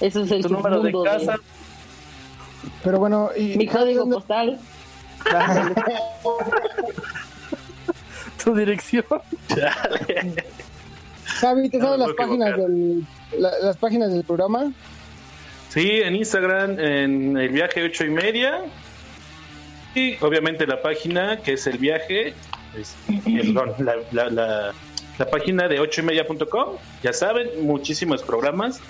Eso 0.00 0.22
es 0.22 0.30
el 0.30 0.42
Tu 0.42 0.48
número 0.48 0.82
de 0.82 0.92
casa. 1.04 1.36
Pero 2.82 2.98
bueno, 2.98 3.30
y 3.36 3.56
Mi 3.56 3.66
código 3.68 4.00
¿dónde- 4.00 4.16
postal. 4.16 4.58
Tu 8.42 8.54
dirección. 8.54 9.04
Javi, 11.28 11.68
¿te 11.68 11.78
No 11.78 11.84
sabes 11.84 11.98
las 12.00 12.12
páginas 12.16 12.56
del 12.56 13.04
la- 13.38 13.58
las 13.62 13.76
páginas 13.76 14.12
del 14.12 14.24
programa? 14.24 14.72
Sí, 15.68 16.00
en 16.02 16.16
Instagram, 16.16 16.78
en 16.80 17.36
el 17.36 17.48
viaje 17.50 17.82
ocho 17.84 18.04
y 18.04 18.10
media. 18.10 18.62
Y 19.94 20.16
obviamente 20.22 20.66
la 20.66 20.80
página 20.82 21.38
que 21.38 21.54
es 21.54 21.66
el 21.66 21.78
viaje, 21.78 22.34
es- 22.76 22.96
perdón, 23.24 23.72
la, 23.78 23.96
la, 24.12 24.30
la, 24.30 24.72
la 25.18 25.30
página 25.30 25.68
de 25.68 25.80
ocho 25.80 26.00
y 26.00 26.04
media.com. 26.04 26.76
Ya 27.02 27.12
saben, 27.12 27.48
muchísimos 27.62 28.22
programas. 28.22 28.80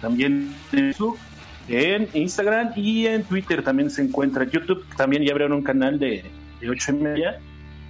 También 0.00 0.54
en 0.72 0.92
Facebook, 0.92 1.18
en 1.68 2.08
Instagram 2.14 2.72
y 2.76 3.06
en 3.06 3.24
Twitter 3.24 3.62
también 3.62 3.90
se 3.90 4.02
encuentra. 4.02 4.44
YouTube 4.44 4.84
también 4.96 5.22
ya 5.24 5.32
abrieron 5.32 5.56
un 5.56 5.62
canal 5.64 5.98
de, 5.98 6.24
de 6.60 6.70
ocho 6.70 6.92
y 6.92 6.96
media. 6.96 7.38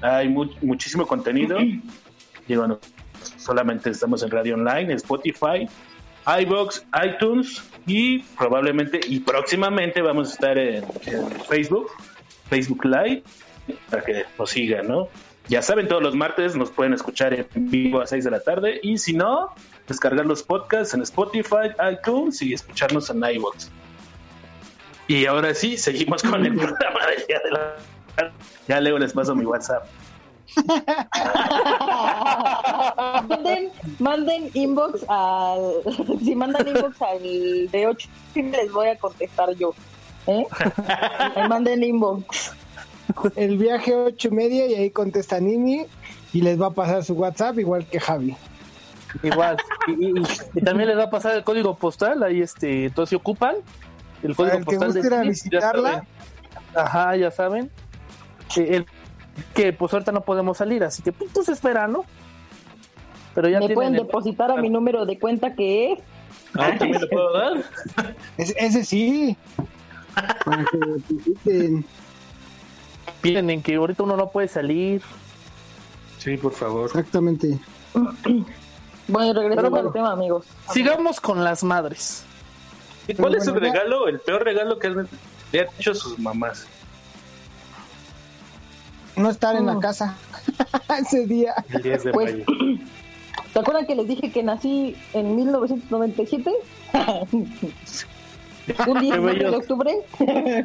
Hay 0.01 0.29
mu- 0.29 0.51
muchísimo 0.63 1.07
contenido. 1.07 1.59
No, 2.49 2.79
solamente 3.37 3.91
estamos 3.91 4.23
en 4.23 4.31
radio 4.31 4.55
online, 4.55 4.95
Spotify, 4.95 5.69
iBox, 6.41 6.85
iTunes 7.05 7.63
y 7.87 8.21
probablemente 8.21 9.01
y 9.07 9.21
próximamente 9.21 10.03
vamos 10.03 10.31
a 10.31 10.33
estar 10.33 10.59
en, 10.59 10.85
en 11.07 11.31
Facebook, 11.49 11.91
Facebook 12.49 12.85
Live, 12.85 13.23
para 13.91 14.03
que 14.03 14.25
nos 14.39 14.51
sigan, 14.51 14.89
¿no? 14.89 15.09
Ya 15.49 15.63
saben, 15.63 15.89
todos 15.89 16.03
los 16.03 16.15
martes 16.15 16.57
nos 16.57 16.71
pueden 16.71 16.93
escuchar 16.93 17.33
en 17.33 17.49
vivo 17.55 18.03
a 18.03 18.07
6 18.07 18.23
de 18.23 18.31
la 18.31 18.41
tarde 18.41 18.81
y 18.83 18.99
si 18.99 19.15
no, 19.15 19.55
descargar 19.87 20.27
los 20.27 20.43
podcasts 20.43 20.93
en 20.93 21.01
Spotify, 21.03 21.71
iTunes 21.91 22.43
y 22.43 22.53
escucharnos 22.53 23.09
en 23.09 23.25
iBox. 23.25 23.71
Y 25.07 25.25
ahora 25.25 25.55
sí, 25.55 25.79
seguimos 25.79 26.23
con 26.23 26.45
el 26.45 26.55
programa 26.57 27.07
del 27.07 27.27
día 27.27 27.41
de 27.43 27.51
la... 27.51 27.77
Ya 28.69 28.81
luego 28.83 28.99
les 28.99 29.15
paso 29.15 29.35
mi 29.35 29.47
WhatsApp. 29.47 29.87
Manden, 33.29 33.71
manden 33.99 34.51
inbox 34.55 35.05
al. 35.09 35.73
Si 36.25 36.35
mandan 36.35 36.67
inbox 36.69 37.01
al 37.03 37.23
de 37.71 37.87
8, 37.87 38.09
sí 38.35 38.43
les 38.43 38.73
voy 38.73 38.89
a 38.89 38.99
contestar 38.99 39.55
yo. 39.57 39.75
¿eh? 40.27 40.47
Me 41.37 41.49
manden 41.49 41.83
inbox. 41.83 42.53
el 43.37 43.57
viaje 43.57 43.95
ocho 43.95 44.29
y 44.29 44.31
media 44.33 44.67
y 44.67 44.75
ahí 44.75 44.91
contesta 44.91 45.41
Nini 45.41 45.87
y 46.33 46.43
les 46.43 46.61
va 46.61 46.67
a 46.67 46.71
pasar 46.71 47.03
su 47.05 47.15
WhatsApp 47.15 47.59
igual 47.59 47.87
que 47.87 47.99
Javi. 48.01 48.37
Igual. 49.23 49.57
Y, 49.87 49.93
y- 50.19 50.23
y 50.55 50.61
también 50.61 50.89
les 50.91 50.99
va 50.99 51.05
a 51.05 51.11
pasar 51.11 51.35
el 51.35 51.43
código 51.45 51.75
postal, 51.77 52.23
ahí 52.23 52.43
este, 52.43 52.85
entonces 52.87 53.11
si 53.11 53.17
ocupan 53.17 53.57
el 54.23 54.37
código 54.37 54.59
el 54.59 54.65
que 54.67 54.77
postal 54.77 54.93
guste 54.93 55.07
ir 55.07 55.15
a 55.15 55.17
Nini, 55.23 55.27
ya 55.27 55.31
visitarla. 55.31 55.91
saben. 55.91 56.09
Ajá, 56.75 57.17
ya 57.17 57.31
saben. 57.31 57.71
Eh, 58.57 58.69
el- 58.77 58.87
que 59.55 59.73
pues 59.73 59.93
ahorita 59.93 60.13
no 60.13 60.23
podemos 60.23 60.57
salir, 60.59 60.83
así 60.85 61.03
que 61.03 61.13
pues, 61.13 61.31
pues 61.33 61.49
espera, 61.49 61.87
¿no? 61.89 62.05
Pero 63.35 63.49
ya 63.49 63.61
Me 63.61 63.69
pueden 63.71 63.95
el- 63.95 64.03
depositar 64.03 64.51
a 64.51 64.57
mi 64.57 64.69
número 64.71 65.07
de 65.07 65.19
cuenta 65.19 65.55
que 65.55 65.93
es. 65.93 65.99
Ah, 66.55 66.73
¿también 66.79 67.01
le 67.01 67.07
puedo 67.09 67.33
dar? 67.39 67.63
Ese, 68.37 68.55
ese 68.59 68.85
sí. 68.85 69.37
Para 70.45 70.65
que 70.65 70.79
visiten. 71.09 71.85
Piden 73.21 73.51
en 73.51 73.63
que 73.63 73.75
ahorita 73.77 74.03
uno 74.03 74.17
no 74.17 74.31
puede 74.31 74.49
salir. 74.49 75.03
Sí, 76.19 76.37
por 76.37 76.53
favor. 76.53 76.87
Exactamente. 76.87 77.59
Bueno, 79.11 79.41
bueno. 79.43 79.75
al 79.75 79.91
tema, 79.95 80.13
amigos. 80.13 80.45
Sigamos 80.71 81.19
con 81.19 81.43
las 81.43 81.65
madres. 81.65 82.25
¿Y 83.07 83.15
cuál 83.15 83.33
Pero 83.33 83.43
es 83.43 83.47
ya- 83.49 83.55
regalo, 83.59 84.07
el 84.07 84.21
peor 84.21 84.45
regalo 84.45 84.79
que 84.79 84.91
le 84.91 85.61
han 85.61 85.69
hecho 85.79 85.95
sus 85.95 86.19
mamás? 86.19 86.67
No 89.19 89.31
estar 89.31 89.57
en 89.57 89.67
la 89.67 89.75
Mm. 89.75 89.81
casa 89.81 90.15
ese 91.01 91.27
día. 91.27 91.55
El 91.71 91.83
10 91.83 92.05
de 92.05 92.13
Pues- 92.13 92.33
mayo. 92.33 92.45
¿Se 93.53 93.59
acuerdan 93.61 93.87
que 93.87 93.95
les 93.97 94.07
dije 94.07 94.31
que 94.31 94.43
nací 94.43 94.97
en 95.15 95.35
1997? 95.37 96.53
Un 98.87 99.01
10 99.01 99.15
Qué 99.15 99.19
bello. 99.19 99.51
de 99.51 99.57
octubre. 99.57 99.95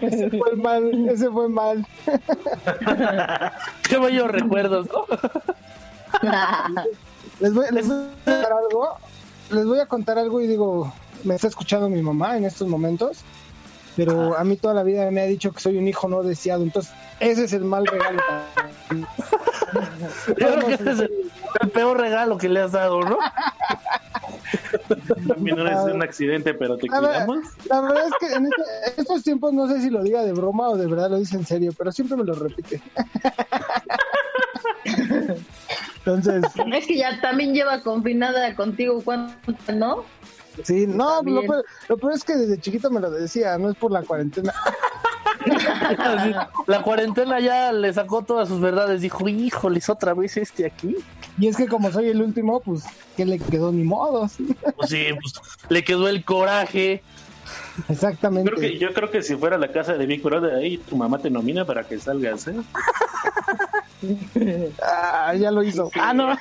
Ese 0.02 0.30
fue 0.30 0.56
mal, 0.58 1.10
ese 1.10 1.30
fue 1.32 1.48
mal. 1.50 1.88
Qué 3.90 3.98
bellos 3.98 4.30
recuerdos, 4.30 4.88
¿no? 4.92 5.06
Les 7.40 7.54
voy, 7.54 7.66
les 7.72 7.88
voy 7.88 7.98
a 7.98 8.10
contar 8.26 8.52
algo. 8.54 8.90
Les 9.52 9.66
voy 9.66 9.80
a 9.80 9.86
contar 9.86 10.18
algo 10.20 10.42
y 10.42 10.48
digo, 10.48 10.92
me 11.24 11.36
está 11.36 11.48
escuchando 11.48 11.88
mi 11.90 12.02
mamá 12.02 12.38
en 12.38 12.44
estos 12.46 12.68
momentos, 12.68 13.20
pero 13.96 14.36
a 14.38 14.44
mí 14.44 14.58
toda 14.58 14.74
la 14.74 14.84
vida 14.84 15.10
me 15.12 15.22
ha 15.22 15.26
dicho 15.26 15.52
que 15.52 15.60
soy 15.60 15.78
un 15.78 15.88
hijo 15.88 16.08
no 16.10 16.24
deseado, 16.24 16.64
entonces 16.64 16.92
ese 17.20 17.44
es 17.46 17.54
el 17.54 17.64
mal 17.66 17.86
regalo. 17.86 18.20
Yo 20.28 20.36
creo 20.36 20.60
que 20.68 20.74
ese 20.74 20.92
es 20.92 21.00
el, 21.00 21.12
el 21.62 21.70
peor 21.70 22.00
regalo 22.00 22.38
que 22.38 22.50
le 22.50 22.62
has 22.62 22.72
dado, 22.74 23.02
¿no? 23.02 23.18
También 25.28 25.58
no 25.58 25.68
es 25.68 25.94
un 25.94 26.02
accidente, 26.04 26.54
pero 26.54 26.78
te 26.78 26.88
cuidamos. 26.88 27.40
La 27.70 27.82
verdad 27.82 28.04
es 28.08 28.14
que 28.20 28.28
en 28.36 28.46
este- 28.46 29.02
estos 29.02 29.24
tiempos 29.24 29.52
no 29.54 29.68
sé 29.68 29.82
si 29.82 29.90
lo 29.90 30.04
diga 30.04 30.24
de 30.24 30.34
broma 30.34 30.70
o 30.70 30.78
de 30.78 30.86
verdad 30.88 31.10
lo 31.10 31.18
dice 31.20 31.36
en 31.38 31.46
serio, 31.46 31.72
pero 31.78 31.92
siempre 31.92 32.18
me 32.18 32.24
lo 32.24 32.34
repite. 32.36 32.82
Entonces, 36.06 36.44
Es 36.74 36.88
que 36.88 36.98
ya 36.98 37.20
también 37.22 37.54
lleva 37.54 37.82
confinada 37.82 38.54
contigo, 38.56 39.02
¿cuánto, 39.04 39.54
no? 39.74 40.04
Sí, 40.64 40.86
no, 40.88 41.08
lo 41.10 41.16
También. 41.18 41.48
peor, 41.48 41.66
lo 41.90 41.98
peor 41.98 42.14
es 42.14 42.24
que 42.24 42.36
desde 42.36 42.60
chiquito 42.60 42.92
me 42.92 43.00
lo 43.00 43.10
decía, 43.10 43.58
no 43.58 43.70
es 43.70 43.78
por 43.78 43.92
la 43.92 44.04
cuarentena. 44.04 44.54
La 46.68 46.82
cuarentena 46.82 47.40
ya 47.40 47.72
le 47.72 47.92
sacó 47.94 48.24
todas 48.24 48.48
sus 48.48 48.60
verdades. 48.60 49.02
Dijo, 49.02 49.28
híjoles, 49.28 49.90
otra 49.90 50.14
vez 50.14 50.38
este 50.38 50.66
aquí. 50.66 50.96
Y 51.38 51.48
es 51.48 51.58
que 51.58 51.68
como 51.68 51.92
soy 51.92 52.10
el 52.10 52.22
último, 52.22 52.60
pues, 52.62 52.84
¿qué 53.18 53.26
le 53.26 53.40
quedó? 53.40 53.72
Ni 53.72 53.84
modos. 53.84 54.34
Pues 54.76 54.90
sí, 54.90 55.08
pues 55.20 55.34
le 55.70 55.84
quedó 55.84 56.08
el 56.08 56.24
coraje. 56.24 57.04
Exactamente. 57.90 58.52
Creo 58.52 58.62
que, 58.62 58.78
yo 58.78 58.94
creo 58.94 59.12
que 59.12 59.22
si 59.24 59.36
fuera 59.36 59.58
la 59.58 59.72
casa 59.72 59.94
de 59.96 60.06
Big 60.06 60.22
Brother 60.22 60.54
ahí, 60.56 60.78
tu 60.78 60.96
mamá 60.96 61.18
te 61.20 61.30
nomina 61.30 61.66
para 61.66 61.84
que 61.84 62.00
salgas, 62.00 62.48
¿eh? 62.48 62.56
Ah, 64.82 65.34
ya 65.36 65.52
lo 65.52 65.64
hizo. 65.64 65.90
Ah, 66.00 66.14
no. 66.14 66.38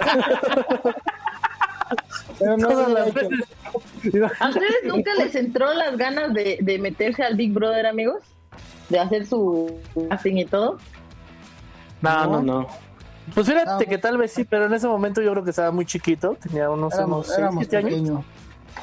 Pero 2.40 2.56
no 2.56 2.68
Todas 2.68 2.88
lo 2.88 2.94
las 2.94 3.06
he 3.06 3.10
hecho. 3.10 3.28
veces. 3.28 4.32
¿A 4.40 4.48
ustedes 4.48 4.76
nunca 4.84 5.14
les 5.14 5.34
entró 5.36 5.72
las 5.74 5.96
ganas 5.96 6.34
de, 6.34 6.58
de 6.60 6.78
meterse 6.78 7.22
al 7.22 7.36
Big 7.36 7.52
Brother, 7.52 7.86
amigos? 7.86 8.22
De 8.88 8.98
hacer 8.98 9.26
su 9.26 9.78
casting 10.08 10.36
y 10.38 10.44
todo. 10.46 10.78
No, 12.02 12.26
no, 12.26 12.42
no. 12.42 12.66
Pues 13.34 13.46
fíjate 13.46 13.86
que 13.86 13.98
tal 13.98 14.16
vez 14.18 14.32
sí, 14.32 14.44
pero 14.44 14.64
en 14.66 14.74
ese 14.74 14.88
momento 14.88 15.20
yo 15.22 15.30
creo 15.32 15.44
que 15.44 15.50
estaba 15.50 15.70
muy 15.70 15.84
chiquito. 15.86 16.36
Tenía 16.42 16.68
unos, 16.70 16.94
Éramos, 16.94 17.28
unos 17.28 17.38
éramos 17.38 17.66
6, 17.68 17.82
7 17.82 17.94
años. 17.94 18.24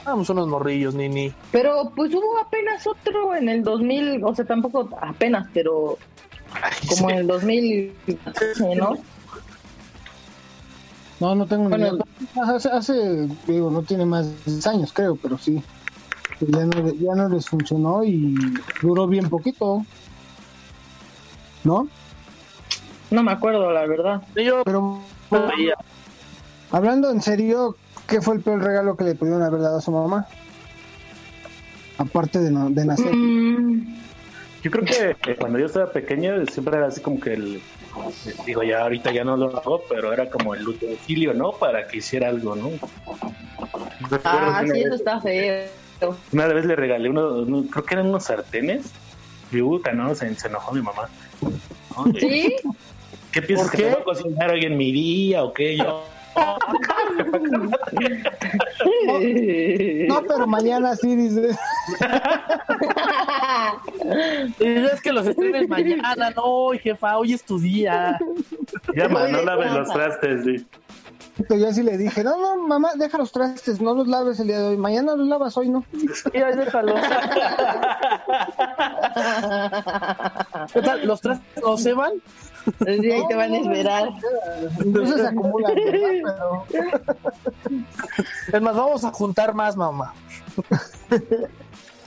Éramos 0.03 0.30
unos 0.30 0.47
morrillos, 0.47 0.93
ni 0.93 1.10
ni. 1.10 1.34
Pero 1.51 1.91
pues 1.95 2.14
hubo 2.14 2.38
apenas 2.38 2.86
otro 2.88 3.36
en 3.36 3.49
el 3.49 3.64
2000, 3.64 4.24
o 4.24 4.36
sea, 4.36 4.45
tampoco 4.45 4.89
apenas, 5.01 5.47
pero 5.53 5.97
como 6.88 7.10
en 7.10 7.18
el 7.18 7.28
2013, 7.28 8.76
¿no? 8.76 8.93
No, 11.20 11.34
no 11.36 11.47
tengo 11.47 11.63
ni 11.63 11.70
Bueno, 11.70 11.88
idea. 11.95 12.53
Hace, 12.55 12.70
hace, 12.70 13.28
digo, 13.47 13.72
no 13.72 13.82
tiene 13.84 14.05
más 14.05 14.28
de 14.45 14.51
10 14.51 14.68
años, 14.68 14.93
creo, 14.93 15.15
pero 15.15 15.38
sí. 15.38 15.61
Ya, 16.39 16.65
no, 16.65 16.93
ya 16.93 17.15
no 17.15 17.30
les 17.30 17.47
funcionó 17.47 18.03
y 18.03 18.36
duró 18.82 19.07
bien 19.07 19.28
poquito. 19.30 19.84
¿No? 21.63 21.88
No 23.09 23.24
me 23.24 23.32
acuerdo, 23.32 23.72
la 23.72 23.86
verdad. 23.88 24.22
Yo 24.36 24.61
Pero 24.63 24.99
veía. 25.32 25.74
hablando 26.72 27.09
en 27.09 27.22
serio, 27.22 27.76
¿qué 28.07 28.22
fue 28.22 28.36
el 28.36 28.41
peor 28.41 28.61
regalo 28.63 28.95
que 28.95 29.05
le 29.05 29.15
pudieron 29.15 29.41
haber 29.41 29.61
dado 29.61 29.80
a 29.80 29.82
su 29.82 29.91
mamá? 29.91 30.28
Aparte 31.97 32.39
de, 32.39 32.51
no- 32.51 32.70
de 32.70 32.86
nacer. 32.86 33.15
Mm, 33.15 33.95
Yo 34.61 34.70
creo 34.72 34.86
que 34.86 35.36
cuando 35.38 35.57
yo 35.57 35.65
estaba 35.65 35.91
pequeño 35.91 36.45
siempre 36.45 36.78
era 36.78 36.88
así 36.88 37.01
como 37.01 37.20
que 37.20 37.34
el... 37.34 37.61
Digo, 38.46 38.64
ya 38.64 38.82
ahorita 38.84 39.12
ya 39.12 39.24
no 39.24 39.36
lo 39.38 39.58
hago, 39.58 39.84
pero 39.90 40.14
era 40.14 40.30
como 40.30 40.54
el 40.56 40.68
utensilio, 40.68 41.34
¿no? 41.34 41.52
Para 41.54 41.88
que 41.88 41.98
hiciera 41.98 42.30
algo, 42.30 42.56
¿no? 42.56 42.70
Recuerdo 44.10 44.22
ah, 44.24 44.64
sí, 44.66 44.80
eso 44.80 44.90
vez- 44.92 45.00
está 45.00 45.22
feo. 45.22 45.66
Una 46.32 46.48
vez 46.48 46.66
le 46.66 46.76
regalé 46.76 47.10
uno, 47.10 47.28
uno- 47.42 47.66
creo 47.72 47.84
que 47.86 47.94
eran 47.96 48.08
unos 48.08 48.26
sartenes. 48.26 48.92
Y 49.52 49.62
puta, 49.62 49.92
no, 49.94 50.14
se, 50.14 50.34
se 50.36 50.48
enojó 50.48 50.74
mi 50.74 50.82
mamá. 50.82 51.10
¿No? 51.96 52.06
De, 52.06 52.20
¿Sí? 52.20 52.56
¿Qué 53.32 53.42
piensas 53.42 53.68
¿Por 53.70 53.78
que 53.78 53.84
qué? 53.84 53.90
te 53.90 53.96
va 53.96 54.02
a 54.02 54.04
cocinar 54.04 54.52
hoy 54.52 54.66
en 54.66 54.78
mi 54.78 54.92
día 54.92 55.44
o 55.44 55.54
qué? 55.54 55.78
Yo, 55.78 56.04
No, 60.08 60.22
pero 60.28 60.48
mañana 60.48 60.96
sí, 60.96 61.16
dice. 61.16 61.58
Y 64.60 64.86
es 64.86 65.02
que 65.02 65.12
los 65.12 65.28
estrenes 65.28 65.68
mañana, 65.68 66.32
no, 66.32 66.70
jefa, 66.82 67.18
hoy 67.18 67.34
es 67.34 67.44
tu 67.44 67.60
día. 67.60 68.20
llama, 68.96 69.28
no 69.28 69.42
laves 69.44 69.72
los 69.72 69.90
trastes. 69.90 70.44
sí. 70.44 70.66
Pero 71.48 71.60
yo 71.60 71.72
sí 71.72 71.84
le 71.84 71.98
dije, 71.98 72.24
no, 72.24 72.36
no, 72.38 72.68
mamá, 72.68 72.92
deja 72.96 73.20
los 73.20 73.32
trastes, 73.32 73.80
no 73.80 73.94
los 73.94 74.08
laves 74.08 74.40
el 74.40 74.48
día 74.48 74.58
de 74.60 74.70
hoy. 74.70 74.78
Mañana 74.78 75.16
los 75.16 75.28
lavas 75.28 75.56
hoy, 75.58 75.70
¿no? 75.70 75.86
Ya, 76.34 76.52
déjalo. 76.56 76.96
¿Qué 80.74 80.82
tal? 80.82 81.06
¿Los 81.06 81.22
trastes 81.22 81.64
no 81.64 81.78
se 81.78 81.94
van? 81.94 82.14
Sí, 82.86 83.11
ahí 83.11 83.22
te 83.28 83.36
van 83.36 83.53
a 83.53 83.57
esperar. 83.57 84.09
Entonces 84.80 85.22
se 85.22 85.28
acumulan, 85.28 85.76
¿verdad? 85.76 86.63
Pero 86.72 86.97
Es 88.53 88.61
más, 88.61 88.76
vamos 88.76 89.03
a 89.03 89.11
juntar 89.11 89.53
más, 89.53 89.76
mamá. 89.76 90.13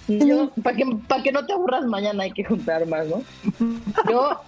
Yo, 0.09 0.51
para 0.63 0.77
que, 0.77 0.85
pa' 1.07 1.23
que 1.23 1.33
no 1.33 1.47
te 1.47 1.53
aburras 1.53 1.85
mañana 1.85 2.25
hay 2.25 2.33
que 2.33 2.45
juntar 2.45 2.87
más, 2.87 3.07
¿no? 3.07 3.23
Yo 4.09 4.41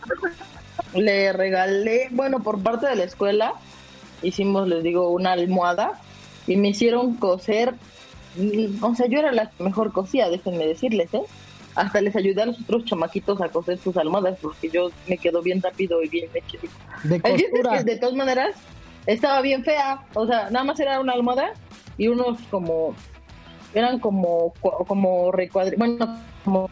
le 0.95 1.33
regalé, 1.33 2.09
bueno, 2.11 2.41
por 2.41 2.61
parte 2.63 2.87
de 2.87 2.97
la 2.97 3.05
escuela, 3.05 3.55
hicimos, 4.23 4.69
les 4.69 4.83
digo, 4.83 5.11
una 5.11 5.33
almohada 5.33 6.01
y 6.47 6.57
me 6.57 6.69
hicieron 6.69 7.15
coser, 7.15 7.75
mm, 8.37 8.83
o 8.83 8.95
sea, 8.95 9.07
yo 9.07 9.19
era 9.19 9.33
la 9.33 9.51
que 9.51 9.63
mejor 9.63 9.93
cosía, 9.93 10.29
déjenme 10.29 10.67
decirles, 10.67 11.13
¿eh? 11.15 11.23
Hasta 11.75 12.01
les 12.01 12.15
ayudé 12.17 12.43
a 12.43 12.47
los 12.47 12.61
otros 12.61 12.85
chamaquitos 12.85 13.41
a 13.41 13.49
coser 13.49 13.79
sus 13.79 13.97
almohadas 13.97 14.39
porque 14.41 14.69
yo 14.69 14.91
me 15.09 15.17
quedo 15.17 15.43
bien 15.43 15.63
rápido 15.63 16.03
y 16.03 16.09
bien 16.09 16.29
hecho. 16.35 16.59
de 17.05 17.21
que 17.21 17.85
de 17.85 17.97
todas 17.97 18.15
maneras 18.15 18.55
estaba 19.07 19.41
bien 19.41 19.65
fea, 19.65 20.05
o 20.15 20.27
sea, 20.27 20.51
nada 20.51 20.65
más 20.65 20.79
era 20.81 21.01
una 21.01 21.13
almohada 21.13 21.53
y 21.99 22.09
unos 22.09 22.39
como 22.51 22.95
eran 23.75 23.99
como 23.99 24.53
como 24.87 25.33
recuadri 25.33 25.77
bueno, 25.77 26.19
como 26.45 26.71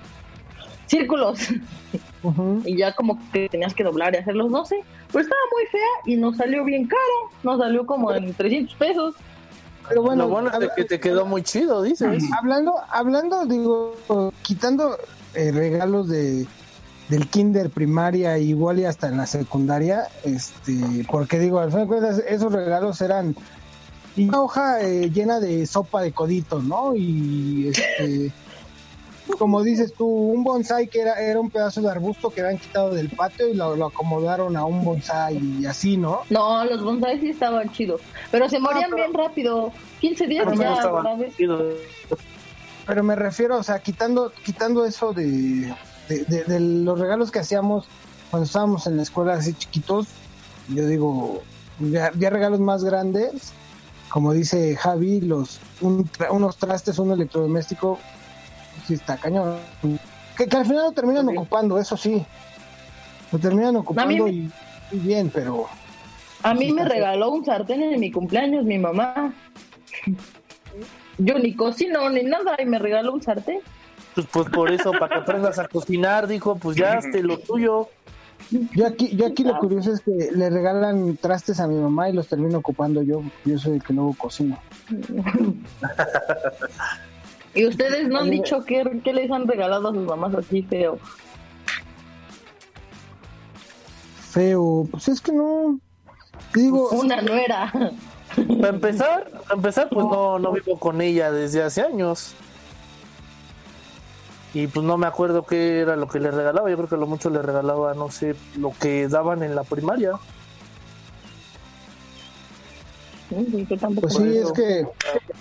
círculos 0.87 1.39
y 2.65 2.77
ya 2.77 2.93
como 2.95 3.19
que 3.33 3.49
tenías 3.49 3.75
que 3.75 3.85
doblar 3.85 4.15
y 4.15 4.19
hacerlos, 4.19 4.51
no 4.51 4.65
sé, 4.65 4.81
pero 5.11 5.23
estaba 5.23 5.41
muy 5.53 5.67
fea 5.67 5.89
y 6.05 6.17
nos 6.17 6.37
salió 6.37 6.65
bien 6.65 6.87
caro, 6.87 7.31
nos 7.43 7.59
salió 7.59 7.87
como 7.87 8.13
en 8.13 8.35
300 8.35 8.75
pesos. 8.75 9.15
Pero 9.91 10.03
bueno, 10.03 10.25
Lo 10.25 10.31
bueno 10.31 10.51
es 10.59 10.71
que 10.75 10.85
te 10.85 10.99
quedó 10.99 11.27
muy 11.27 11.43
chido, 11.43 11.83
dices. 11.83 12.25
hablando, 12.39 12.75
hablando, 12.89 13.45
digo, 13.45 13.95
quitando 14.43 14.97
eh, 15.35 15.53
regalos 15.53 16.09
de 16.09 16.47
del 17.09 17.27
kinder 17.27 17.71
primaria 17.71 18.39
igual 18.39 18.79
y 18.79 18.85
hasta 18.85 19.09
en 19.09 19.17
la 19.17 19.27
secundaria, 19.27 20.05
este, 20.23 21.05
porque 21.11 21.41
digo, 21.41 21.59
al 21.59 21.71
fin 21.73 21.81
de 21.81 21.87
cuentas 21.89 22.23
esos 22.27 22.53
regalos 22.53 23.01
eran 23.01 23.35
una 24.17 24.41
hoja 24.41 24.81
eh, 24.81 25.11
llena 25.11 25.41
de 25.41 25.67
sopa 25.67 26.03
de 26.03 26.13
coditos, 26.13 26.63
¿no? 26.63 26.95
Y 26.95 27.69
este 27.69 28.33
como 29.39 29.63
dices 29.63 29.93
tú, 29.95 30.07
un 30.07 30.45
bonsai 30.45 30.89
que 30.89 31.01
era, 31.01 31.15
era 31.21 31.41
un 31.41 31.51
pedazo 31.51 31.81
de 31.81 31.91
arbusto 31.91 32.31
que 32.31 32.41
habían 32.41 32.59
quitado 32.59 32.91
del 32.95 33.09
patio 33.11 33.49
y 33.49 33.55
lo, 33.55 33.77
lo 33.77 33.87
acomodaron 33.87 34.57
a 34.57 34.65
un 34.65 34.85
bonsai 34.85 35.37
y 35.39 35.67
así, 35.67 35.97
¿no? 35.97 36.21
No, 36.31 36.65
los 36.65 36.83
bonsai 36.83 37.21
sí 37.21 37.31
estaban 37.31 37.71
chidos. 37.73 38.01
Pero 38.31 38.49
se 38.49 38.59
morían 38.59 38.91
pero- 38.91 38.97
bien 38.97 39.15
rápido. 39.15 39.73
15 40.01 40.27
días 40.27 40.47
Pero 40.49 40.61
ya. 40.63 40.81
Pero 42.87 43.03
me 43.05 43.15
refiero, 43.15 43.59
o 43.59 43.63
sea, 43.63 43.79
quitando, 43.79 44.33
quitando 44.45 44.85
eso 44.85 45.13
de, 45.13 45.73
de, 46.09 46.25
de- 46.27 46.45
de 46.45 46.61
los 46.61 46.99
regalos 46.99 47.31
que 47.31 47.39
hacíamos 47.39 47.87
cuando 48.31 48.47
estábamos 48.47 48.87
en 48.87 48.97
la 48.97 49.03
escuela 49.03 49.35
así 49.35 49.53
chiquitos, 49.55 50.07
yo 50.69 50.87
digo, 50.87 51.43
ya, 51.81 52.13
ya 52.19 52.31
regalos 52.31 52.61
más 52.61 52.83
grandes, 52.85 53.53
como 54.09 54.33
dice 54.33 54.75
Javi, 54.77 55.21
los 55.21 55.61
un 55.81 56.05
tra- 56.11 56.31
unos 56.31 56.57
trastes, 56.57 56.99
un 56.99 57.13
electrodoméstico, 57.13 57.99
sí 58.91 58.95
está 58.95 59.17
cañón. 59.17 59.57
Que, 60.37 60.47
que 60.47 60.57
al 60.57 60.65
final 60.67 60.85
lo 60.87 60.93
terminan 60.93 61.27
Sí. 61.29 61.37
ocupando, 61.37 61.79
eso 61.79 61.97
sí. 61.97 62.25
Lo 63.31 63.39
terminan 63.39 63.77
ocupando 63.77 64.25
me- 64.25 64.31
y, 64.33 64.51
y 64.91 64.99
bien, 64.99 65.31
pero 65.33 65.67
A 66.43 66.55
mí 66.55 66.73
me 66.73 66.85
regaló 66.85 67.31
un 67.31 67.45
sartén 67.45 67.83
en 67.83 68.01
mi 68.01 68.11
cumpleaños 68.11 68.65
mi 68.65 68.79
mamá. 68.79 69.33
Yo 71.19 71.39
ni 71.39 71.55
cocino 71.55 72.09
ni 72.11 72.23
nada 72.23 72.57
y 72.59 72.65
me 72.67 72.79
regaló 72.79 73.13
un 73.13 73.23
sartén. 73.23 73.61
Pues, 74.15 74.27
pues 74.33 74.49
por 74.49 74.71
eso, 74.73 74.91
para 74.93 75.09
que 75.09 75.19
aprendas 75.21 75.59
a 75.59 75.69
cocinar, 75.69 76.27
dijo, 76.27 76.57
pues 76.57 76.77
ya 76.77 76.95
hazte 76.95 77.23
lo 77.23 77.39
tuyo. 77.39 77.89
yo 78.75 78.87
aquí, 78.87 79.15
yo 79.15 79.27
aquí 79.27 79.45
lo 79.45 79.57
curioso 79.59 79.93
es 79.93 80.01
que 80.01 80.31
le 80.35 80.51
regalan 80.51 81.17
trastes 81.19 81.61
a 81.61 81.69
mi 81.69 81.77
mamá 81.77 82.09
y 82.09 82.15
los 82.15 82.27
termino 82.27 82.59
ocupando 82.59 83.03
yo. 83.03 83.23
Yo 83.45 83.59
soy 83.59 83.75
el 83.77 83.83
que 83.85 83.93
luego 83.93 84.15
cocino. 84.19 84.59
Y 87.55 87.67
ustedes 87.67 88.09
no 88.09 88.21
han 88.21 88.31
dicho 88.31 88.65
qué, 88.65 89.01
qué 89.03 89.13
les 89.13 89.31
han 89.31 89.47
regalado 89.47 89.89
a 89.89 89.93
sus 89.93 90.05
mamás 90.05 90.35
así 90.35 90.63
feo. 90.63 90.99
Feo, 94.31 94.87
pues 94.91 95.09
es 95.09 95.21
que 95.21 95.33
no. 95.33 95.81
Digo, 96.55 96.91
Una 96.91 97.21
nuera. 97.21 97.73
Para 98.61 98.69
empezar, 98.69 99.29
para 99.31 99.55
empezar, 99.55 99.89
pues 99.91 100.07
no, 100.07 100.39
no 100.39 100.53
vivo 100.53 100.79
con 100.79 101.01
ella 101.01 101.33
desde 101.33 101.63
hace 101.65 101.83
años. 101.83 102.35
Y 104.55 104.67
pues 104.69 104.85
no 104.85 104.97
me 104.97 105.07
acuerdo 105.07 105.45
qué 105.45 105.81
era 105.81 105.97
lo 105.97 106.09
que 106.09 106.21
le 106.21 106.31
regalaba. 106.31 106.71
Yo 106.71 106.77
creo 106.77 106.89
que 106.89 106.97
lo 106.97 107.07
mucho 107.07 107.31
le 107.31 107.43
regalaba, 107.43 107.95
no 107.95 108.11
sé, 108.11 108.37
lo 108.57 108.73
que 108.79 109.09
daban 109.09 109.43
en 109.43 109.55
la 109.55 109.65
primaria. 109.65 110.13
Yo 113.31 113.79
tampoco 113.79 114.09
pues 114.09 114.15
sí, 114.15 114.37
es 114.37 114.53
que 114.53 114.87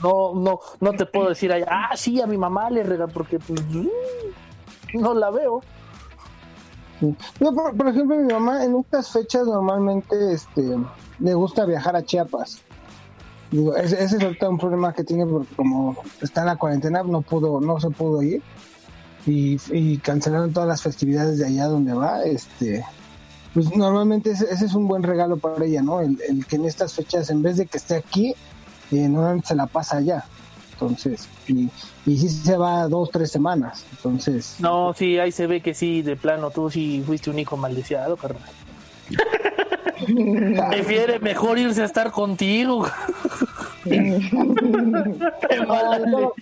No, 0.04 0.36
no, 0.36 0.60
no 0.80 0.94
te 0.94 1.06
puedo 1.06 1.30
decir, 1.30 1.52
ahí, 1.52 1.64
ah, 1.68 1.92
sí, 1.96 2.22
a 2.22 2.28
mi 2.28 2.38
mamá 2.38 2.70
le 2.70 2.84
regaló, 2.84 3.12
porque 3.12 3.40
pues 3.40 3.62
mm, 3.70 5.00
no 5.00 5.14
la 5.14 5.32
veo. 5.32 5.62
yo, 7.02 7.54
por, 7.54 7.76
por 7.76 7.88
ejemplo, 7.88 8.16
mi 8.16 8.32
mamá 8.32 8.64
en 8.64 8.76
estas 8.78 9.12
fechas 9.12 9.48
normalmente 9.48 10.34
este 10.34 10.78
le 11.20 11.34
gusta 11.34 11.66
viajar 11.66 11.96
a 11.96 12.04
Chiapas. 12.04 12.62
Digo, 13.52 13.76
ese, 13.76 14.04
ese 14.04 14.18
es 14.18 14.24
ahorita 14.24 14.48
un 14.48 14.60
problema 14.60 14.94
que 14.94 15.04
tiene 15.04 15.26
porque 15.26 15.56
como 15.56 15.98
está 16.22 16.42
en 16.42 16.48
la 16.48 16.56
cuarentena 16.58 17.02
no 17.02 17.22
pudo, 17.22 17.60
no 17.60 17.80
se 17.80 17.90
pudo 17.90 18.22
ir 18.22 18.44
y, 19.26 19.58
y 19.72 19.98
cancelaron 19.98 20.54
todas 20.54 20.70
las 20.70 20.84
festividades 20.84 21.40
de 21.40 21.48
allá 21.48 21.66
donde 21.66 21.94
va. 21.94 22.24
Este, 22.24 22.86
pues 23.54 23.76
normalmente 23.76 24.32
ese, 24.32 24.46
ese 24.52 24.66
es 24.66 24.74
un 24.74 24.88
buen 24.88 25.04
regalo 25.04 25.38
para 25.38 25.66
ella, 25.66 25.82
¿no? 25.82 26.02
El, 26.02 26.18
el 26.28 26.46
que 26.46 26.56
en 26.58 26.66
estas 26.66 26.94
fechas 26.94 27.30
en 27.30 27.42
vez 27.42 27.58
de 27.58 27.66
que 27.66 27.78
esté 27.78 27.96
aquí, 27.96 28.36
eh, 28.92 29.08
normalmente 29.08 29.48
se 29.48 29.56
la 29.56 29.68
pasa 29.68 29.98
allá. 29.98 30.26
Entonces, 30.74 31.28
y, 31.48 31.70
y 32.06 32.18
sí 32.18 32.30
se 32.30 32.56
va 32.56 32.88
dos, 32.88 33.10
tres 33.12 33.32
semanas. 33.32 33.86
Entonces, 33.92 34.56
No, 34.60 34.94
sí, 34.94 35.20
ahí 35.20 35.32
se 35.32 35.46
ve 35.46 35.62
que 35.62 35.74
sí, 35.74 36.02
de 36.02 36.16
plano, 36.16 36.52
tú 36.52 36.70
sí 36.70 37.04
fuiste 37.06 37.30
un 37.30 37.38
hijo 37.40 37.58
maldiciado, 37.58 38.16
carnal. 38.16 38.42
Prefiere 40.70 41.20
mejor 41.20 41.60
irse 41.60 41.82
a 41.82 41.86
estar 41.86 42.12
contigo. 42.12 42.86
No. 46.08 46.34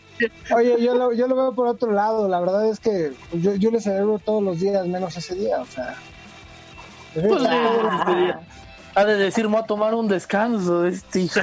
Oye, 0.55 0.81
yo 0.81 0.95
lo, 0.95 1.13
yo 1.13 1.27
lo 1.27 1.35
veo 1.35 1.53
por 1.53 1.67
otro 1.67 1.91
lado. 1.91 2.27
La 2.27 2.39
verdad 2.39 2.67
es 2.67 2.79
que 2.79 3.13
yo, 3.33 3.55
yo 3.55 3.71
le 3.71 3.79
celebro 3.79 4.19
todos 4.19 4.43
los 4.43 4.59
días, 4.59 4.85
menos 4.87 5.15
ese 5.17 5.35
día. 5.35 5.61
O 5.61 5.65
sea, 5.65 5.95
Pues, 7.21 7.43
eh, 7.43 8.33
ha 8.95 9.05
de 9.05 9.15
decir, 9.15 9.45
me 9.45 9.53
voy 9.55 9.63
a 9.63 9.65
tomar 9.65 9.93
un 9.93 10.07
descanso 10.07 10.81
de 10.83 10.89
este 10.89 11.21
hijo. 11.21 11.39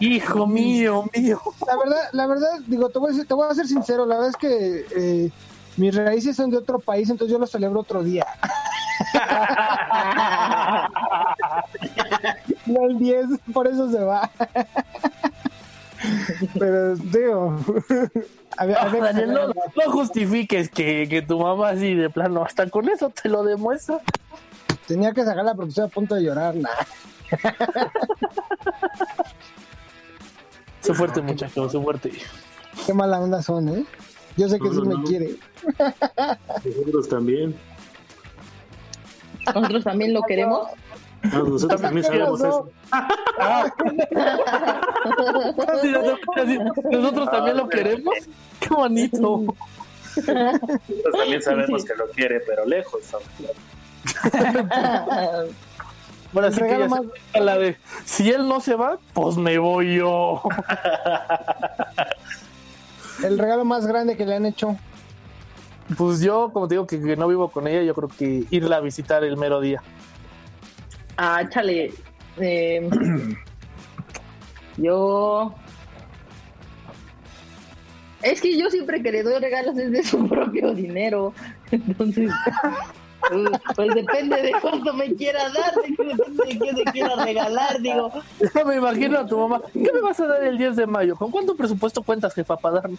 hijo 0.00 0.46
mío, 0.48 1.04
mío. 1.16 1.40
la 1.66 1.76
verdad, 1.76 2.02
la 2.12 2.26
verdad, 2.26 2.50
digo, 2.66 2.88
te 2.90 2.98
voy 2.98 3.10
a, 3.10 3.12
decir- 3.14 3.26
te 3.28 3.34
voy 3.34 3.48
a 3.50 3.54
ser 3.54 3.66
sincero. 3.66 4.06
La 4.06 4.16
verdad 4.16 4.30
es 4.30 4.36
que 4.36 4.86
eh, 4.96 5.30
mis 5.76 5.94
raíces 5.94 6.36
son 6.36 6.50
de 6.50 6.58
otro 6.58 6.78
país, 6.78 7.08
entonces 7.10 7.32
yo 7.32 7.38
lo 7.38 7.46
celebro 7.46 7.80
otro 7.80 8.02
día. 8.02 8.26
No 12.66 12.84
el 12.88 12.98
10, 12.98 13.26
por 13.52 13.66
eso 13.66 13.90
se 13.90 14.02
va. 14.02 14.30
Pero, 16.58 16.96
digo, 16.96 17.58
había- 18.56 18.76
había 18.82 18.92
que 19.00 19.06
Daniel, 19.06 19.32
no, 19.32 19.46
sacar- 19.48 19.72
no 19.86 19.92
justifiques 19.92 20.68
que, 20.70 21.06
que 21.08 21.22
tu 21.22 21.38
mamá 21.38 21.70
así 21.70 21.94
de 21.94 22.10
plano, 22.10 22.44
hasta 22.44 22.68
con 22.70 22.88
eso 22.88 23.10
te 23.10 23.28
lo 23.28 23.42
demuestra. 23.44 24.00
tenía 24.86 25.12
que 25.12 25.24
sacarla 25.24 25.54
porque 25.54 25.70
estoy 25.70 25.84
a 25.84 25.88
punto 25.88 26.14
de 26.14 26.22
llorar. 26.24 26.54
Nah. 26.56 26.68
Sé 30.80 30.94
fuerte, 30.94 31.22
muchacho, 31.22 31.68
sé 31.68 31.80
fuerte. 31.80 32.12
Qué 32.86 32.92
mala 32.94 33.20
onda 33.20 33.40
son, 33.42 33.68
¿eh? 33.68 33.84
Yo 34.36 34.48
sé 34.48 34.58
que 34.58 34.64
No, 34.68 34.72
sí 34.74 34.78
no, 34.80 34.84
me 34.86 34.94
no. 34.94 35.04
quiere. 35.04 35.36
Nosotros 36.64 37.08
también. 37.08 37.54
Nosotros 39.54 39.84
también 39.84 40.12
lo 40.12 40.22
queremos. 40.22 40.68
Nosotros 41.22 41.80
también 41.80 42.04
sabemos 42.04 42.40
eso. 42.40 42.68
Nosotros 46.90 47.30
también 47.30 47.56
lo 47.56 47.68
queremos. 47.68 48.14
Qué 48.60 48.68
bonito. 48.68 49.44
Nosotros 50.16 51.14
también 51.16 51.42
sabemos 51.42 51.84
que 51.84 51.94
lo 51.94 52.06
quiere, 52.08 52.40
pero 52.46 52.64
lejos. 52.66 53.00
Bueno, 56.32 56.48
así 56.48 56.60
que 56.60 56.78
ya 56.78 56.88
más- 56.88 57.02
se- 57.32 57.40
la 57.40 57.58
de, 57.58 57.76
si 58.06 58.30
él 58.30 58.48
no 58.48 58.60
se 58.60 58.74
va, 58.74 58.98
pues 59.12 59.36
me 59.36 59.58
voy 59.58 59.96
yo. 59.96 60.42
El 63.22 63.38
regalo 63.38 63.64
más 63.66 63.86
grande 63.86 64.16
que 64.16 64.24
le 64.24 64.36
han 64.36 64.46
hecho. 64.46 64.76
Pues 65.98 66.20
yo, 66.20 66.50
como 66.52 66.68
te 66.68 66.74
digo 66.74 66.86
que, 66.86 67.00
que 67.02 67.16
no 67.16 67.28
vivo 67.28 67.50
con 67.50 67.66
ella, 67.68 67.82
yo 67.82 67.94
creo 67.94 68.08
que 68.08 68.44
irla 68.50 68.76
a 68.76 68.80
visitar 68.80 69.22
el 69.24 69.36
mero 69.36 69.60
día. 69.60 69.82
Ah, 71.16 71.42
échale. 71.42 71.92
Eh, 72.38 72.88
yo. 74.76 75.54
Es 78.22 78.40
que 78.40 78.56
yo 78.56 78.70
siempre 78.70 79.02
que 79.02 79.10
le 79.10 79.22
doy 79.22 79.38
regalos 79.40 79.76
es 79.76 79.90
de 79.90 80.02
su 80.04 80.28
propio 80.28 80.72
dinero. 80.74 81.34
Entonces. 81.70 82.30
pues, 83.28 83.48
Pues 83.76 83.94
depende 83.94 84.42
de 84.42 84.52
cuánto 84.60 84.94
me 84.94 85.12
quiera 85.14 85.44
dar, 85.50 85.74
de 85.74 85.94
qué- 85.94 86.04
depende 86.04 86.44
de 86.44 86.58
qué 86.58 86.72
me 86.84 86.92
quiera 86.92 87.24
regalar, 87.24 87.80
digo. 87.80 88.10
me 88.66 88.76
imagino 88.76 89.18
a 89.18 89.26
tu 89.26 89.38
mamá, 89.38 89.60
¿qué 89.72 89.90
me 89.92 90.00
vas 90.00 90.18
a 90.20 90.26
dar 90.26 90.44
el 90.44 90.56
10 90.58 90.76
de 90.76 90.86
mayo? 90.86 91.16
¿Con 91.16 91.30
cuánto 91.30 91.54
presupuesto 91.56 92.02
cuentas, 92.02 92.32
jefa, 92.34 92.56
para 92.56 92.80
darme? 92.80 92.96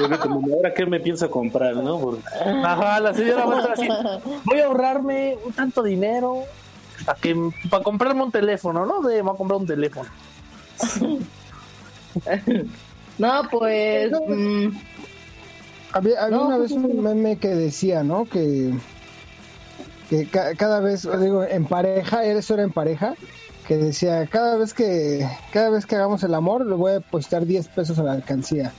Yo 0.00 0.06
creo 0.06 0.20
que 0.20 0.28
como, 0.28 0.54
ahora 0.54 0.72
qué 0.72 0.86
me 0.86 1.00
pienso 1.00 1.30
comprar, 1.30 1.76
¿no? 1.76 1.98
Porque 2.00 2.22
Ajá, 2.64 3.00
la 3.00 3.12
señora 3.14 3.44
va 3.44 3.54
a 3.56 3.58
estar 3.58 3.72
así, 3.72 3.88
voy 4.44 4.60
a 4.60 4.66
ahorrarme 4.66 5.36
un 5.44 5.52
tanto 5.52 5.82
dinero 5.82 6.44
para 7.04 7.18
que 7.18 7.36
para 7.70 7.82
comprarme 7.82 8.22
un 8.22 8.30
teléfono, 8.32 8.84
¿no? 8.86 9.00
De, 9.02 9.22
voy 9.22 9.34
a 9.34 9.36
comprar 9.36 9.60
un 9.60 9.66
teléfono. 9.66 10.08
No, 13.18 13.42
pues. 13.50 14.10
mm, 14.10 14.66
Había, 15.92 16.24
había 16.24 16.36
No, 16.36 16.46
una 16.48 16.56
pues, 16.56 16.70
vez 16.74 16.78
un 16.84 17.02
meme 17.02 17.36
que 17.38 17.48
decía, 17.48 18.02
¿no? 18.02 18.24
Que, 18.24 18.72
que 20.10 20.26
ca- 20.26 20.54
cada 20.56 20.80
vez, 20.80 21.08
digo, 21.20 21.44
en 21.44 21.64
pareja, 21.66 22.24
eso 22.24 22.54
era 22.54 22.64
en 22.64 22.72
pareja, 22.72 23.14
que 23.68 23.76
decía, 23.76 24.26
cada 24.26 24.56
vez 24.56 24.74
que 24.74 25.28
cada 25.52 25.70
vez 25.70 25.86
que 25.86 25.94
hagamos 25.94 26.24
el 26.24 26.34
amor, 26.34 26.66
le 26.66 26.74
voy 26.74 26.90
a 26.90 26.94
depositar 26.94 27.46
10 27.46 27.68
pesos 27.68 27.98
a 27.98 28.02
la 28.02 28.12
alcancía. 28.12 28.72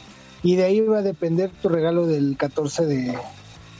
Y 0.44 0.58
de 0.58 0.66
ahí 0.66 0.82
va 0.82 0.98
a 1.00 1.02
depender 1.02 1.50
tu 1.62 1.70
regalo 1.70 2.06
del 2.06 2.36
14 2.38 2.86
de 2.86 3.18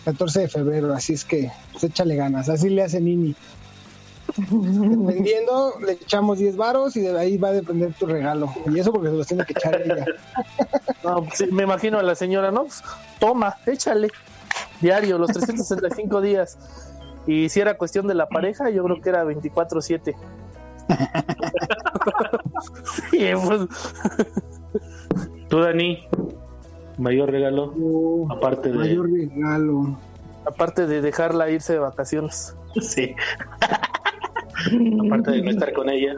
14 0.06 0.40
de 0.42 0.48
febrero, 0.48 0.94
así 0.94 1.14
es 1.14 1.26
que 1.26 1.52
pues, 1.74 1.84
échale 1.84 2.16
ganas, 2.16 2.48
así 2.48 2.70
le 2.70 2.82
hace 2.84 3.02
Nini. 3.02 3.36
Vendiendo, 4.50 5.76
le 5.80 5.94
echamos 5.94 6.40
10 6.40 6.58
varos 6.58 6.96
y 6.96 7.02
de 7.02 7.18
ahí 7.18 7.38
va 7.38 7.50
a 7.50 7.54
depender 7.54 7.94
tu 7.94 8.06
regalo. 8.06 8.54
Y 8.70 8.80
eso 8.80 8.92
porque 8.92 9.10
se 9.10 9.16
los 9.16 9.28
tiene 9.28 9.46
que 9.46 9.54
echar 9.54 9.82
ella. 9.82 10.06
No, 11.04 11.24
pues, 11.24 11.38
sí, 11.38 11.46
me 11.52 11.64
imagino 11.64 12.00
a 12.00 12.04
la 12.04 12.16
señora, 12.16 12.50
¿no? 12.50 12.64
Pues, 12.64 12.82
toma, 13.20 13.58
échale. 13.68 14.10
Diario, 14.82 15.20
los 15.20 15.32
365 15.32 16.20
días. 16.20 16.58
Y 17.28 17.50
si 17.50 17.60
era 17.60 17.78
cuestión 17.78 18.08
de 18.08 18.16
la 18.16 18.28
pareja, 18.28 18.72
yo 18.72 18.84
creo 18.84 19.02
que 19.02 19.10
era 19.10 19.24
24-7. 19.24 20.16
sí, 23.12 23.28
pues. 23.46 23.62
tú, 25.48 25.60
Dani, 25.60 26.08
Mayor 26.98 27.30
regalo, 27.30 27.74
Oh, 27.80 28.28
aparte 28.32 28.70
de... 28.70 28.78
mayor 28.78 29.12
regalo. 29.12 29.98
Aparte 30.46 30.88
de 30.88 31.02
dejarla 31.02 31.50
irse 31.50 31.74
de 31.74 31.80
vacaciones. 31.80 32.56
Sí. 32.82 33.16
Aparte 35.06 35.32
de 35.32 35.42
no 35.42 35.52
estar 35.52 35.74
con 35.74 35.90
ella. 35.90 36.16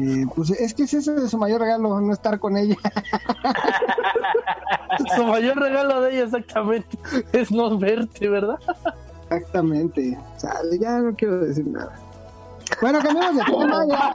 Eh, 0.00 0.24
pues 0.34 0.50
es 0.50 0.74
que 0.74 0.84
es 0.84 0.94
ese 0.94 1.12
de 1.12 1.28
su 1.28 1.38
mayor 1.38 1.60
regalo, 1.60 2.00
no 2.00 2.12
estar 2.12 2.38
con 2.38 2.56
ella. 2.56 2.76
Su 5.16 5.24
mayor 5.24 5.58
regalo 5.58 6.02
de 6.02 6.12
ella 6.12 6.24
exactamente 6.24 6.86
es 7.32 7.50
no 7.50 7.78
verte, 7.78 8.28
¿verdad? 8.28 8.58
Exactamente. 9.24 10.18
Sale, 10.36 10.78
ya 10.78 10.98
no 10.98 11.14
quiero 11.14 11.40
decir 11.40 11.66
nada. 11.66 11.92
Bueno, 12.80 13.00
cambiamos 13.00 13.36
de 13.36 13.44
tema. 13.44 13.84
Ya, 13.88 14.14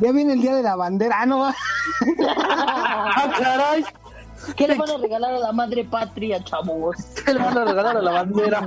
Ya 0.00 0.12
viene 0.12 0.34
el 0.34 0.40
día 0.40 0.54
de 0.56 0.62
la 0.62 0.76
bandera. 0.76 1.16
Ah, 1.20 1.26
no. 1.26 1.46
¡Ah, 2.28 3.32
caray! 3.38 3.84
¿Qué 4.56 4.66
le 4.66 4.76
van 4.76 4.90
a 4.90 4.96
regalar 4.96 5.34
a 5.34 5.38
la 5.38 5.52
madre 5.52 5.84
patria, 5.84 6.42
chavos? 6.42 6.96
¿Qué 7.24 7.34
le 7.34 7.38
van 7.38 7.56
a 7.56 7.64
regalar 7.64 7.96
a 7.96 8.02
la 8.02 8.10
bandera? 8.10 8.66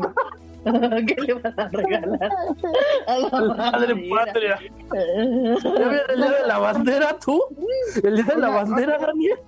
¿Qué 1.07 1.15
le 1.21 1.33
van 1.35 1.59
a 1.59 1.67
regalar 1.69 2.23
a 3.07 3.17
la 3.19 3.29
Madre 3.71 3.93
bandera? 3.93 4.25
patria. 4.25 4.59
¿Ya 4.93 5.87
viene 5.89 6.01
el 6.09 6.17
día 6.17 6.31
de 6.41 6.47
la 6.47 6.57
bandera 6.59 7.17
tú? 7.19 7.41
¿El 8.03 8.15
día 8.15 8.23
de 8.35 8.37
la 8.41 8.49
bandera, 8.49 8.97
Daniel? 8.97 9.39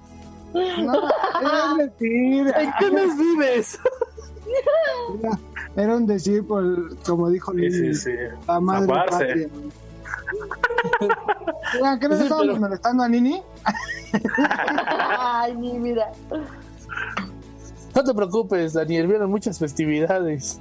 No, 0.54 1.10
era 1.42 1.72
un 1.74 1.78
decir. 1.78 2.54
¿En 2.56 2.72
qué 2.80 2.92
mes 2.92 3.18
vives? 3.18 3.80
Era 5.76 5.96
un 5.98 6.06
decir, 6.08 6.46
por, 6.48 6.98
como 7.04 7.30
dijo 7.30 7.52
Sí, 7.52 7.58
Lili, 7.58 7.94
sí, 7.96 8.12
sí. 8.12 8.18
la 8.48 8.60
madre 8.60 8.88
patria. 8.88 9.48
Oigan, 11.76 12.00
¿qué 12.00 12.08
nos 12.08 12.18
Sí, 12.18 12.24
estábamos 12.24 12.48
pero- 12.54 12.60
molestando 12.62 13.04
a 13.04 13.10
Nini? 13.10 13.42
Ay, 15.20 15.56
mi 15.58 15.78
vida. 15.80 16.12
No 17.94 18.04
te 18.04 18.14
preocupes, 18.14 18.74
Daniel, 18.74 19.08
vienen 19.08 19.30
muchas 19.30 19.60
festividades. 19.60 20.60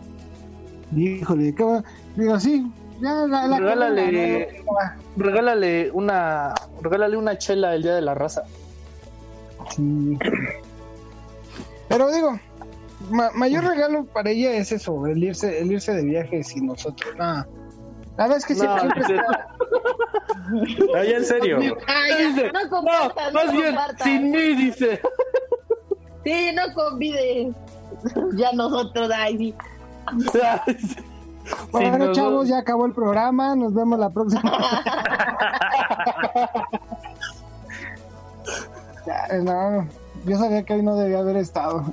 Híjole, 0.94 1.54
qué 1.54 1.64
va- 1.64 1.82
Digo, 2.14 2.38
sí, 2.38 2.70
ya 3.00 3.12
la, 3.26 3.46
la 3.48 3.58
Regálale- 3.58 4.62
Regálale 5.16 5.90
una, 5.92 6.54
regálale 6.82 7.16
una 7.16 7.38
chela 7.38 7.74
el 7.74 7.82
día 7.82 7.94
de 7.94 8.02
la 8.02 8.14
raza. 8.14 8.42
Sí. 9.74 10.18
Pero 11.88 12.10
digo, 12.12 12.38
ma- 13.10 13.30
mayor 13.34 13.64
regalo 13.64 14.04
para 14.04 14.30
ella 14.30 14.52
es 14.52 14.72
eso, 14.72 15.06
el 15.06 15.22
irse, 15.22 15.60
el 15.60 15.72
irse 15.72 15.92
de 15.92 16.04
viaje 16.04 16.42
sin 16.44 16.66
nosotros. 16.66 17.14
Nada. 17.16 17.46
La 18.16 18.24
verdad 18.24 18.38
es 18.38 18.46
que 18.46 18.54
No, 18.54 18.78
siempre, 18.78 19.02
está- 19.02 19.48
ya 21.04 21.16
en 21.16 21.24
serio. 21.24 21.58
Ay, 21.86 22.26
Dice, 22.28 22.42
ya, 22.46 22.52
no 22.52 22.64
no, 22.64 22.70
compartas, 22.70 23.32
no 23.32 23.44
más 23.44 23.52
bien, 23.52 23.66
compartas. 23.66 24.02
sin 24.06 24.30
mí, 24.30 24.54
dice. 24.54 25.00
Sí, 26.24 26.50
no 26.54 26.74
convides. 26.74 27.54
Ya 28.36 28.52
nosotros, 28.52 29.10
ay, 29.14 29.36
sí. 29.38 29.54
Bueno, 31.70 32.12
chavos, 32.12 32.48
ya 32.48 32.58
acabó 32.58 32.86
el 32.86 32.92
programa. 32.92 33.54
Nos 33.54 33.72
vemos 33.72 33.98
la 33.98 34.10
próxima. 34.10 34.42
Ya, 39.06 39.38
no, 39.38 39.86
yo 40.24 40.36
sabía 40.36 40.64
que 40.64 40.74
hoy 40.74 40.82
no 40.82 40.96
debía 40.96 41.20
haber 41.20 41.36
estado. 41.36 41.84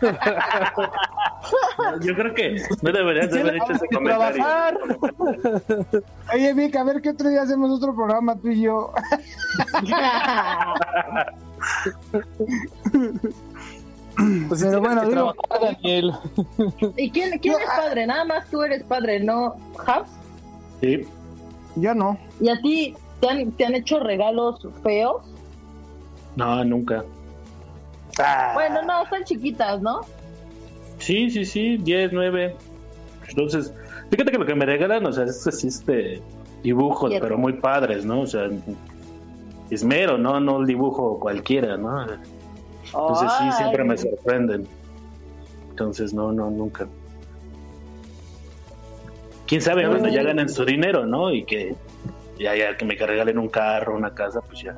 Yo 2.00 2.14
creo 2.14 2.34
que 2.34 2.62
no 2.82 2.92
deberías 2.92 3.30
de 3.30 3.40
haber 3.40 3.56
hecho 3.56 3.72
ese 3.72 3.86
comentario. 3.88 4.44
Oye, 6.32 6.54
Vic, 6.54 6.76
a 6.76 6.84
ver 6.84 7.02
qué 7.02 7.10
otro 7.10 7.28
día 7.28 7.42
hacemos 7.42 7.70
otro 7.70 7.94
programa 7.94 8.36
tú 8.36 8.48
y 8.48 8.62
yo. 8.62 8.92
Pues 14.48 14.62
Pero 14.62 14.80
bueno, 14.80 15.00
que 15.02 15.08
digo- 15.08 15.34
trabajar, 15.48 15.76
Daniel. 15.82 16.12
¿Y 16.96 17.10
quién, 17.10 17.38
quién 17.38 17.54
es 17.54 17.66
padre? 17.76 18.06
Nada 18.06 18.24
más 18.24 18.48
tú 18.50 18.62
eres 18.62 18.82
padre, 18.84 19.20
¿no, 19.20 19.54
Habs? 19.86 20.10
Sí. 20.80 21.04
Yo 21.76 21.94
no. 21.94 22.18
¿Y 22.40 22.48
a 22.48 22.60
ti 22.60 22.94
te 23.20 23.28
han, 23.28 23.52
te 23.52 23.64
han 23.66 23.74
hecho 23.74 24.00
regalos 24.00 24.66
feos? 24.82 25.22
No, 26.36 26.64
nunca. 26.64 27.04
Ah, 28.18 28.50
Bueno, 28.54 28.82
no, 28.82 29.02
están 29.04 29.24
chiquitas, 29.24 29.80
¿no? 29.80 30.00
Sí, 30.98 31.30
sí, 31.30 31.44
sí, 31.44 31.76
10, 31.78 32.12
9. 32.12 32.56
Entonces, 33.28 33.72
fíjate 34.10 34.32
que 34.32 34.38
lo 34.38 34.46
que 34.46 34.54
me 34.54 34.66
regalan, 34.66 35.06
o 35.06 35.12
sea, 35.12 35.24
es 35.24 35.46
así, 35.46 35.68
este 35.68 36.20
dibujos, 36.62 37.08
Cierto. 37.10 37.26
pero 37.26 37.38
muy 37.38 37.54
padres, 37.54 38.04
¿no? 38.04 38.20
O 38.22 38.26
sea, 38.26 38.48
esmero, 39.70 40.18
¿no? 40.18 40.40
No 40.40 40.60
el 40.60 40.66
dibujo 40.66 41.18
cualquiera, 41.20 41.76
¿no? 41.76 42.04
Entonces 42.84 43.30
sí, 43.38 43.52
siempre 43.52 43.84
me 43.84 43.96
sorprenden. 43.96 44.66
Entonces, 45.70 46.12
no, 46.12 46.32
no, 46.32 46.50
nunca. 46.50 46.86
Quién 49.46 49.62
sabe 49.62 49.86
cuando 49.88 50.08
ya 50.08 50.22
ganen 50.22 50.48
su 50.48 50.64
dinero, 50.64 51.06
¿no? 51.06 51.32
Y 51.32 51.44
que 51.44 51.74
ya, 52.38 52.54
ya 52.54 52.76
que 52.76 52.84
me 52.84 52.94
regalen 52.94 53.38
un 53.38 53.48
carro, 53.48 53.96
una 53.96 54.14
casa, 54.14 54.40
pues 54.40 54.62
ya. 54.62 54.76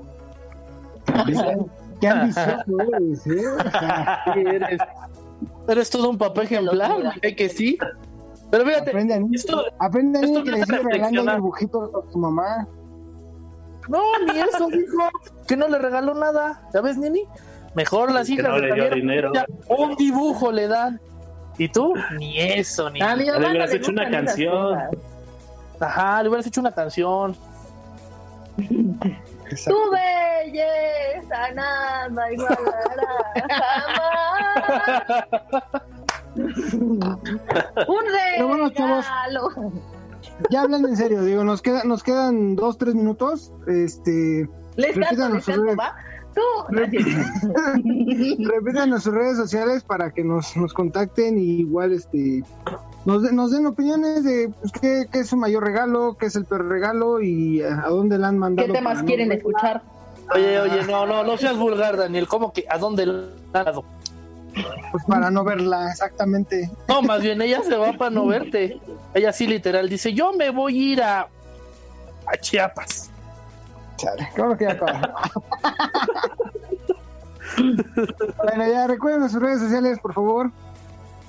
Qué 2.01 2.09
ambicioso 2.09 2.65
eres, 2.81 3.27
¿eh? 3.27 3.49
O 3.49 3.71
sea, 3.71 4.23
sí 4.35 4.41
eres, 4.41 4.81
eres 5.69 5.91
todo 5.91 6.11
un 6.11 6.19
papel 6.19 6.45
ejemplar. 6.45 7.15
¿eh? 7.23 7.37
que 7.37 7.49
sí. 7.49 7.79
Pero 8.51 8.65
fíjate, 8.65 8.91
aprende 8.91 9.15
a 9.15 9.21
mí. 9.21 9.29
esto, 9.35 9.65
Aprende 9.79 10.19
a 10.19 10.23
mí 10.23 10.29
esto 10.29 10.45
que 10.45 10.51
le 10.51 10.65
sigue 10.65 10.79
regalando 10.79 11.35
dibujitos 11.35 11.91
a 11.95 12.11
tu 12.11 12.19
mamá. 12.19 12.67
no, 13.89 14.01
ni 14.27 14.41
eso, 14.41 14.69
dijo, 14.69 15.09
que 15.47 15.57
no 15.57 15.69
le 15.69 15.79
regaló 15.79 16.15
nada. 16.15 16.69
¿Sabes, 16.73 16.99
Nini? 16.99 17.25
Mejor 17.75 18.13
las 18.13 18.29
hijas 18.29 18.49
no 18.49 18.55
de 18.57 18.61
le 18.61 18.67
dio 18.67 18.85
Javier, 18.85 18.95
dinero. 18.95 19.33
ya 19.35 19.47
un 19.69 19.95
dibujo 19.97 20.53
le 20.53 20.69
dan. 20.69 21.01
¿Y 21.59 21.69
tú? 21.69 21.95
Ni 22.19 22.39
eso, 22.41 22.91
ni 22.91 23.01
A 23.03 23.15
mi 23.17 23.27
Ya 23.27 23.39
le 23.39 23.49
hubieras 23.51 23.73
hecho 23.73 23.91
una 23.91 24.11
canción. 24.11 24.79
Ajá, 25.81 26.23
le 26.23 26.29
hubieras 26.29 26.47
hecho 26.47 26.61
una 26.61 26.73
canción. 26.73 27.37
Tu 28.57 29.77
belleza 29.91 31.53
nada 31.55 32.33
igualará 32.33 33.09
jamás. 33.49 35.25
Un 36.35 38.05
Pero 38.37 38.49
bueno, 38.49 38.71
chavos. 38.71 39.05
regalo. 39.05 39.73
Ya 40.51 40.63
hablando 40.63 40.89
en 40.89 40.97
serio, 40.97 41.23
digo, 41.23 41.45
nos, 41.45 41.61
queda, 41.63 41.85
nos 41.85 42.03
quedan 42.03 42.57
dos, 42.57 42.79
tres 42.79 42.95
minutos. 42.95 43.53
Este, 43.67 44.49
Les 44.77 44.97
canto, 44.99 45.29
les 45.29 45.45
canto. 45.45 45.77
¿va? 45.77 45.95
Tú, 46.35 46.41
repiten 48.49 48.91
nuestras 48.91 49.15
redes 49.15 49.37
sociales 49.37 49.83
para 49.85 50.11
que 50.13 50.25
nos, 50.25 50.57
nos 50.57 50.73
contacten 50.73 51.39
y 51.39 51.61
igual 51.61 51.93
este 51.93 52.43
nos, 53.05 53.23
de- 53.23 53.33
nos 53.33 53.51
den 53.51 53.67
opiniones 53.67 54.25
de 54.25 54.51
pues, 54.61 54.73
qué, 54.73 55.07
qué 55.13 55.21
es 55.21 55.29
su 55.29 55.37
mayor 55.37 55.65
regalo, 55.65 56.17
qué 56.19 56.27
es 56.27 56.37
el 56.37 56.45
peor 56.45 56.69
regalo 56.69 57.21
y 57.21 57.63
a, 57.63 57.85
a 57.85 57.89
dónde 57.89 58.19
la 58.19 58.29
han 58.29 58.39
mandado. 58.39 58.67
¿Qué 58.69 58.73
temas 58.73 58.99
no 59.01 59.05
quieren 59.05 59.33
escuchar? 59.33 59.83
Oye, 60.35 60.61
oye, 60.61 60.85
no, 60.87 61.05
no, 61.07 61.25
no 61.25 61.37
seas 61.37 61.57
vulgar, 61.59 61.97
Daniel. 61.97 62.27
¿Cómo 62.29 62.53
que 62.53 62.65
a 62.71 62.79
dónde 62.79 63.07
le 63.07 63.13
han 63.13 63.65
dado? 63.65 63.85
Pues 64.93 65.05
para 65.07 65.31
no 65.31 65.45
verla, 65.45 65.91
exactamente. 65.91 66.71
No, 66.89 67.03
más 67.03 67.21
bien 67.23 67.41
ella 67.43 67.63
se 67.63 67.75
va 67.77 67.93
para 67.95 68.11
no 68.11 68.27
verte. 68.27 68.81
Ella 69.15 69.33
sí 69.33 69.47
literal 69.47 69.89
dice, 69.89 70.13
yo 70.13 70.33
me 70.33 70.51
voy 70.51 70.79
a 70.79 70.93
ir 70.93 71.03
a, 71.03 71.21
a 71.23 72.37
Chiapas. 72.41 73.11
Chale, 73.97 74.29
claro 74.35 74.57
que 74.57 74.65
ya 74.65 74.79
bueno, 78.45 78.69
ya 78.69 78.87
recuerden 78.87 79.29
sus 79.29 79.43
redes 79.43 79.61
sociales, 79.61 79.99
por 80.01 80.15
favor. 80.15 80.51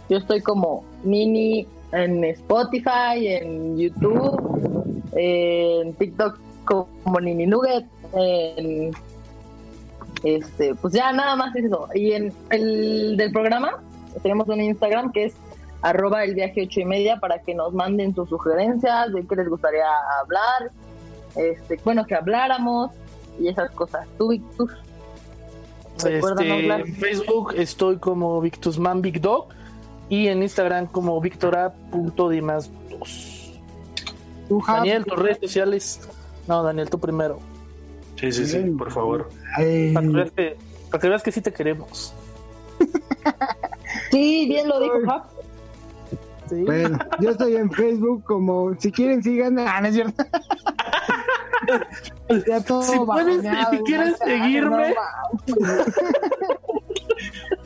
Yo 0.10 0.18
estoy 0.18 0.42
como 0.42 0.84
Nini 1.04 1.68
en 1.92 2.24
Spotify, 2.24 3.28
en 3.28 3.78
YouTube, 3.78 5.04
en 5.14 5.94
TikTok 5.94 6.40
como 6.66 7.20
Nini 7.20 7.46
Nugget, 7.46 7.86
en 8.14 8.94
este, 10.24 10.74
pues 10.76 10.94
ya 10.94 11.12
nada 11.12 11.36
más 11.36 11.56
es 11.56 11.66
eso. 11.66 11.88
Y 11.94 12.14
en 12.14 12.34
el 12.50 13.18
del 13.18 13.32
programa 13.32 13.82
tenemos 14.22 14.48
un 14.48 14.62
Instagram 14.62 15.12
que 15.12 15.26
es 15.26 15.36
arroba 15.82 16.24
el 16.24 16.34
viaje 16.34 16.64
ocho 16.64 16.80
y 16.80 16.86
media 16.86 17.20
para 17.20 17.40
que 17.40 17.54
nos 17.54 17.74
manden 17.74 18.16
sus 18.16 18.30
sugerencias 18.30 19.12
de 19.12 19.28
qué 19.28 19.36
les 19.36 19.50
gustaría 19.50 19.86
hablar, 20.22 20.72
este, 21.36 21.80
bueno, 21.84 22.06
que 22.06 22.16
habláramos 22.16 22.92
y 23.40 23.48
esas 23.48 23.72
cosas. 23.72 24.08
Tú, 24.18 24.30
Victus, 24.30 24.72
Este, 25.98 26.20
en 26.20 26.96
Facebook 26.96 27.54
estoy 27.56 27.98
como 27.98 28.42
Victusman 28.42 29.02
Big 29.02 29.22
Dog 29.22 29.48
y 30.10 30.28
en 30.28 30.44
Instagram 30.44 30.88
como 30.88 31.20
Victora.dimas2. 31.22 32.70
Tú, 34.48 34.60
Jap. 34.60 34.78
Daniel, 34.78 35.06
tus 35.06 35.20
redes 35.20 35.40
sociales. 35.40 36.10
No, 36.48 36.64
Daniel, 36.64 36.90
tú 36.90 37.00
primero. 37.00 37.40
Sí, 38.20 38.32
sí, 38.32 38.46
sí, 38.46 38.60
por 38.78 38.92
favor. 38.92 39.30
Eh, 39.60 39.92
Para 39.94 40.08
que 40.08 40.14
veas 40.14 40.32
que, 40.32 40.58
para 40.92 41.02
que, 41.02 41.10
veas 41.10 41.24
que 41.24 41.32
sí 41.32 41.42
te 41.42 41.54
queremos. 41.54 42.14
Sí, 44.10 44.48
bien 44.48 44.68
lo 44.68 44.80
dijo 44.80 44.96
Jap. 45.06 45.26
¿sí? 46.48 46.64
bueno, 46.64 47.00
yo 47.20 47.32
estoy 47.32 47.56
en 47.56 47.72
Facebook 47.72 48.24
como, 48.24 48.76
si 48.80 48.92
quieren 48.92 49.24
sigan, 49.24 49.58
ah, 49.58 49.82
no 49.82 49.88
es 49.88 49.96
cierto. 49.96 50.24
Todo 52.68 52.82
Si 52.84 53.00
puedes, 53.00 53.08
bajoneado, 53.44 53.72
si 53.72 53.78
quieres 53.80 54.18
seguirme. 54.18 54.70
no 54.70 55.60
mames. 55.62 55.94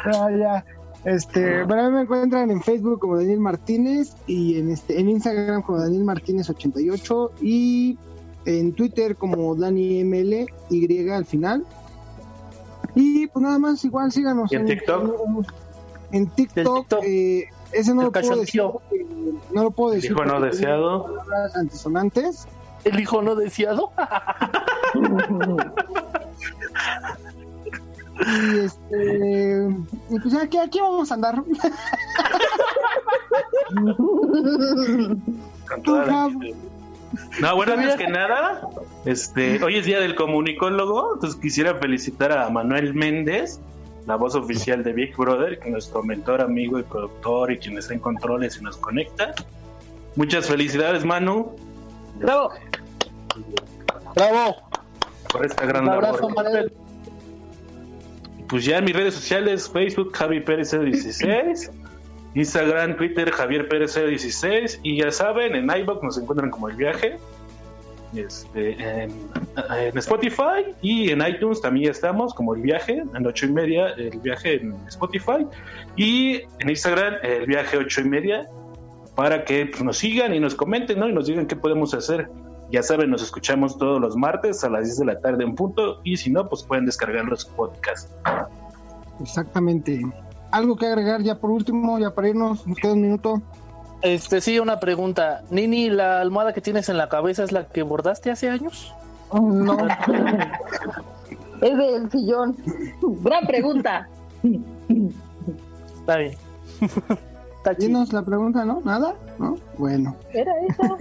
No, 0.05 0.37
ya. 0.37 0.65
Este, 1.05 1.63
bueno, 1.63 1.83
a 1.83 1.89
mí 1.89 1.95
me 1.95 2.01
encuentran 2.01 2.51
en 2.51 2.61
Facebook 2.61 2.99
como 2.99 3.17
Daniel 3.17 3.39
Martínez 3.39 4.13
y 4.25 4.59
en 4.59 4.71
este 4.71 4.99
en 4.99 5.09
Instagram 5.09 5.61
como 5.61 5.79
Daniel 5.79 6.03
Martínez 6.03 6.49
88 6.49 7.31
y 7.41 7.97
en 8.45 8.73
Twitter 8.73 9.15
como 9.15 9.55
Dani 9.55 10.03
ML 10.03 10.47
Y 10.69 11.09
al 11.09 11.25
final. 11.25 11.65
Y 12.95 13.27
pues 13.27 13.43
nada 13.43 13.59
más, 13.59 13.85
igual 13.85 14.11
síganos 14.11 14.51
¿Y 14.51 14.55
en 14.55 14.65
TikTok? 14.65 15.13
En, 16.11 16.21
en 16.23 16.27
TikTok, 16.29 16.79
TikTok. 16.87 17.03
eh, 17.03 17.45
ese 17.71 17.93
no 17.93 18.03
lo 18.03 18.11
puedo 18.11 18.35
decir. 18.37 18.61
No 19.53 19.63
lo 19.63 19.71
puedo 19.71 19.93
decir. 19.93 20.11
Dijo 20.11 20.25
no 20.25 20.41
deseado. 20.41 21.05
antisonantes. 21.55 22.47
El 22.87 22.99
hijo 22.99 23.21
no 23.21 23.35
deseado. 23.35 23.91
Y 28.19 28.59
este. 28.59 29.67
Y 30.09 30.19
pues 30.19 30.33
aquí, 30.35 30.57
aquí 30.57 30.79
vamos 30.79 31.11
a 31.11 31.13
andar. 31.15 31.43
Con 35.67 35.83
toda 35.83 36.05
la- 36.05 36.25
Ajá. 36.25 36.37
No, 37.39 37.55
bueno, 37.55 37.73
antes 37.73 37.95
que 37.95 38.07
nada, 38.07 38.67
este, 39.05 39.63
hoy 39.63 39.77
es 39.77 39.85
día 39.85 39.99
del 39.99 40.15
comunicólogo, 40.15 41.13
entonces 41.15 41.39
quisiera 41.39 41.75
felicitar 41.75 42.31
a 42.31 42.49
Manuel 42.49 42.93
Méndez, 42.93 43.59
la 44.05 44.15
voz 44.17 44.35
oficial 44.35 44.83
de 44.83 44.93
Big 44.93 45.15
Brother, 45.15 45.57
que 45.59 45.67
es 45.67 45.71
nuestro 45.71 46.03
mentor, 46.03 46.41
amigo 46.41 46.79
y 46.79 46.83
productor 46.83 47.51
y 47.51 47.59
quien 47.59 47.77
está 47.77 47.93
en 47.93 47.99
controles 48.01 48.57
y 48.59 48.63
nos 48.63 48.77
conecta. 48.77 49.33
Muchas 50.15 50.47
felicidades, 50.47 51.05
Manu, 51.05 51.55
Bravo. 52.15 52.49
Bravo. 54.15 54.55
por 55.31 55.45
esta 55.45 55.65
gran 55.65 55.83
Un 55.83 55.89
abrazo, 55.89 56.29
labor. 56.29 56.71
Pues 58.49 58.63
ya 58.65 58.77
en 58.77 58.85
mis 58.85 58.95
redes 58.95 59.13
sociales, 59.13 59.69
Facebook, 59.69 60.15
Javi 60.15 60.39
Pérez 60.39 60.71
16 60.71 61.71
Instagram, 62.37 62.97
Twitter, 62.97 63.31
Javier 63.31 63.67
Pérez 63.67 63.95
16 63.95 64.81
y 64.83 65.01
ya 65.01 65.11
saben, 65.11 65.55
en 65.55 65.69
iBox 65.69 66.03
nos 66.03 66.17
encuentran 66.17 66.51
como 66.51 66.69
El 66.69 66.75
Viaje. 66.75 67.17
Este, 68.15 68.71
en, 68.71 69.11
en 69.69 69.97
Spotify 69.97 70.73
y 70.81 71.09
en 71.09 71.21
iTunes 71.27 71.59
también 71.61 71.87
ya 71.87 71.91
estamos 71.91 72.33
como 72.33 72.53
El 72.53 72.61
Viaje, 72.61 73.03
en 73.13 73.25
ocho 73.25 73.47
y 73.47 73.51
media, 73.51 73.89
El 73.97 74.19
Viaje 74.19 74.61
en 74.61 74.75
Spotify 74.87 75.47
y 75.95 76.41
en 76.59 76.69
Instagram, 76.69 77.15
El 77.23 77.47
Viaje 77.47 77.77
ocho 77.77 78.01
y 78.01 78.05
media, 78.05 78.47
para 79.15 79.43
que 79.43 79.65
pues, 79.65 79.83
nos 79.83 79.97
sigan 79.97 80.33
y 80.33 80.39
nos 80.39 80.53
comenten, 80.53 80.99
¿no? 80.99 81.09
Y 81.09 81.13
nos 81.13 81.25
digan 81.25 81.47
qué 81.47 81.55
podemos 81.55 81.93
hacer. 81.95 82.29
Ya 82.71 82.83
saben, 82.83 83.09
nos 83.09 83.21
escuchamos 83.23 83.77
todos 83.77 84.01
los 84.01 84.15
martes 84.15 84.63
a 84.63 84.69
las 84.69 84.83
10 84.83 84.99
de 84.99 85.05
la 85.05 85.19
tarde 85.19 85.43
en 85.43 85.55
punto 85.55 86.01
y 86.03 86.17
si 86.17 86.29
no, 86.31 86.49
pues 86.49 86.63
pueden 86.63 86.85
descargar 86.85 87.25
los 87.25 87.45
podcasts. 87.45 88.13
Exactamente. 89.21 90.05
Algo 90.51 90.75
que 90.75 90.85
agregar 90.85 91.21
ya 91.21 91.39
por 91.39 91.51
último, 91.51 91.97
ya 91.99 92.13
para 92.13 92.29
irnos, 92.29 92.67
nos 92.67 92.77
queda 92.77 92.93
un 92.93 93.01
minuto. 93.01 93.41
Este, 94.01 94.41
sí, 94.41 94.59
una 94.59 94.79
pregunta. 94.79 95.43
Nini, 95.49 95.89
¿la 95.89 96.21
almohada 96.21 96.53
que 96.53 96.61
tienes 96.61 96.89
en 96.89 96.97
la 96.97 97.09
cabeza 97.09 97.43
es 97.43 97.51
la 97.51 97.67
que 97.67 97.83
bordaste 97.83 98.31
hace 98.31 98.49
años? 98.49 98.93
No, 99.33 99.77
Es 101.61 101.77
del 101.77 102.11
sillón. 102.11 102.55
Gran 103.23 103.47
pregunta. 103.47 104.07
Está 105.99 106.17
bien. 106.17 106.35
Dinos 107.79 108.13
la 108.13 108.21
pregunta, 108.21 108.63
¿no? 108.63 108.81
¿Nada? 108.85 109.15
¿No? 109.39 109.57
Bueno. 109.77 110.15
Era 110.31 110.53
eso. 110.69 110.97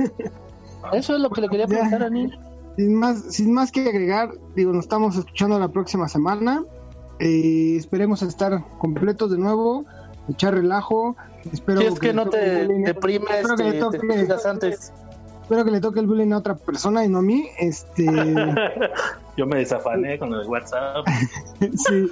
Eso 0.92 1.14
es 1.14 1.20
lo 1.20 1.30
que 1.30 1.40
le 1.40 1.48
quería 1.48 1.66
preguntar 1.66 2.02
a 2.04 2.10
Nini. 2.10 2.32
Sin 2.76 2.94
más, 2.94 3.22
sin 3.34 3.52
más 3.54 3.72
que 3.72 3.88
agregar, 3.88 4.30
digo, 4.54 4.72
nos 4.72 4.84
estamos 4.84 5.16
escuchando 5.16 5.58
la 5.58 5.68
próxima 5.68 6.08
semana. 6.08 6.62
Eh, 7.18 7.76
esperemos 7.78 8.20
estar 8.22 8.62
completos 8.78 9.30
de 9.30 9.38
nuevo, 9.38 9.84
echar 10.28 10.54
relajo. 10.54 11.16
Espero 11.52 11.80
Si 11.80 11.86
es 11.86 11.98
que 11.98 12.12
no 12.12 12.28
te 12.28 12.66
deprimes, 12.66 13.30
espero 13.30 13.56
que 13.56 13.64
le 13.64 13.72
te, 13.72 13.80
toque- 13.80 13.98
te 14.00 14.06
cuidas 14.06 14.44
antes. 14.44 14.92
espero 15.42 15.64
que 15.64 15.70
le 15.70 15.80
toque 15.80 16.00
el 16.00 16.06
bullying 16.06 16.32
a 16.32 16.38
otra 16.38 16.54
persona 16.56 17.04
y 17.04 17.08
no 17.08 17.18
a 17.18 17.22
mí. 17.22 17.46
Este, 17.58 18.04
Yo 19.38 19.46
me 19.46 19.58
desafané 19.58 20.18
con 20.18 20.34
el 20.34 20.46
WhatsApp. 20.46 21.06
sí. 21.60 22.10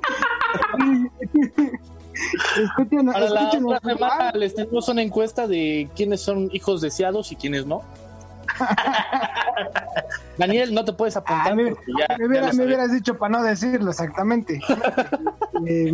Escuchen, 2.62 3.06
Para 3.06 3.28
la 3.28 3.48
otra 3.48 3.80
semana 3.80 4.32
les 4.34 4.54
tenemos 4.54 4.88
una 4.88 5.02
encuesta 5.02 5.48
de 5.48 5.88
quiénes 5.96 6.20
son 6.20 6.48
hijos 6.52 6.80
deseados 6.80 7.32
y 7.32 7.36
quiénes 7.36 7.66
no. 7.66 7.82
Daniel, 10.38 10.74
no 10.74 10.84
te 10.84 10.92
puedes 10.92 11.16
apuntar 11.16 11.52
Ah, 11.52 11.54
me, 11.54 11.64
ya, 11.70 12.16
me 12.18 12.26
hubiera- 12.26 12.50
hubieras 12.52 12.92
dicho 12.92 13.16
para 13.16 13.38
no 13.38 13.42
decirlo 13.44 13.90
exactamente. 13.90 14.60
Eh, 15.66 15.92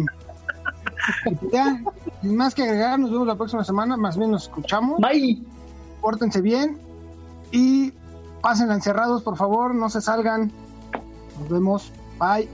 ya, 1.52 1.80
sin 2.22 2.34
más 2.36 2.54
que 2.54 2.62
agregar, 2.62 2.98
nos 2.98 3.10
vemos 3.10 3.26
la 3.26 3.36
próxima 3.36 3.62
semana, 3.62 3.96
más 3.96 4.16
bien 4.16 4.30
nos 4.30 4.44
escuchamos. 4.44 4.98
Bye. 5.00 5.42
Pórtense 6.00 6.40
bien 6.40 6.78
y 7.52 7.92
pasen 8.40 8.70
encerrados, 8.70 9.22
por 9.22 9.36
favor, 9.36 9.74
no 9.74 9.88
se 9.90 10.00
salgan. 10.00 10.50
Nos 11.38 11.48
vemos. 11.50 11.92
Bye. 12.18 12.48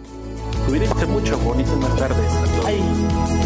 Cuídense 0.69 1.07
mucho, 1.07 1.39
buenísimas 1.39 1.95
tardes. 1.97 2.33
a 2.67 3.46